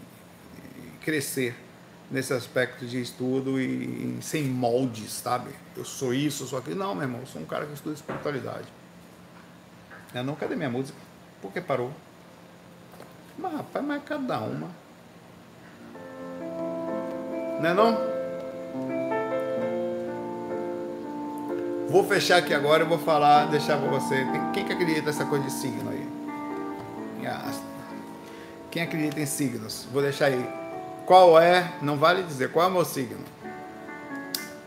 crescer 1.02 1.56
nesse 2.10 2.34
aspecto 2.34 2.86
de 2.86 3.02
estudo 3.02 3.60
e, 3.60 4.18
sem 4.22 4.44
moldes, 4.44 5.12
sabe? 5.12 5.52
Eu 5.76 5.86
sou 5.86 6.14
isso, 6.14 6.44
eu 6.44 6.48
sou 6.48 6.60
aquilo. 6.60 6.78
Não, 6.78 6.94
meu 6.94 7.04
irmão, 7.04 7.22
eu 7.22 7.28
sou 7.28 7.42
um 7.42 7.46
cara 7.46 7.66
que 7.66 7.74
estuda 7.74 7.96
espiritualidade. 7.96 8.68
É, 10.14 10.22
não, 10.22 10.36
cadê 10.36 10.56
minha 10.56 10.70
música? 10.70 10.98
Por 11.42 11.52
que 11.54 11.62
parou? 11.62 11.92
Mas, 13.38 13.54
rapaz, 13.54 13.86
mas 13.86 14.04
cada 14.04 14.40
uma. 14.40 14.70
Não 17.62 17.70
é 17.70 17.74
não? 17.74 18.12
Vou 21.88 22.04
fechar 22.06 22.38
aqui 22.38 22.54
agora 22.54 22.84
e 22.84 22.88
vou 22.88 23.00
falar, 23.00 23.46
deixar 23.46 23.78
para 23.78 23.90
você. 23.90 24.26
Quem 24.54 24.66
que 24.66 24.74
acredita 24.74 25.08
nessa 25.08 25.26
coisa 25.26 25.46
de 25.46 25.52
signo 25.52 25.90
aí? 25.90 26.12
Quem 28.72 28.82
acredita 28.82 29.20
em 29.20 29.26
signos? 29.26 29.86
Vou 29.92 30.02
deixar 30.02 30.28
aí. 30.28 30.50
Qual 31.06 31.40
é? 31.40 31.74
Não 31.82 31.98
vale 31.98 32.24
dizer. 32.24 32.52
Qual 32.52 32.66
é 32.66 32.70
o 32.70 32.72
meu 32.72 32.86
signo? 32.86 33.20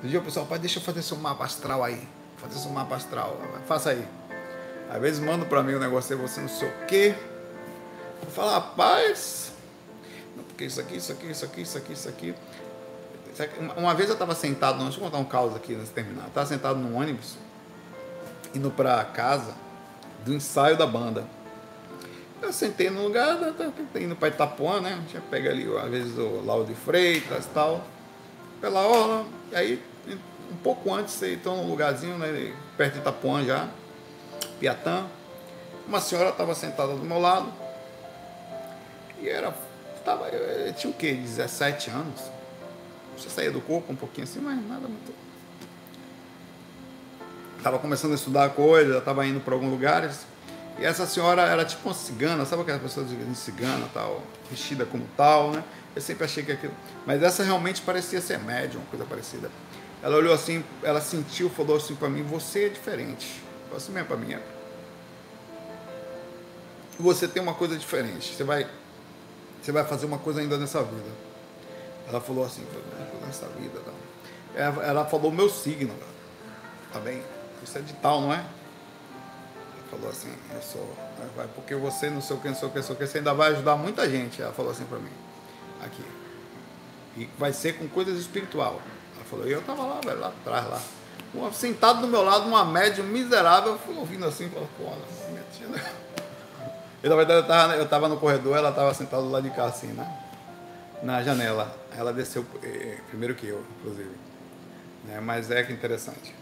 Um 0.05 0.21
pessoal, 0.21 0.45
pai, 0.45 0.59
deixa 0.59 0.79
eu 0.79 0.83
fazer 0.83 1.01
seu 1.03 1.17
mapa 1.17 1.45
astral 1.45 1.83
aí. 1.83 2.07
Fazer 2.37 2.59
seu 2.59 2.71
mapa 2.71 2.97
astral. 2.97 3.41
Faça 3.67 3.91
aí. 3.91 4.07
Às 4.91 5.01
vezes 5.01 5.21
manda 5.21 5.47
para 5.47 5.63
mim 5.63 5.75
um 5.75 5.79
negócio 5.79 6.17
você 6.19 6.41
não 6.41 6.49
sei 6.49 6.69
o 6.69 6.87
quê. 6.87 7.15
Eu 8.23 8.31
falo, 8.31 8.51
rapaz, 8.51 9.53
porque 10.49 10.67
isso 10.67 10.81
aqui, 10.81 10.97
isso 10.97 11.13
aqui, 11.13 11.31
isso 11.31 11.45
aqui, 11.45 11.63
isso 11.63 11.79
aqui, 11.79 11.93
isso 11.93 12.09
aqui. 12.09 12.35
Uma 13.77 13.95
vez 13.95 14.09
eu 14.09 14.13
estava 14.13 14.35
sentado, 14.35 14.79
deixa 14.79 14.99
eu 14.99 15.05
contar 15.05 15.19
um 15.19 15.25
caos 15.25 15.57
aqui 15.57 15.75
nesse 15.75 15.93
terminal. 15.93 16.27
Estava 16.29 16.47
sentado 16.47 16.79
num 16.79 16.97
ônibus, 16.97 17.37
indo 18.55 18.71
para 18.71 19.03
casa 19.05 19.55
do 20.25 20.33
ensaio 20.33 20.77
da 20.77 20.87
banda. 20.87 21.25
Eu 22.43 22.53
sentei 22.53 22.91
no 22.91 23.03
lugar, 23.03 23.39
indo 23.95 24.15
para 24.17 24.29
Itapuã, 24.29 24.81
né? 24.81 25.03
Já 25.13 25.21
pega 25.21 25.51
ali, 25.51 25.67
às 25.77 25.91
vezes, 25.91 26.19
o 26.19 26.43
Lauro 26.45 26.67
de 26.67 26.75
Freitas 26.75 27.47
e 27.47 27.49
tal, 27.49 27.85
pela 28.61 28.83
orla. 28.83 29.25
E 29.51 29.57
aí, 29.57 29.83
um 30.51 30.57
pouco 30.57 30.93
antes, 30.93 31.21
então 31.23 31.57
num 31.57 31.69
lugarzinho, 31.69 32.19
né, 32.19 32.55
perto 32.77 32.95
de 32.95 32.99
Itapuã 33.01 33.45
já, 33.45 33.69
Piatã. 34.61 35.07
Uma 35.87 36.01
senhora 36.01 36.31
estava 36.31 36.55
sentada 36.55 36.95
do 36.95 37.05
meu 37.05 37.19
lado 37.19 37.53
e 39.21 39.29
era. 39.29 39.55
Tava, 40.05 40.29
eu 40.29 40.73
tinha 40.75 40.91
o 40.91 40.95
quê? 40.95 41.15
17 41.15 41.89
anos 41.89 42.21
Você 43.17 43.31
saía 43.31 43.51
do 43.51 43.59
corpo 43.59 43.91
um 43.91 43.97
pouquinho 43.97 44.25
assim, 44.25 44.39
mas 44.39 44.57
nada 44.69 44.87
muito. 44.87 45.15
Tava 47.63 47.79
começando 47.79 48.13
a 48.13 48.15
estudar 48.15 48.51
coisa, 48.51 49.01
tava 49.01 49.27
indo 49.27 49.41
para 49.41 49.55
alguns 49.55 49.71
lugares. 49.71 50.27
E 50.79 50.85
essa 50.85 51.07
senhora 51.07 51.43
era 51.43 51.65
tipo 51.65 51.89
uma 51.89 51.95
cigana, 51.95 52.45
sabe 52.45 52.63
aquelas 52.63 52.83
pessoas 52.83 53.09
de 53.09 53.35
cigana, 53.37 53.89
tal, 53.95 54.23
vestida 54.51 54.85
como 54.85 55.07
tal, 55.17 55.53
né? 55.53 55.63
Eu 55.95 56.03
sempre 56.03 56.25
achei 56.25 56.43
que 56.43 56.53
aquilo. 56.53 56.75
Mas 57.07 57.23
essa 57.23 57.45
realmente 57.45 57.81
parecia 57.83 58.21
ser 58.21 58.39
médium, 58.39 58.83
coisa 58.91 59.05
parecida. 59.05 59.51
Ela 60.03 60.17
olhou 60.17 60.35
assim, 60.35 60.65
ela 60.83 61.01
sentiu, 61.01 61.49
falou 61.49 61.77
assim 61.77 61.95
para 61.95 62.09
mim: 62.09 62.23
Você 62.25 62.67
é 62.67 62.69
diferente. 62.69 63.41
Falou 63.65 63.77
assim 63.77 63.93
mesmo 63.93 64.09
para 64.09 64.17
mim: 64.17 64.35
é. 64.35 64.43
Você 66.99 67.29
tem 67.29 67.43
uma 67.43 67.55
coisa 67.55 67.77
diferente. 67.77 68.35
Você 68.35 68.43
vai, 68.43 68.69
você 69.63 69.71
vai 69.71 69.85
fazer 69.85 70.07
uma 70.07 70.19
coisa 70.19 70.41
ainda 70.41 70.59
nessa 70.59 70.83
vida. 70.83 71.11
Ela 72.09 72.21
falou 72.21 72.45
assim: 72.45 72.67
Nessa 73.25 73.47
vida, 73.49 73.81
não. 73.87 74.83
Ela, 74.83 75.05
falou 75.05 75.33
meu 75.33 75.49
signo, 75.49 75.93
tá 76.93 77.01
bem? 77.01 77.23
Isso 77.63 77.77
é 77.77 77.81
de 77.81 77.93
tal, 77.95 78.21
não 78.21 78.33
é? 78.33 78.45
Falou 79.95 80.11
assim: 80.11 80.33
Eu 80.55 80.63
sou. 80.63 80.97
Vai, 81.37 81.47
porque 81.55 81.75
você 81.75 82.11
não 82.11 82.21
sei 82.21 82.37
o 82.37 82.41
que, 82.41 82.49
não 82.49 82.55
sei 82.55 82.69
o 82.69 82.71
que, 82.71 82.77
não 82.79 82.85
sei 82.85 82.95
o 82.95 82.99
que, 82.99 83.07
você 83.07 83.19
ainda 83.19 83.35
vai 83.35 83.53
ajudar 83.53 83.77
muita 83.77 84.09
gente. 84.09 84.43
Ela 84.43 84.53
falou 84.53 84.71
assim 84.73 84.85
para 84.85 84.99
mim 84.99 85.11
aqui. 85.85 86.05
E 87.17 87.29
vai 87.39 87.53
ser 87.53 87.75
com 87.75 87.89
coisas 87.89 88.19
espiritual. 88.19 88.81
Ela 89.17 89.25
falou, 89.25 89.47
e 89.47 89.53
eu 89.53 89.63
tava 89.63 89.85
lá, 89.85 90.01
velho, 90.01 90.21
lá 90.21 90.29
atrás, 90.29 90.67
lá. 90.69 90.81
Uma, 91.33 91.53
sentado 91.53 92.01
do 92.01 92.09
meu 92.09 92.23
lado, 92.23 92.47
uma 92.47 92.65
médium 92.65 93.07
miserável, 93.07 93.73
eu 93.73 93.79
fui 93.79 93.97
ouvindo 93.97 94.25
assim, 94.25 94.49
falando, 94.49 94.69
pô, 94.77 94.85
minha 95.31 95.43
tia. 95.53 95.67
Né? 95.67 95.85
E 97.03 97.09
na 97.09 97.17
verdade 97.17 97.41
eu 97.41 97.47
tava, 97.47 97.75
eu 97.77 97.89
tava 97.89 98.09
no 98.09 98.17
corredor, 98.17 98.57
ela 98.57 98.73
tava 98.73 98.95
sentada 98.95 99.23
do 99.23 99.31
lado 99.31 99.43
de 99.43 99.55
cá, 99.55 99.67
assim, 99.67 99.89
né? 99.89 100.11
Na 101.03 101.23
janela. 101.23 101.77
Ela 101.97 102.13
desceu 102.13 102.47
eh, 102.63 102.99
primeiro 103.09 103.35
que 103.35 103.47
eu, 103.47 103.65
inclusive. 103.79 104.11
Né? 105.05 105.21
Mas 105.21 105.51
é 105.51 105.63
que 105.63 105.73
interessante. 105.73 106.35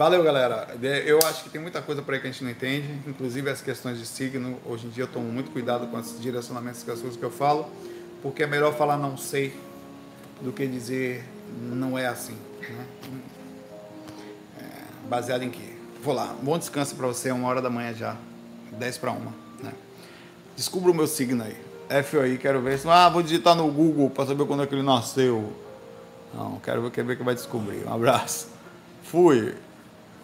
Valeu, 0.00 0.22
galera. 0.22 0.66
Eu 1.04 1.18
acho 1.26 1.44
que 1.44 1.50
tem 1.50 1.60
muita 1.60 1.82
coisa 1.82 2.00
por 2.00 2.14
aí 2.14 2.20
que 2.20 2.26
a 2.26 2.30
gente 2.30 2.42
não 2.42 2.50
entende, 2.50 2.88
inclusive 3.06 3.50
as 3.50 3.60
questões 3.60 3.98
de 3.98 4.06
signo. 4.06 4.58
Hoje 4.64 4.86
em 4.86 4.88
dia 4.88 5.04
eu 5.04 5.08
tomo 5.08 5.30
muito 5.30 5.50
cuidado 5.50 5.86
com 5.88 6.00
esses 6.00 6.18
direcionamentos, 6.18 6.82
com 6.82 6.90
as 6.90 7.00
coisas 7.00 7.18
que 7.18 7.22
eu 7.22 7.30
falo 7.30 7.70
porque 8.22 8.42
é 8.42 8.46
melhor 8.46 8.74
falar 8.74 8.96
não 8.96 9.18
sei 9.18 9.54
do 10.40 10.52
que 10.52 10.66
dizer 10.66 11.22
não 11.60 11.98
é 11.98 12.06
assim. 12.06 12.34
Né? 12.62 12.86
É, 14.58 14.64
baseado 15.06 15.42
em 15.42 15.50
quê? 15.50 15.76
Vou 16.02 16.14
lá, 16.14 16.34
bom 16.40 16.58
descanso 16.58 16.96
para 16.96 17.06
você, 17.06 17.30
uma 17.30 17.46
hora 17.46 17.60
da 17.60 17.68
manhã 17.68 17.92
já, 17.92 18.16
10 18.72 18.96
para 18.96 19.10
uma. 19.10 19.34
Né? 19.62 19.74
Descubra 20.56 20.90
o 20.90 20.94
meu 20.94 21.06
signo 21.06 21.44
aí. 21.44 21.56
F 21.90 22.18
aí, 22.18 22.38
quero 22.38 22.62
ver. 22.62 22.80
Ah, 22.86 23.10
vou 23.10 23.22
digitar 23.22 23.54
no 23.54 23.70
Google 23.70 24.08
para 24.08 24.24
saber 24.24 24.46
quando 24.46 24.62
é 24.62 24.66
que 24.66 24.74
ele 24.74 24.82
nasceu. 24.82 25.52
Não, 26.32 26.58
quero 26.60 26.80
ver, 26.80 26.90
quero 26.90 27.06
ver 27.06 27.18
que 27.18 27.22
vai 27.22 27.34
descobrir. 27.34 27.86
Um 27.86 27.92
abraço. 27.92 28.48
Fui. 29.02 29.54